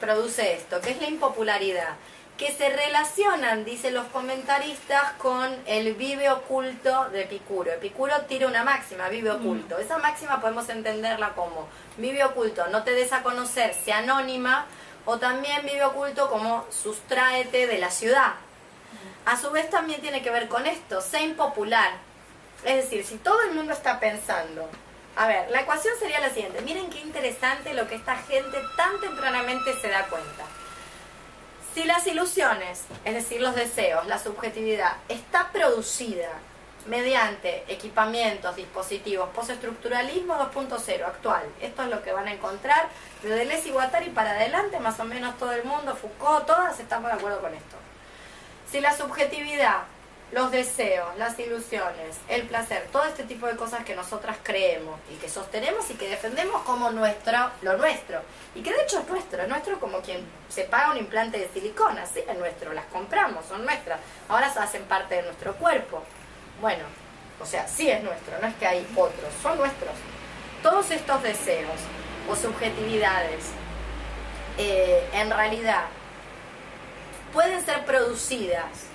produce 0.00 0.54
esto, 0.54 0.80
que 0.80 0.90
es 0.90 1.00
la 1.00 1.08
impopularidad, 1.08 1.94
que 2.36 2.52
se 2.52 2.70
relacionan, 2.70 3.64
dicen 3.64 3.94
los 3.94 4.06
comentaristas, 4.06 5.12
con 5.18 5.54
el 5.66 5.94
vive 5.94 6.30
oculto 6.30 7.08
de 7.10 7.22
Epicuro. 7.22 7.70
Epicuro 7.70 8.22
tira 8.22 8.48
una 8.48 8.64
máxima, 8.64 9.08
vive 9.08 9.30
oculto. 9.30 9.78
Esa 9.78 9.98
máxima 9.98 10.40
podemos 10.40 10.68
entenderla 10.68 11.34
como 11.34 11.68
vive 11.98 12.24
oculto, 12.24 12.66
no 12.68 12.82
te 12.82 12.92
des 12.92 13.12
a 13.12 13.22
conocer, 13.22 13.74
sea 13.74 13.98
anónima, 13.98 14.66
o 15.04 15.18
también 15.18 15.64
vive 15.64 15.84
oculto 15.84 16.30
como 16.30 16.66
sustráete 16.70 17.66
de 17.66 17.78
la 17.78 17.90
ciudad. 17.90 18.32
A 19.24 19.36
su 19.36 19.50
vez 19.50 19.70
también 19.70 20.00
tiene 20.00 20.22
que 20.22 20.30
ver 20.30 20.48
con 20.48 20.66
esto, 20.66 21.00
sea 21.00 21.22
impopular. 21.22 21.92
Es 22.64 22.76
decir, 22.76 23.04
si 23.04 23.16
todo 23.18 23.40
el 23.42 23.54
mundo 23.54 23.72
está 23.72 24.00
pensando, 24.00 24.68
a 25.16 25.26
ver, 25.26 25.50
la 25.50 25.60
ecuación 25.60 25.94
sería 25.98 26.20
la 26.20 26.30
siguiente, 26.30 26.62
miren 26.62 26.88
qué 26.90 27.00
interesante 27.00 27.74
lo 27.74 27.86
que 27.86 27.96
esta 27.96 28.16
gente 28.16 28.58
tan 28.76 29.00
tempranamente 29.00 29.78
se 29.80 29.88
da 29.88 30.06
cuenta. 30.06 30.44
Si 31.74 31.84
las 31.84 32.06
ilusiones, 32.06 32.84
es 33.04 33.14
decir, 33.14 33.40
los 33.40 33.54
deseos, 33.54 34.06
la 34.06 34.18
subjetividad, 34.18 34.96
está 35.08 35.50
producida 35.52 36.30
mediante 36.86 37.64
equipamientos, 37.68 38.56
dispositivos, 38.56 39.28
postestructuralismo 39.30 40.34
2.0 40.34 41.04
actual, 41.04 41.44
esto 41.60 41.82
es 41.82 41.88
lo 41.88 42.02
que 42.02 42.12
van 42.12 42.28
a 42.28 42.32
encontrar 42.32 42.88
de 43.22 43.28
Deleuze 43.28 43.68
y 43.68 43.72
Guattari 43.72 44.10
para 44.10 44.32
adelante, 44.32 44.80
más 44.80 44.98
o 44.98 45.04
menos 45.04 45.38
todo 45.38 45.52
el 45.52 45.64
mundo, 45.64 45.94
Foucault, 45.94 46.46
todas 46.46 46.78
estamos 46.80 47.10
de 47.10 47.18
acuerdo 47.18 47.40
con 47.40 47.54
esto. 47.54 47.76
Si 48.70 48.80
la 48.80 48.96
subjetividad, 48.96 49.82
los 50.32 50.50
deseos, 50.50 51.14
las 51.18 51.38
ilusiones, 51.38 52.16
el 52.26 52.44
placer, 52.44 52.86
todo 52.90 53.04
este 53.04 53.24
tipo 53.24 53.46
de 53.46 53.54
cosas 53.54 53.84
que 53.84 53.94
nosotras 53.94 54.38
creemos 54.42 54.98
y 55.12 55.16
que 55.16 55.28
sostenemos 55.28 55.90
y 55.90 55.94
que 55.94 56.08
defendemos 56.08 56.62
como 56.62 56.90
nuestro, 56.90 57.50
lo 57.60 57.76
nuestro, 57.76 58.22
y 58.54 58.62
que 58.62 58.72
de 58.72 58.82
hecho 58.82 59.00
es 59.00 59.08
nuestro, 59.08 59.42
es 59.42 59.48
nuestro 59.48 59.78
como 59.78 60.00
quien 60.00 60.26
se 60.48 60.64
paga 60.64 60.92
un 60.92 60.96
implante 60.96 61.38
de 61.38 61.48
silicona, 61.48 62.06
sí, 62.06 62.20
es 62.26 62.38
nuestro, 62.38 62.72
las 62.72 62.86
compramos, 62.86 63.44
son 63.44 63.66
nuestras, 63.66 64.00
ahora 64.28 64.46
hacen 64.46 64.84
parte 64.84 65.16
de 65.16 65.22
nuestro 65.22 65.54
cuerpo. 65.56 66.02
Bueno, 66.62 66.84
o 67.38 67.44
sea, 67.44 67.68
sí 67.68 67.90
es 67.90 68.02
nuestro, 68.02 68.38
no 68.40 68.46
es 68.46 68.54
que 68.54 68.66
hay 68.66 68.86
otros, 68.96 69.32
son 69.42 69.58
nuestros. 69.58 69.92
Todos 70.62 70.90
estos 70.90 71.22
deseos 71.22 71.78
o 72.30 72.36
subjetividades, 72.36 73.44
eh, 74.56 75.06
en 75.12 75.30
realidad, 75.30 75.84
pueden 77.34 77.62
ser 77.64 77.84
producidas 77.84 78.91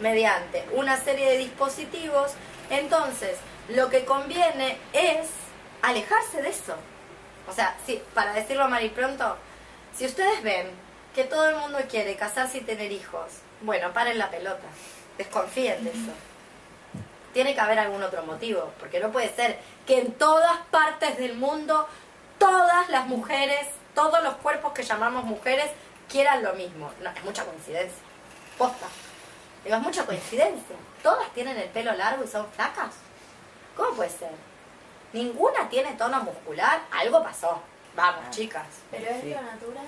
mediante 0.00 0.64
una 0.72 0.96
serie 0.96 1.30
de 1.30 1.38
dispositivos, 1.38 2.32
entonces 2.70 3.38
lo 3.68 3.88
que 3.90 4.04
conviene 4.04 4.78
es 4.92 5.28
alejarse 5.82 6.42
de 6.42 6.50
eso. 6.50 6.76
O 7.48 7.52
sea, 7.52 7.76
si, 7.86 8.02
para 8.14 8.32
decirlo 8.32 8.68
mal 8.68 8.84
y 8.84 8.88
pronto, 8.88 9.36
si 9.96 10.06
ustedes 10.06 10.42
ven 10.42 10.68
que 11.14 11.24
todo 11.24 11.48
el 11.48 11.56
mundo 11.56 11.78
quiere 11.88 12.16
casarse 12.16 12.58
y 12.58 12.62
tener 12.62 12.92
hijos, 12.92 13.26
bueno, 13.62 13.92
paren 13.92 14.18
la 14.18 14.30
pelota, 14.30 14.66
desconfíen 15.16 15.84
de 15.84 15.90
eso. 15.90 16.12
Tiene 17.32 17.54
que 17.54 17.60
haber 17.60 17.78
algún 17.78 18.02
otro 18.02 18.22
motivo, 18.24 18.72
porque 18.78 19.00
no 19.00 19.12
puede 19.12 19.34
ser 19.34 19.58
que 19.86 20.00
en 20.00 20.12
todas 20.12 20.58
partes 20.70 21.18
del 21.18 21.34
mundo 21.34 21.86
todas 22.38 22.88
las 22.88 23.06
mujeres, 23.06 23.66
todos 23.94 24.22
los 24.22 24.34
cuerpos 24.36 24.72
que 24.72 24.82
llamamos 24.82 25.24
mujeres 25.24 25.70
quieran 26.08 26.42
lo 26.42 26.54
mismo. 26.54 26.90
No, 27.02 27.10
es 27.10 27.24
mucha 27.24 27.44
coincidencia. 27.44 28.02
Posta. 28.58 28.86
Digo, 29.66 29.78
es 29.78 29.82
mucha 29.82 30.06
coincidencia. 30.06 30.76
Todas 31.02 31.28
tienen 31.34 31.56
el 31.58 31.68
pelo 31.70 31.92
largo 31.92 32.22
y 32.22 32.28
son 32.28 32.46
flacas. 32.52 32.94
¿Cómo 33.76 33.96
puede 33.96 34.10
ser? 34.10 34.30
Ninguna 35.12 35.68
tiene 35.68 35.94
tono 35.94 36.20
muscular. 36.22 36.82
Algo 36.92 37.20
pasó. 37.20 37.60
Vamos, 37.96 38.30
chicas. 38.30 38.64
Pero 38.92 39.06
es 39.10 39.22
Sí. 39.22 39.30
lo 39.30 39.42
natural. 39.42 39.84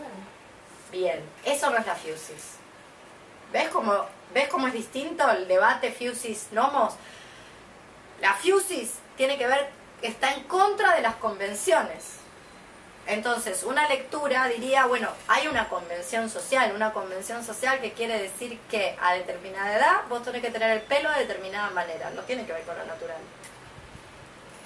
Bien, 0.91 1.22
eso 1.45 1.70
no 1.70 1.76
es 1.79 1.87
la 1.87 1.95
fusis. 1.95 2.57
¿Ves 3.53 3.68
cómo, 3.68 4.05
¿Ves 4.35 4.49
cómo 4.49 4.66
es 4.66 4.72
distinto 4.72 5.31
el 5.31 5.47
debate 5.47 5.93
fusis-nomos? 5.93 6.95
La 8.20 8.35
fusis 8.35 8.95
tiene 9.16 9.39
que 9.39 9.47
ver, 9.47 9.70
está 10.03 10.33
en 10.35 10.43
contra 10.45 10.97
de 10.97 11.03
las 11.03 11.14
convenciones. 11.16 12.16
Entonces, 13.09 13.63
una 13.63 13.89
lectura 13.89 14.47
diría, 14.49 14.85
bueno, 14.85 15.09
hay 15.29 15.49
una 15.49 15.67
convención 15.71 16.29
social, 16.29 16.73
una 16.75 16.93
convención 16.93 17.43
social 17.43 17.81
que 17.81 17.93
quiere 17.93 18.21
decir 18.21 18.61
que 18.71 18.99
a 19.01 19.15
determinada 19.15 19.75
edad 19.75 20.03
vos 20.11 20.23
tenés 20.23 20.43
que 20.43 20.51
tener 20.51 20.71
el 20.73 20.83
pelo 20.83 21.11
de 21.13 21.21
determinada 21.21 21.71
manera, 21.71 22.11
no 22.11 22.21
tiene 22.23 22.45
que 22.45 22.53
ver 22.53 22.65
con 22.65 22.77
lo 22.77 22.85
natural. 22.85 23.17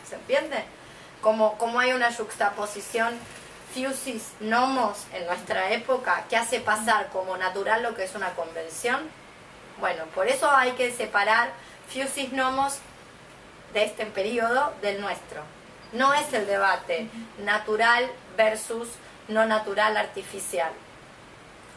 ¿Se 0.09 0.17
entiende? 0.17 0.65
Como, 1.21 1.57
como 1.57 1.79
hay 1.79 1.93
una 1.93 2.13
juxtaposición 2.13 3.17
fusis 3.73 4.33
nomos 4.41 5.07
en 5.13 5.25
nuestra 5.27 5.71
época 5.71 6.25
que 6.29 6.37
hace 6.37 6.59
pasar 6.59 7.11
como 7.11 7.37
natural 7.37 7.85
lo 7.85 7.95
que 7.95 8.03
es 8.03 8.17
una 8.17 8.35
convención. 8.35 9.09
Bueno, 9.79 10.03
por 10.17 10.27
eso 10.27 10.51
hay 10.51 10.73
que 10.73 10.91
separar 10.93 11.53
fusis 11.89 12.33
nomos 12.33 12.79
de 13.73 13.85
este 13.85 14.05
periodo 14.05 14.73
del 14.83 15.01
nuestro. 15.01 15.43
No 15.93 16.13
es 16.13 16.33
el 16.33 16.47
debate 16.47 17.09
natural 17.39 18.11
versus 18.37 18.89
no 19.29 19.47
natural 19.47 19.97
artificial, 19.97 20.71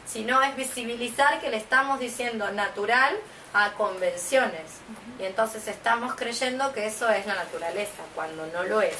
sino 0.06 0.42
es 0.42 0.54
visibilizar 0.56 1.40
que 1.40 1.50
le 1.50 1.56
estamos 1.56 1.98
diciendo 2.00 2.50
natural 2.52 3.16
a 3.54 3.72
convenciones. 3.72 4.80
Y 5.18 5.24
entonces 5.24 5.66
estamos 5.68 6.14
creyendo 6.14 6.72
que 6.72 6.86
eso 6.86 7.08
es 7.10 7.26
la 7.26 7.34
naturaleza, 7.36 8.02
cuando 8.14 8.46
no 8.48 8.64
lo 8.64 8.80
es. 8.82 8.96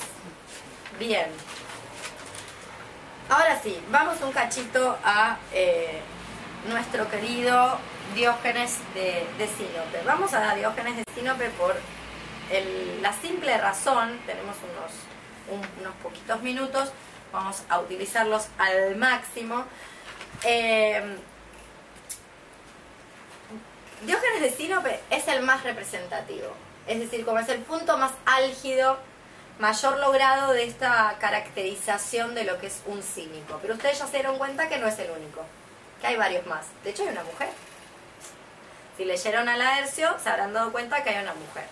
Bien. 0.98 1.26
Ahora 3.28 3.60
sí, 3.60 3.78
vamos 3.90 4.20
un 4.22 4.32
cachito 4.32 4.96
a 5.04 5.38
eh, 5.52 6.00
nuestro 6.68 7.08
querido 7.10 7.78
Diógenes 8.14 8.78
de, 8.94 9.26
de 9.36 9.46
Sinope. 9.48 10.00
Vamos 10.06 10.32
a 10.32 10.54
Diógenes 10.54 10.96
de 10.96 11.04
Sinope 11.14 11.50
por 11.50 11.74
el- 12.52 13.02
la 13.02 13.12
simple 13.12 13.58
razón, 13.58 14.18
tenemos 14.26 14.54
unos, 14.62 15.60
un- 15.60 15.80
unos 15.80 15.94
poquitos 15.96 16.40
minutos, 16.42 16.90
vamos 17.36 17.62
a 17.68 17.78
utilizarlos 17.80 18.48
al 18.58 18.96
máximo. 18.96 19.64
Eh, 20.42 21.16
Diógenes 24.02 24.40
de 24.40 24.50
Sinope 24.50 25.00
es 25.10 25.28
el 25.28 25.42
más 25.42 25.62
representativo, 25.62 26.48
es 26.86 26.98
decir, 26.98 27.24
como 27.24 27.38
es 27.38 27.48
el 27.48 27.60
punto 27.60 27.96
más 27.98 28.12
álgido, 28.24 28.98
mayor 29.58 29.98
logrado 29.98 30.52
de 30.52 30.64
esta 30.64 31.16
caracterización 31.18 32.34
de 32.34 32.44
lo 32.44 32.58
que 32.58 32.66
es 32.66 32.82
un 32.86 33.02
cínico. 33.02 33.58
Pero 33.62 33.74
ustedes 33.74 33.98
ya 33.98 34.06
se 34.06 34.12
dieron 34.12 34.38
cuenta 34.38 34.68
que 34.68 34.78
no 34.78 34.86
es 34.86 34.98
el 34.98 35.10
único, 35.10 35.42
que 36.00 36.06
hay 36.06 36.16
varios 36.16 36.46
más. 36.46 36.66
De 36.84 36.90
hecho, 36.90 37.02
hay 37.02 37.08
una 37.08 37.24
mujer. 37.24 37.48
Si 38.96 39.04
leyeron 39.04 39.48
a 39.48 39.56
Laercio, 39.56 40.14
se 40.22 40.28
habrán 40.28 40.52
dado 40.52 40.72
cuenta 40.72 41.02
que 41.02 41.10
hay 41.10 41.22
una 41.22 41.34
mujer, 41.34 41.66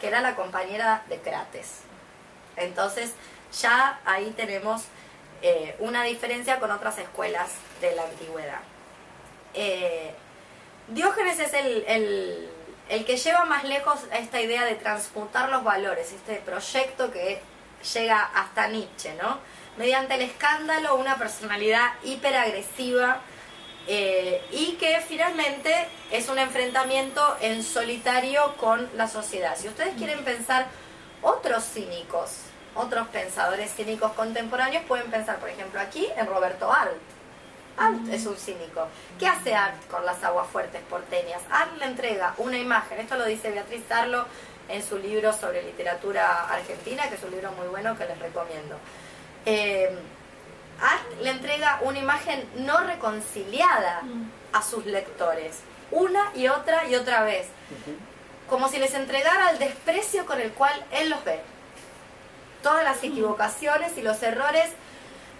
que 0.00 0.08
era 0.08 0.20
la 0.20 0.34
compañera 0.34 1.04
de 1.08 1.18
Crates. 1.18 1.80
Entonces, 2.56 3.12
ya 3.52 4.00
ahí 4.04 4.32
tenemos 4.36 4.82
eh, 5.42 5.76
una 5.80 6.02
diferencia 6.04 6.58
con 6.60 6.70
otras 6.70 6.98
escuelas 6.98 7.50
de 7.80 7.94
la 7.94 8.04
antigüedad. 8.04 8.60
Eh, 9.54 10.12
Diógenes 10.88 11.38
es 11.40 11.52
el, 11.54 11.84
el- 11.86 13.04
que 13.04 13.16
lleva 13.16 13.44
más 13.44 13.64
lejos 13.64 13.98
esta 14.12 14.40
idea 14.40 14.64
de 14.64 14.76
transmutar 14.76 15.48
los 15.48 15.64
valores, 15.64 16.12
este 16.12 16.36
proyecto 16.36 17.10
que 17.10 17.40
llega 17.94 18.22
hasta 18.34 18.68
Nietzsche, 18.68 19.12
¿no? 19.20 19.38
Mediante 19.76 20.14
el 20.14 20.22
escándalo, 20.22 20.94
una 20.94 21.16
personalidad 21.16 21.92
hiperagresiva 22.04 23.20
eh, 23.88 24.40
y 24.52 24.72
que 24.74 25.00
finalmente 25.00 25.88
es 26.12 26.28
un 26.28 26.38
enfrentamiento 26.38 27.36
en 27.40 27.62
solitario 27.64 28.54
con 28.56 28.88
la 28.96 29.08
sociedad. 29.08 29.56
Si 29.56 29.66
ustedes 29.68 29.94
quieren 29.96 30.24
pensar 30.24 30.66
otros 31.22 31.64
cínicos, 31.64 32.30
otros 32.76 33.08
pensadores 33.08 33.74
cínicos 33.74 34.12
contemporáneos, 34.12 34.84
pueden 34.84 35.10
pensar, 35.10 35.38
por 35.38 35.48
ejemplo, 35.48 35.80
aquí 35.80 36.06
en 36.16 36.26
Roberto 36.26 36.72
Arlt. 36.72 37.16
Art 37.78 38.08
es 38.10 38.24
un 38.26 38.36
cínico. 38.36 38.86
¿Qué 39.18 39.26
hace 39.26 39.54
Art 39.54 39.76
con 39.90 40.04
las 40.06 40.22
aguas 40.24 40.46
fuertes 40.48 40.80
porteñas? 40.88 41.42
Art 41.50 41.76
le 41.78 41.86
entrega 41.86 42.34
una 42.38 42.58
imagen, 42.58 42.98
esto 42.98 43.16
lo 43.16 43.26
dice 43.26 43.50
Beatriz 43.50 43.84
Tarlo 43.86 44.24
en 44.68 44.82
su 44.82 44.98
libro 44.98 45.32
sobre 45.32 45.62
literatura 45.62 46.48
argentina, 46.48 47.08
que 47.08 47.16
es 47.16 47.22
un 47.22 47.30
libro 47.30 47.52
muy 47.52 47.68
bueno 47.68 47.96
que 47.96 48.06
les 48.06 48.18
recomiendo. 48.18 48.76
Eh, 49.44 49.90
Art 50.80 51.20
le 51.22 51.30
entrega 51.30 51.80
una 51.82 51.98
imagen 51.98 52.48
no 52.56 52.80
reconciliada 52.80 54.02
a 54.52 54.62
sus 54.62 54.86
lectores, 54.86 55.60
una 55.90 56.30
y 56.34 56.48
otra 56.48 56.86
y 56.88 56.94
otra 56.94 57.22
vez, 57.22 57.46
como 58.48 58.68
si 58.68 58.78
les 58.78 58.94
entregara 58.94 59.50
el 59.50 59.58
desprecio 59.58 60.26
con 60.26 60.40
el 60.40 60.52
cual 60.52 60.84
él 60.92 61.10
los 61.10 61.24
ve. 61.24 61.40
Todas 62.62 62.84
las 62.84 63.02
equivocaciones 63.02 63.96
y 63.96 64.02
los 64.02 64.22
errores 64.22 64.70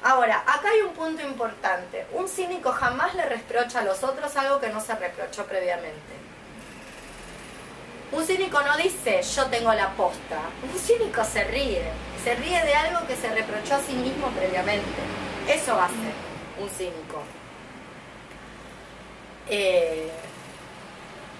Ahora, 0.03 0.45
acá 0.47 0.71
hay 0.71 0.83
un 0.83 0.93
punto 0.93 1.23
importante. 1.23 2.07
Un 2.13 2.29
cínico 2.29 2.71
jamás 2.71 3.15
le 3.15 3.25
reprocha 3.25 3.81
a 3.81 3.85
los 3.85 4.05
otros 4.05 4.37
algo 4.37 4.61
que 4.61 4.69
no 4.69 4.81
se 4.81 4.95
reprochó 4.95 5.45
previamente. 5.47 6.15
Un 8.13 8.25
cínico 8.25 8.63
no 8.63 8.77
dice 8.77 9.21
yo 9.23 9.47
tengo 9.47 9.73
la 9.73 9.91
posta. 9.95 10.39
Un 10.63 10.79
cínico 10.79 11.25
se 11.25 11.45
ríe. 11.45 11.83
Se 12.23 12.35
ríe 12.37 12.63
de 12.65 12.75
algo 12.75 13.07
que 13.07 13.17
se 13.17 13.29
reprochó 13.35 13.75
a 13.75 13.81
sí 13.81 13.95
mismo 13.95 14.29
previamente. 14.29 14.85
Eso 15.49 15.81
hace 15.81 16.13
un 16.61 16.69
cínico. 16.71 17.23
Eh, 19.49 20.11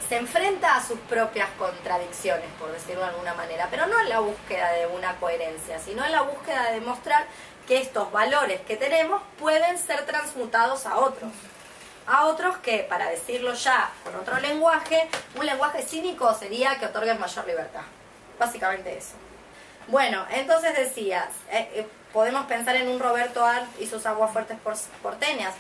se 0.09 0.17
enfrenta 0.17 0.77
a 0.77 0.85
sus 0.87 0.99
propias 1.01 1.49
contradicciones, 1.59 2.47
por 2.59 2.71
decirlo 2.73 3.03
de 3.03 3.09
alguna 3.11 3.35
manera, 3.35 3.69
pero 3.71 3.87
no 3.87 3.99
en 4.01 4.09
la 4.09 4.21
búsqueda 4.21 4.71
de 4.73 4.87
una 4.87 5.17
coherencia, 5.17 5.79
sino 5.81 6.05
en 6.05 6.13
la 6.13 6.23
búsqueda 6.23 6.71
de 6.71 6.81
demostrar 6.81 7.25
que 7.67 7.79
estos 7.81 8.13
valores 8.13 8.61
que 8.61 8.77
tenemos 8.77 9.21
pueden 9.39 9.77
ser 9.79 10.07
transmutados 10.07 10.87
a 10.87 10.99
otros. 10.99 11.33
A 12.07 12.27
otros 12.27 12.57
que, 12.59 12.81
para 12.89 13.09
decirlo 13.11 13.53
ya 13.55 13.91
con 14.05 14.15
otro 14.15 14.39
lenguaje, 14.39 15.09
un 15.35 15.45
lenguaje 15.45 15.83
cínico 15.83 16.33
sería 16.35 16.79
que 16.79 16.87
otorguen 16.87 17.19
mayor 17.19 17.45
libertad. 17.47 17.83
Básicamente 18.39 18.97
eso. 18.97 19.15
Bueno, 19.89 20.25
entonces 20.31 20.77
decías, 20.77 21.27
eh, 21.51 21.69
eh, 21.75 21.87
podemos 22.13 22.47
pensar 22.47 22.77
en 22.77 22.89
un 22.89 23.01
Roberto 23.01 23.45
Art 23.45 23.67
y 23.81 23.87
sus 23.89 24.07
aguas 24.07 24.33
fuertes 24.33 24.57
por- 24.63 24.77
porteñas. 25.03 25.55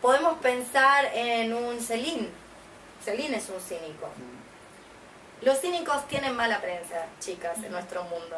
Podemos 0.00 0.38
pensar 0.38 1.04
en 1.12 1.52
un 1.52 1.78
Celine. 1.80 2.30
Celine 3.04 3.36
es 3.36 3.48
un 3.48 3.60
cínico. 3.60 4.08
Los 5.42 5.60
cínicos 5.60 6.06
tienen 6.08 6.36
mala 6.36 6.60
prensa, 6.60 7.06
chicas, 7.18 7.56
en 7.62 7.72
nuestro 7.72 8.02
mundo. 8.04 8.36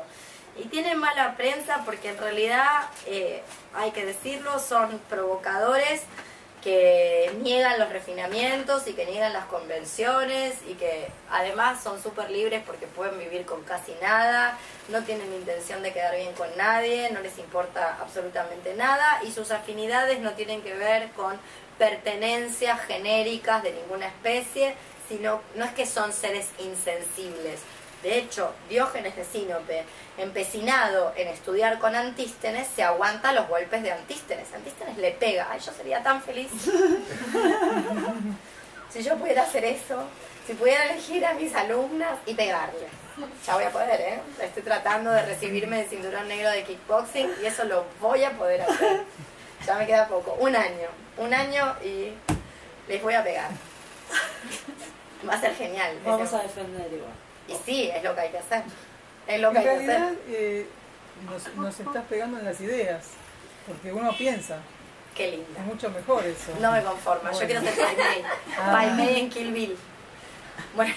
Y 0.57 0.65
tienen 0.65 0.99
mala 0.99 1.37
prensa 1.37 1.83
porque 1.85 2.11
en 2.11 2.19
realidad, 2.19 2.85
eh, 3.07 3.43
hay 3.75 3.91
que 3.91 4.05
decirlo, 4.05 4.59
son 4.59 5.01
provocadores 5.09 6.03
que 6.63 7.35
niegan 7.43 7.79
los 7.81 7.89
refinamientos 7.89 8.87
y 8.87 8.93
que 8.93 9.05
niegan 9.05 9.33
las 9.33 9.47
convenciones 9.47 10.55
y 10.69 10.75
que 10.75 11.09
además 11.29 11.83
son 11.83 12.01
súper 12.01 12.31
libres 12.31 12.63
porque 12.65 12.87
pueden 12.87 13.19
vivir 13.19 13.45
con 13.45 13.65
casi 13.65 13.93
nada, 14.01 14.57
no 14.89 15.03
tienen 15.03 15.33
intención 15.35 15.83
de 15.83 15.93
quedar 15.93 16.15
bien 16.15 16.33
con 16.35 16.49
nadie, 16.57 17.11
no 17.11 17.21
les 17.21 17.37
importa 17.39 17.99
absolutamente 18.01 18.75
nada 18.75 19.21
y 19.25 19.33
sus 19.33 19.51
afinidades 19.51 20.21
no 20.21 20.33
tienen 20.33 20.63
que 20.63 20.73
ver 20.75 21.11
con 21.17 21.37
pertenencias 21.83 22.81
genéricas 22.83 23.61
de 23.65 23.73
ninguna 23.73 24.07
especie, 24.07 24.77
sino 25.09 25.41
no 25.57 25.65
es 25.65 25.73
que 25.73 25.85
son 25.85 26.13
seres 26.13 26.47
insensibles. 26.61 27.59
De 28.05 28.19
hecho, 28.19 28.53
Diógenes 28.69 29.17
de 29.17 29.25
Sinope, 29.25 29.83
empecinado 30.17 31.13
en 31.17 31.27
estudiar 31.27 31.81
con 31.81 31.97
Antístenes, 31.97 32.69
se 32.69 32.85
aguanta 32.85 33.33
los 33.33 33.49
golpes 33.49 33.83
de 33.83 33.91
Antístenes. 33.91 34.55
Antístenes 34.55 34.97
le 34.97 35.11
pega. 35.11 35.49
Ay, 35.51 35.59
yo 35.59 35.73
sería 35.73 36.01
tan 36.05 36.23
feliz. 36.23 36.53
si 38.93 39.03
yo 39.03 39.17
pudiera 39.17 39.43
hacer 39.43 39.65
eso, 39.65 40.05
si 40.47 40.55
pudiera 40.55 40.85
elegir 40.85 41.27
a 41.27 41.35
mis 41.35 41.53
alumnas 41.53 42.17
y 42.27 42.35
pegarles. 42.35 42.93
Ya 43.45 43.57
voy 43.57 43.65
a 43.65 43.71
poder, 43.71 44.01
¿eh? 44.01 44.21
Estoy 44.41 44.63
tratando 44.63 45.11
de 45.11 45.23
recibirme 45.23 45.79
de 45.79 45.89
cinturón 45.89 46.29
negro 46.29 46.49
de 46.51 46.63
kickboxing 46.63 47.29
y 47.43 47.47
eso 47.47 47.65
lo 47.65 47.87
voy 48.01 48.23
a 48.23 48.31
poder 48.39 48.63
hacer. 48.63 49.03
Ya 49.67 49.75
me 49.77 49.87
queda 49.87 50.09
poco. 50.09 50.33
Un 50.41 50.55
año. 50.57 50.89
Un 51.19 51.33
año 51.35 51.77
y 51.85 52.13
les 52.89 53.03
voy 53.03 53.15
a 53.15 53.23
pegar. 53.23 53.51
Va 55.29 55.35
a 55.35 55.41
ser 55.41 55.55
genial. 55.55 55.99
Vamos 56.05 56.27
Ese- 56.29 56.37
a 56.37 56.43
defender 56.43 56.93
igual. 56.93 57.13
y 57.49 57.55
sí, 57.65 57.91
es 57.95 58.03
lo 58.03 58.15
que 58.15 58.21
hay 58.23 58.31
que 58.31 58.39
hacer. 58.39 58.63
Es 59.27 59.41
lo 59.41 59.53
que 59.53 59.59
En 59.59 59.69
hay 59.69 59.77
que 59.79 59.87
realidad 59.87 60.09
hacer. 60.09 60.19
eh, 60.29 60.67
nos, 61.31 61.55
nos 61.55 61.79
estás 61.81 62.05
pegando 62.09 62.39
en 62.39 62.45
las 62.45 62.61
ideas, 62.61 63.05
porque 63.69 63.93
uno 63.93 64.13
piensa, 64.17 64.59
Qué 65.15 65.31
linda. 65.31 65.61
es 65.61 65.67
mucho 65.67 65.91
mejor 65.91 66.25
eso. 66.27 66.53
No 66.61 66.73
me 66.73 66.83
conforma, 66.83 67.31
yo 67.31 67.37
Bueno. 67.39 67.47
quiero 67.47 67.61
ser 67.63 67.75
Pai 67.87 67.97
Mei. 67.97 68.25
Ah. 68.59 68.73
Pai 68.73 68.91
Mei 68.95 69.21
en 69.21 69.31
Kill 69.31 69.53
Bill. 69.53 69.79
Bueno, 70.75 70.95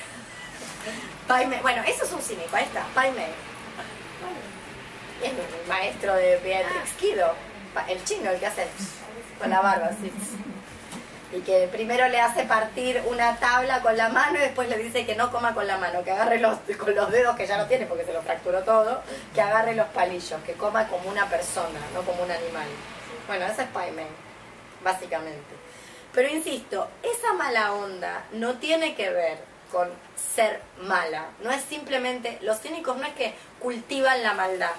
bueno, 1.61 1.83
eso 1.87 2.03
es 2.05 2.11
un 2.11 2.21
cínico, 2.21 2.55
ahí 2.55 2.63
está, 2.63 2.83
Pai 2.95 3.11
Mei. 3.11 3.31
Es 5.23 5.31
mi 5.33 5.39
maestro 5.67 6.13
de 6.15 6.37
Beatrix 6.37 6.91
Kido, 6.99 7.33
el 7.87 8.03
chino, 8.03 8.31
el 8.31 8.39
que 8.39 8.47
hace 8.47 8.67
con 9.39 9.49
la 9.49 9.61
barba. 9.61 9.89
Y 11.31 11.41
que 11.41 11.67
primero 11.69 12.07
le 12.07 12.21
hace 12.21 12.43
partir 12.43 13.01
una 13.07 13.35
tabla 13.37 13.81
con 13.81 13.97
la 13.97 14.09
mano 14.09 14.37
y 14.37 14.41
después 14.41 14.69
le 14.69 14.77
dice 14.77 15.05
que 15.05 15.15
no 15.15 15.31
coma 15.31 15.53
con 15.53 15.67
la 15.67 15.77
mano, 15.77 16.03
que 16.03 16.11
agarre 16.11 16.39
los, 16.39 16.59
con 16.79 16.95
los 16.95 17.11
dedos 17.11 17.35
que 17.35 17.45
ya 17.45 17.57
no 17.57 17.65
tiene 17.65 17.85
porque 17.87 18.05
se 18.05 18.13
lo 18.13 18.21
fracturó 18.21 18.63
todo, 18.63 19.01
que 19.33 19.41
agarre 19.41 19.75
los 19.75 19.87
palillos, 19.87 20.41
que 20.45 20.53
coma 20.53 20.87
como 20.87 21.09
una 21.09 21.27
persona, 21.27 21.79
no 21.93 22.03
como 22.03 22.23
un 22.23 22.31
animal. 22.31 22.67
Bueno, 23.27 23.45
ese 23.45 23.63
es 23.63 23.67
Pai 23.69 23.91
Mei, 23.91 24.07
básicamente. 24.83 25.55
Pero 26.13 26.29
insisto, 26.29 26.87
esa 27.03 27.33
mala 27.33 27.73
onda 27.73 28.23
no 28.31 28.53
tiene 28.53 28.95
que 28.95 29.09
ver 29.09 29.37
con 29.71 29.89
ser 30.15 30.61
mala. 30.79 31.25
No 31.43 31.51
es 31.51 31.61
simplemente, 31.63 32.37
los 32.41 32.61
cínicos 32.61 32.95
no 32.95 33.05
es 33.05 33.13
que 33.13 33.33
cultivan 33.59 34.23
la 34.23 34.33
maldad. 34.33 34.71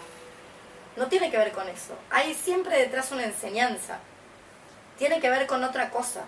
No 0.97 1.07
tiene 1.09 1.31
que 1.31 1.39
ver 1.39 1.53
con 1.53 1.69
eso. 1.69 1.95
Hay 2.11 2.35
siempre 2.35 2.79
detrás 2.79 3.13
una 3.13 3.25
enseñanza. 3.25 3.99
Tiene 4.99 5.21
que 5.21 5.29
ver 5.29 5.47
con 5.47 5.63
otra 5.63 5.91
cosa. 5.91 6.25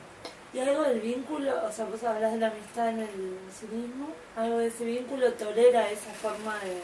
Y 0.53 0.61
algo 0.61 0.83
del 0.83 1.01
vínculo, 1.01 1.53
o 1.67 1.73
sea, 1.73 1.85
vos 1.87 2.03
hablas 2.05 2.33
de 2.33 2.39
la 2.39 2.49
amistad 2.49 2.89
en 2.89 3.01
el 3.01 3.39
cinismo, 3.59 4.09
algo 4.37 4.59
de 4.59 4.69
ese 4.69 4.85
vínculo 4.85 5.33
tolera 5.35 5.91
esa 5.91 6.11
forma 6.13 6.59
de, 6.61 6.81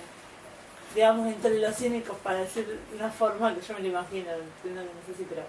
digamos, 0.94 1.28
entre 1.28 1.58
los 1.58 1.74
cínicos, 1.74 2.16
para 2.18 2.40
decir 2.40 2.78
una 2.94 3.10
forma 3.10 3.54
que 3.54 3.62
yo 3.62 3.74
me 3.74 3.80
lo 3.80 3.88
imagino, 3.88 4.30
entiendo 4.32 4.82
que 4.82 4.86
no 4.86 5.06
sé 5.06 5.14
si, 5.16 5.24
pero 5.24 5.42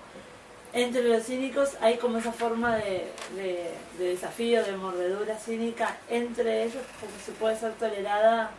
entre 0.71 1.03
los 1.03 1.23
cínicos 1.23 1.71
hay 1.81 1.97
como 1.97 2.17
esa 2.17 2.31
forma 2.31 2.77
de, 2.77 3.11
de, 3.35 3.71
de 3.97 4.05
desafío, 4.09 4.63
de 4.63 4.77
mordedura 4.77 5.37
cínica 5.37 5.97
entre 6.09 6.63
ellos, 6.63 6.83
como 7.01 7.11
se 7.25 7.33
puede 7.33 7.57
ser 7.57 7.73
tolerada 7.73 8.49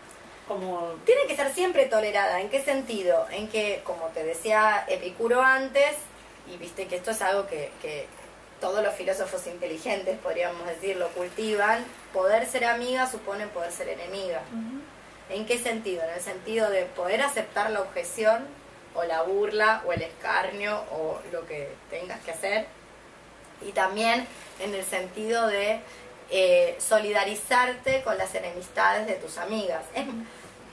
como... 0.46 0.94
Tiene 1.04 1.26
que 1.26 1.36
ser 1.36 1.52
siempre 1.52 1.86
tolerada. 1.86 2.40
¿En 2.40 2.48
qué 2.48 2.62
sentido? 2.62 3.26
En 3.30 3.48
que, 3.48 3.80
como 3.84 4.06
te 4.08 4.24
decía 4.24 4.84
Epicuro 4.88 5.42
antes, 5.42 5.96
y 6.52 6.56
viste 6.56 6.86
que 6.86 6.96
esto 6.96 7.10
es 7.10 7.22
algo 7.22 7.46
que, 7.46 7.70
que 7.82 8.06
todos 8.60 8.82
los 8.82 8.94
filósofos 8.94 9.46
inteligentes, 9.46 10.18
podríamos 10.18 10.66
decir, 10.66 10.96
lo 10.96 11.08
cultivan, 11.08 11.84
poder 12.12 12.46
ser 12.46 12.64
amiga 12.64 13.10
supone 13.10 13.46
poder 13.48 13.72
ser 13.72 13.88
enemiga. 13.88 14.42
¿En 15.28 15.44
qué 15.44 15.58
sentido? 15.58 16.02
En 16.04 16.10
el 16.10 16.20
sentido 16.20 16.70
de 16.70 16.84
poder 16.84 17.22
aceptar 17.22 17.70
la 17.70 17.82
objeción 17.82 18.46
o 18.94 19.04
la 19.04 19.22
burla 19.22 19.82
o 19.86 19.92
el 19.92 20.02
escarnio 20.02 20.82
o 20.92 21.18
lo 21.32 21.46
que 21.46 21.68
tengas 21.90 22.20
que 22.20 22.30
hacer. 22.30 22.66
Y 23.66 23.72
también 23.72 24.26
en 24.60 24.74
el 24.74 24.84
sentido 24.84 25.46
de 25.48 25.80
eh, 26.30 26.76
solidarizarte 26.78 28.02
con 28.02 28.18
las 28.18 28.34
enemistades 28.34 29.06
de 29.06 29.14
tus 29.14 29.38
amigas. 29.38 29.82
Es, 29.94 30.06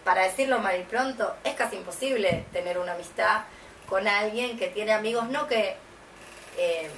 para 0.04 0.24
decirlo 0.24 0.60
mal 0.60 0.80
y 0.80 0.84
pronto, 0.84 1.36
es 1.44 1.54
casi 1.56 1.78
imposible 1.78 2.46
tener 2.52 2.78
una 2.78 2.94
amistad 2.94 3.44
con 3.88 4.08
alguien 4.08 4.58
que 4.58 4.68
tiene 4.68 4.92
amigos, 4.92 5.30
no 5.30 5.48
que 5.48 5.76
eh, 6.58 6.90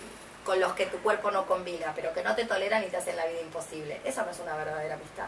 con 0.44 0.60
los 0.60 0.74
que 0.74 0.86
tu 0.86 0.98
cuerpo 1.00 1.32
no 1.32 1.46
combina, 1.46 1.94
pero 1.96 2.14
que 2.14 2.24
no 2.24 2.36
te 2.36 2.46
toleran 2.46 2.84
y 2.84 2.88
te 2.88 2.98
hacen 2.98 3.16
la 3.16 3.26
vida 3.26 3.42
imposible. 3.42 4.00
Eso 4.06 4.24
no 4.24 4.32
es 4.32 4.40
una 4.40 4.56
verdadera 4.56 4.96
amistad. 4.96 5.28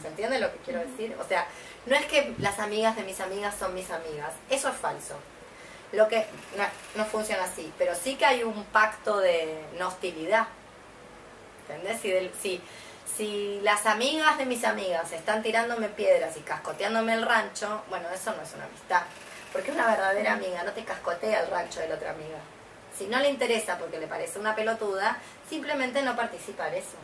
¿Se 0.00 0.08
entiende 0.08 0.38
lo 0.38 0.52
que 0.52 0.58
quiero 0.58 0.80
decir? 0.80 1.16
O 1.20 1.24
sea, 1.24 1.46
no 1.86 1.96
es 1.96 2.06
que 2.06 2.34
las 2.38 2.58
amigas 2.58 2.96
de 2.96 3.02
mis 3.02 3.20
amigas 3.20 3.54
son 3.58 3.74
mis 3.74 3.90
amigas, 3.90 4.32
eso 4.50 4.68
es 4.68 4.76
falso. 4.76 5.14
Lo 5.92 6.08
que 6.08 6.26
no, 6.56 6.64
no 6.96 7.04
funciona 7.04 7.44
así, 7.44 7.72
pero 7.78 7.94
sí 7.94 8.16
que 8.16 8.26
hay 8.26 8.42
un 8.42 8.64
pacto 8.64 9.18
de 9.18 9.64
no 9.78 9.88
hostilidad. 9.88 10.48
¿Entendés? 11.68 12.00
Si, 12.00 12.10
del- 12.10 12.32
si, 13.16 13.60
las 13.62 13.86
amigas 13.86 14.38
de 14.38 14.46
mis 14.46 14.64
amigas 14.64 15.10
están 15.12 15.42
tirándome 15.42 15.88
piedras 15.88 16.36
y 16.36 16.40
cascoteándome 16.40 17.14
el 17.14 17.22
rancho, 17.22 17.82
bueno, 17.88 18.08
eso 18.10 18.34
no 18.36 18.42
es 18.42 18.52
una 18.54 18.64
amistad. 18.64 19.02
Porque 19.52 19.70
una 19.72 19.86
verdadera 19.86 20.34
amiga 20.34 20.62
no 20.64 20.72
te 20.72 20.84
cascotea 20.84 21.40
el 21.40 21.50
rancho 21.50 21.80
de 21.80 21.88
la 21.88 21.94
otra 21.94 22.10
amiga. 22.10 22.38
Si 22.96 23.06
no 23.06 23.18
le 23.18 23.30
interesa 23.30 23.78
porque 23.78 23.98
le 23.98 24.06
parece 24.06 24.38
una 24.38 24.54
pelotuda, 24.54 25.18
simplemente 25.48 26.02
no 26.02 26.14
participa 26.16 26.68
en 26.68 26.74
eso. 26.74 26.96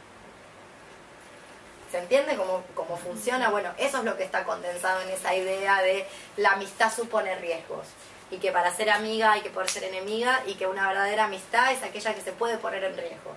¿Se 1.90 1.98
entiende 1.98 2.36
cómo, 2.36 2.62
cómo 2.74 2.96
funciona? 2.96 3.50
Bueno, 3.50 3.70
eso 3.76 3.98
es 3.98 4.04
lo 4.04 4.16
que 4.16 4.24
está 4.24 4.44
condensado 4.44 5.00
en 5.02 5.10
esa 5.10 5.34
idea 5.34 5.82
de 5.82 6.06
la 6.38 6.52
amistad 6.52 6.90
supone 6.92 7.34
riesgos. 7.36 7.86
Y 8.30 8.38
que 8.38 8.50
para 8.50 8.74
ser 8.74 8.88
amiga 8.90 9.32
hay 9.32 9.42
que 9.42 9.50
poder 9.50 9.68
ser 9.68 9.84
enemiga 9.84 10.42
y 10.46 10.54
que 10.54 10.66
una 10.66 10.88
verdadera 10.88 11.24
amistad 11.24 11.70
es 11.72 11.82
aquella 11.82 12.14
que 12.14 12.22
se 12.22 12.32
puede 12.32 12.56
poner 12.56 12.82
en 12.84 12.96
riesgo. 12.96 13.36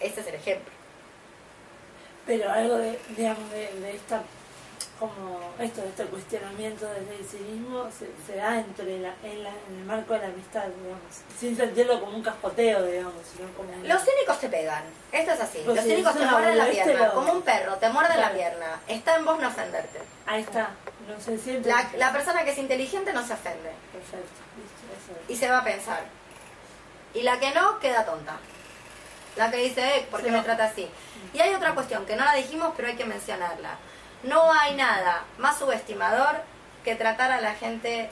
Ese 0.00 0.20
es 0.20 0.26
el 0.26 0.34
ejemplo. 0.34 0.72
Pero 2.26 2.50
algo 2.50 2.76
de, 2.78 2.98
digamos, 3.16 3.50
de, 3.50 3.72
de 3.80 3.96
esta, 3.96 4.22
como 4.98 5.40
esto, 5.58 5.82
este 5.82 6.04
cuestionamiento 6.04 6.86
desde 6.86 7.16
el 7.16 7.24
cinismo 7.24 7.88
se, 7.90 8.08
se 8.26 8.36
da 8.38 8.58
entre 8.58 8.98
la, 9.00 9.14
en, 9.24 9.42
la- 9.42 9.50
en 9.68 9.78
el 9.78 9.84
marco 9.84 10.12
de 10.14 10.20
la 10.20 10.26
amistad, 10.26 10.64
digamos, 10.66 11.00
sin 11.38 11.56
sentirlo 11.56 11.98
como 12.00 12.16
un 12.16 12.22
cascoteo, 12.22 12.84
digamos, 12.84 13.14
sino 13.34 13.48
como 13.54 13.72
un- 13.72 13.88
Los 13.88 14.02
cínicos 14.04 14.38
te 14.38 14.48
pegan. 14.48 14.84
Esto 15.10 15.32
es 15.32 15.40
así. 15.40 15.62
Pues 15.64 15.76
Los 15.76 15.84
sí, 15.84 15.90
cínicos 15.90 16.12
te 16.16 16.26
muerden 16.26 16.58
la 16.58 16.64
boludez, 16.66 16.84
pierna. 16.84 17.10
Como 17.12 17.32
un 17.32 17.42
perro, 17.42 17.76
te 17.76 17.88
muerden 17.88 18.20
la 18.20 18.30
Claro. 18.30 18.34
pierna. 18.38 18.80
Está 18.86 19.16
en 19.16 19.24
vos 19.24 19.40
no 19.40 19.48
ofenderte. 19.48 19.98
Ahí 20.26 20.42
está, 20.42 20.70
no 21.08 21.20
se 21.20 21.38
siente. 21.38 21.68
La, 21.68 21.90
la 21.96 22.12
persona 22.12 22.44
que 22.44 22.50
es 22.52 22.58
inteligente 22.58 23.12
no 23.12 23.26
se 23.26 23.32
ofende. 23.32 23.70
Perfecto, 23.92 24.40
listo, 24.56 25.12
eso 25.12 25.20
es. 25.24 25.30
y 25.30 25.36
se 25.36 25.50
va 25.50 25.58
a 25.58 25.64
pensar. 25.64 26.02
Y 27.14 27.22
la 27.22 27.40
que 27.40 27.50
no, 27.52 27.78
queda 27.80 28.04
tonta. 28.04 28.36
La 29.36 29.50
que 29.50 29.58
dice, 29.58 29.98
eh, 29.98 30.08
¿por 30.10 30.22
qué 30.22 30.30
me 30.30 30.42
trata 30.42 30.64
así? 30.64 30.88
Y 31.32 31.40
hay 31.40 31.54
otra 31.54 31.74
cuestión 31.74 32.04
que 32.06 32.16
no 32.16 32.24
la 32.24 32.34
dijimos, 32.34 32.72
pero 32.76 32.88
hay 32.88 32.96
que 32.96 33.04
mencionarla. 33.04 33.76
No 34.22 34.52
hay 34.52 34.74
nada 34.74 35.24
más 35.38 35.58
subestimador 35.58 36.42
que 36.84 36.94
tratar 36.96 37.30
a 37.32 37.40
la 37.40 37.54
gente 37.54 38.10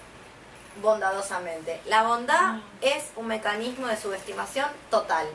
bondadosamente. 0.82 1.80
La 1.86 2.02
bondad 2.04 2.54
Mm. 2.54 2.62
es 2.82 3.04
un 3.16 3.26
mecanismo 3.26 3.88
de 3.88 3.96
subestimación 3.96 4.68
total. 4.90 5.26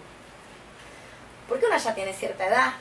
Porque 1.50 1.66
uno 1.66 1.78
ya 1.78 1.94
tiene 1.94 2.14
cierta 2.14 2.46
edad. 2.48 2.74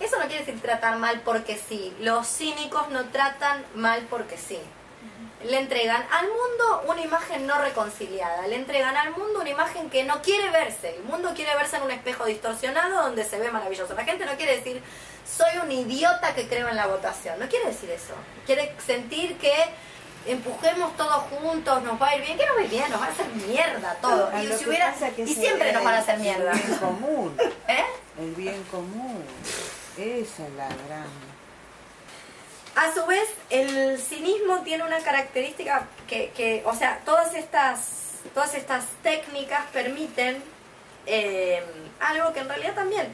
Eso 0.00 0.18
no 0.18 0.26
quiere 0.26 0.44
decir 0.44 0.60
tratar 0.60 0.96
mal 0.98 1.20
porque 1.24 1.56
sí. 1.56 1.96
Los 2.00 2.28
cínicos 2.28 2.88
no 2.90 3.06
tratan 3.06 3.64
mal 3.74 4.06
porque 4.10 4.36
sí 4.36 4.60
le 5.44 5.58
entregan 5.58 6.04
al 6.10 6.26
mundo 6.26 6.82
una 6.88 7.00
imagen 7.00 7.46
no 7.46 7.60
reconciliada, 7.60 8.46
le 8.46 8.56
entregan 8.56 8.96
al 8.96 9.10
mundo 9.10 9.40
una 9.40 9.50
imagen 9.50 9.88
que 9.88 10.04
no 10.04 10.20
quiere 10.20 10.50
verse, 10.50 10.96
el 10.96 11.04
mundo 11.04 11.32
quiere 11.34 11.54
verse 11.54 11.76
en 11.76 11.82
un 11.82 11.90
espejo 11.90 12.24
distorsionado 12.24 13.02
donde 13.02 13.24
se 13.24 13.38
ve 13.38 13.50
maravilloso. 13.50 13.94
La 13.94 14.04
gente 14.04 14.26
no 14.26 14.36
quiere 14.36 14.56
decir, 14.56 14.82
soy 15.24 15.58
un 15.62 15.70
idiota 15.70 16.34
que 16.34 16.48
creo 16.48 16.68
en 16.68 16.76
la 16.76 16.86
votación, 16.86 17.38
no 17.38 17.48
quiere 17.48 17.66
decir 17.66 17.90
eso, 17.90 18.14
quiere 18.46 18.74
sentir 18.84 19.38
que 19.38 19.52
empujemos 20.26 20.96
todos 20.96 21.22
juntos, 21.30 21.82
nos 21.82 22.00
va 22.00 22.08
a 22.08 22.16
ir 22.16 22.24
bien, 22.24 22.36
que 22.36 22.46
nos 22.46 22.56
va 22.56 22.60
a 22.60 22.64
ir 22.64 22.70
bien, 22.70 22.90
nos 22.90 23.00
va 23.00 23.06
a 23.06 23.08
hacer 23.10 23.26
mierda 23.28 23.94
todo. 24.00 24.30
Y, 24.42 24.52
si 24.52 24.66
hubiera, 24.66 24.94
y 25.16 25.34
siempre 25.34 25.72
nos 25.72 25.84
van 25.84 25.94
a 25.94 25.98
hacer 25.98 26.16
el 26.16 26.20
mierda. 26.22 26.52
bien 26.52 26.78
común, 26.78 27.36
¿Eh? 27.68 27.84
el 28.18 28.34
bien 28.34 28.62
común. 28.64 29.24
Esa 29.96 30.46
es 30.46 30.52
la 30.54 30.68
gran... 30.68 31.27
A 32.74 32.92
su 32.94 33.04
vez, 33.06 33.28
el 33.50 33.98
cinismo 33.98 34.60
tiene 34.62 34.84
una 34.84 35.00
característica 35.00 35.86
que, 36.06 36.62
o 36.64 36.74
sea, 36.74 37.00
todas 37.04 37.34
estas, 37.34 38.20
todas 38.34 38.54
estas 38.54 38.84
técnicas 39.02 39.64
permiten 39.72 40.42
eh, 41.06 41.62
algo 42.00 42.32
que 42.32 42.40
en 42.40 42.48
realidad 42.48 42.74
también 42.74 43.08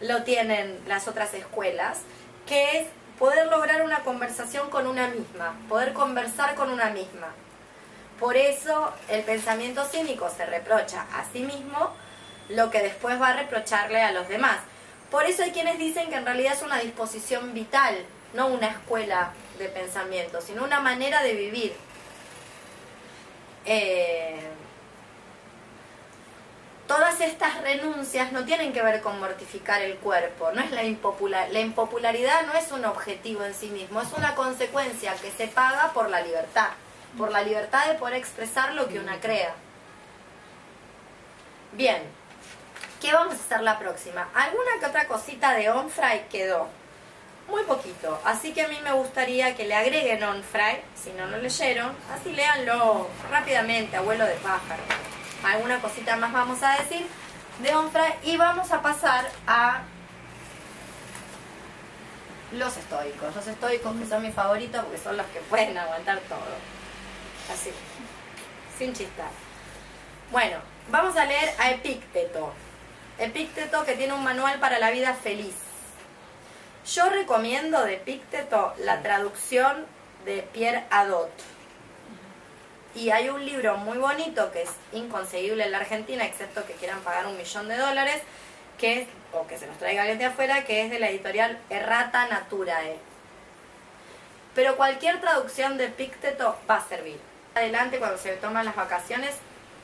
lo 0.00 0.22
tienen 0.22 0.78
las 0.86 1.08
otras 1.08 1.34
escuelas, 1.34 1.98
que 2.46 2.78
es 2.78 2.86
poder 3.18 3.46
lograr 3.48 3.82
una 3.82 4.00
conversación 4.00 4.70
con 4.70 4.86
una 4.86 5.08
misma, 5.08 5.54
poder 5.68 5.92
conversar 5.92 6.54
con 6.54 6.70
una 6.70 6.90
misma. 6.90 7.28
Por 8.20 8.36
eso 8.36 8.92
el 9.08 9.22
pensamiento 9.22 9.84
cínico 9.84 10.30
se 10.30 10.46
reprocha 10.46 11.06
a 11.14 11.24
sí 11.32 11.40
mismo 11.40 11.94
lo 12.48 12.70
que 12.70 12.82
después 12.82 13.20
va 13.20 13.28
a 13.28 13.32
reprocharle 13.34 14.00
a 14.02 14.12
los 14.12 14.28
demás. 14.28 14.58
Por 15.10 15.24
eso 15.24 15.42
hay 15.42 15.52
quienes 15.52 15.78
dicen 15.78 16.08
que 16.10 16.16
en 16.16 16.26
realidad 16.26 16.54
es 16.54 16.62
una 16.62 16.78
disposición 16.78 17.54
vital, 17.54 17.96
no 18.34 18.48
una 18.48 18.68
escuela 18.68 19.32
de 19.58 19.68
pensamiento, 19.68 20.40
sino 20.40 20.64
una 20.64 20.80
manera 20.80 21.22
de 21.22 21.32
vivir. 21.34 21.74
Eh, 23.64 24.40
todas 26.86 27.20
estas 27.20 27.60
renuncias 27.60 28.32
no 28.32 28.44
tienen 28.44 28.72
que 28.72 28.82
ver 28.82 29.02
con 29.02 29.20
mortificar 29.20 29.82
el 29.82 29.96
cuerpo, 29.98 30.50
no 30.52 30.60
es 30.60 30.70
la 30.70 30.84
impopular, 30.84 31.50
la 31.50 31.60
impopularidad 31.60 32.46
no 32.46 32.54
es 32.54 32.72
un 32.72 32.84
objetivo 32.86 33.44
en 33.44 33.54
sí 33.54 33.68
mismo, 33.68 34.00
es 34.00 34.12
una 34.14 34.34
consecuencia 34.34 35.14
que 35.16 35.30
se 35.30 35.48
paga 35.48 35.92
por 35.92 36.08
la 36.08 36.22
libertad, 36.22 36.70
por 37.16 37.30
la 37.30 37.42
libertad 37.42 37.86
de 37.86 37.94
poder 37.94 38.14
expresar 38.14 38.72
lo 38.72 38.88
que 38.88 38.98
una 38.98 39.20
crea. 39.20 39.54
Bien, 41.72 42.02
¿qué 43.02 43.12
vamos 43.12 43.34
a 43.34 43.36
hacer 43.36 43.60
la 43.60 43.78
próxima? 43.78 44.28
Alguna 44.34 44.70
que 44.80 44.86
otra 44.86 45.06
cosita 45.06 45.52
de 45.54 45.70
Onfray 45.70 46.28
quedó, 46.28 46.68
muy 47.48 47.62
poquito, 47.64 48.20
así 48.24 48.52
que 48.52 48.62
a 48.62 48.68
mí 48.68 48.78
me 48.84 48.92
gustaría 48.92 49.56
que 49.56 49.64
le 49.66 49.74
agreguen 49.74 50.22
Onfray, 50.22 50.82
si 50.94 51.10
no 51.12 51.26
lo 51.26 51.38
leyeron, 51.38 51.92
así 52.12 52.32
léanlo 52.32 53.08
rápidamente, 53.30 53.96
abuelo 53.96 54.24
de 54.26 54.34
pájaro 54.34 54.82
alguna 55.42 55.80
cosita 55.80 56.16
más 56.16 56.32
vamos 56.32 56.62
a 56.62 56.76
decir 56.78 57.06
de 57.60 57.74
Onfray 57.74 58.14
y 58.22 58.36
vamos 58.36 58.70
a 58.72 58.82
pasar 58.82 59.28
a 59.46 59.82
los 62.52 62.76
estoicos. 62.76 63.34
Los 63.34 63.46
estoicos 63.46 63.96
que 63.96 64.06
son 64.06 64.22
mis 64.22 64.34
favoritos 64.34 64.82
porque 64.84 64.98
son 64.98 65.16
los 65.16 65.26
que 65.26 65.40
pueden 65.40 65.76
aguantar 65.76 66.18
todo. 66.20 66.38
Así, 67.52 67.70
sin 68.78 68.92
chistar. 68.94 69.30
Bueno, 70.30 70.58
vamos 70.90 71.16
a 71.16 71.24
leer 71.24 71.54
a 71.58 71.70
Epícteto. 71.70 72.52
Epícteto 73.18 73.84
que 73.84 73.94
tiene 73.94 74.12
un 74.12 74.22
manual 74.22 74.60
para 74.60 74.78
la 74.78 74.90
vida 74.90 75.14
feliz. 75.14 75.54
Yo 76.94 77.10
recomiendo 77.10 77.84
de 77.84 77.96
Epícteto 77.96 78.72
la 78.78 79.02
traducción 79.02 79.84
de 80.24 80.40
Pierre 80.54 80.84
Adot. 80.88 81.30
Y 82.94 83.10
hay 83.10 83.28
un 83.28 83.44
libro 83.44 83.76
muy 83.76 83.98
bonito 83.98 84.50
que 84.52 84.62
es 84.62 84.70
inconseguible 84.94 85.64
en 85.64 85.72
la 85.72 85.78
Argentina, 85.78 86.24
excepto 86.24 86.64
que 86.64 86.72
quieran 86.72 87.00
pagar 87.00 87.26
un 87.26 87.36
millón 87.36 87.68
de 87.68 87.76
dólares, 87.76 88.22
que 88.78 89.02
es, 89.02 89.08
o 89.34 89.46
que 89.46 89.58
se 89.58 89.66
los 89.66 89.76
traiga 89.76 90.00
alguien 90.00 90.18
de 90.18 90.24
afuera, 90.24 90.64
que 90.64 90.82
es 90.82 90.90
de 90.90 90.98
la 90.98 91.10
editorial 91.10 91.58
Errata 91.68 92.26
Naturae. 92.28 92.96
Pero 94.54 94.76
cualquier 94.76 95.20
traducción 95.20 95.76
de 95.76 95.88
Pícteto 95.88 96.56
va 96.68 96.76
a 96.76 96.88
servir. 96.88 97.20
Adelante, 97.54 97.98
cuando 97.98 98.16
se 98.16 98.32
toman 98.36 98.64
las 98.64 98.76
vacaciones, 98.76 99.34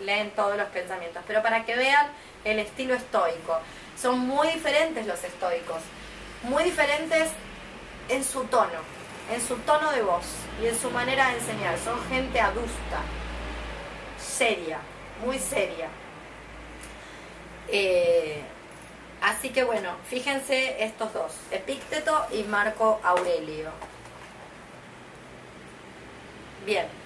leen 0.01 0.31
todos 0.31 0.57
los 0.57 0.69
pensamientos. 0.69 1.23
Pero 1.27 1.43
para 1.43 1.67
que 1.67 1.77
vean 1.77 2.07
el 2.45 2.59
estilo 2.59 2.95
estoico. 2.95 3.59
Son 4.01 4.19
muy 4.19 4.49
diferentes 4.49 5.07
los 5.07 5.23
estoicos. 5.23 5.83
Muy 6.45 6.65
diferentes 6.65 7.31
en 8.09 8.23
su 8.23 8.45
tono, 8.45 8.81
en 9.33 9.41
su 9.41 9.57
tono 9.59 9.91
de 9.93 10.03
voz 10.03 10.27
y 10.63 10.67
en 10.67 10.79
su 10.79 10.91
manera 10.91 11.29
de 11.29 11.39
enseñar. 11.39 11.79
Son 11.79 11.99
gente 12.09 12.39
adusta, 12.41 13.01
seria, 14.19 14.79
muy 15.25 15.39
seria. 15.39 15.89
Eh, 17.69 18.43
así 19.23 19.51
que 19.51 19.65
bueno, 19.65 19.97
fíjense 20.09 20.85
estos 20.85 21.15
dos, 21.15 21.33
Epícteto 21.51 22.27
y 22.31 22.43
Marco 22.43 23.01
Aurelio. 23.03 23.71
Bien. 26.67 27.04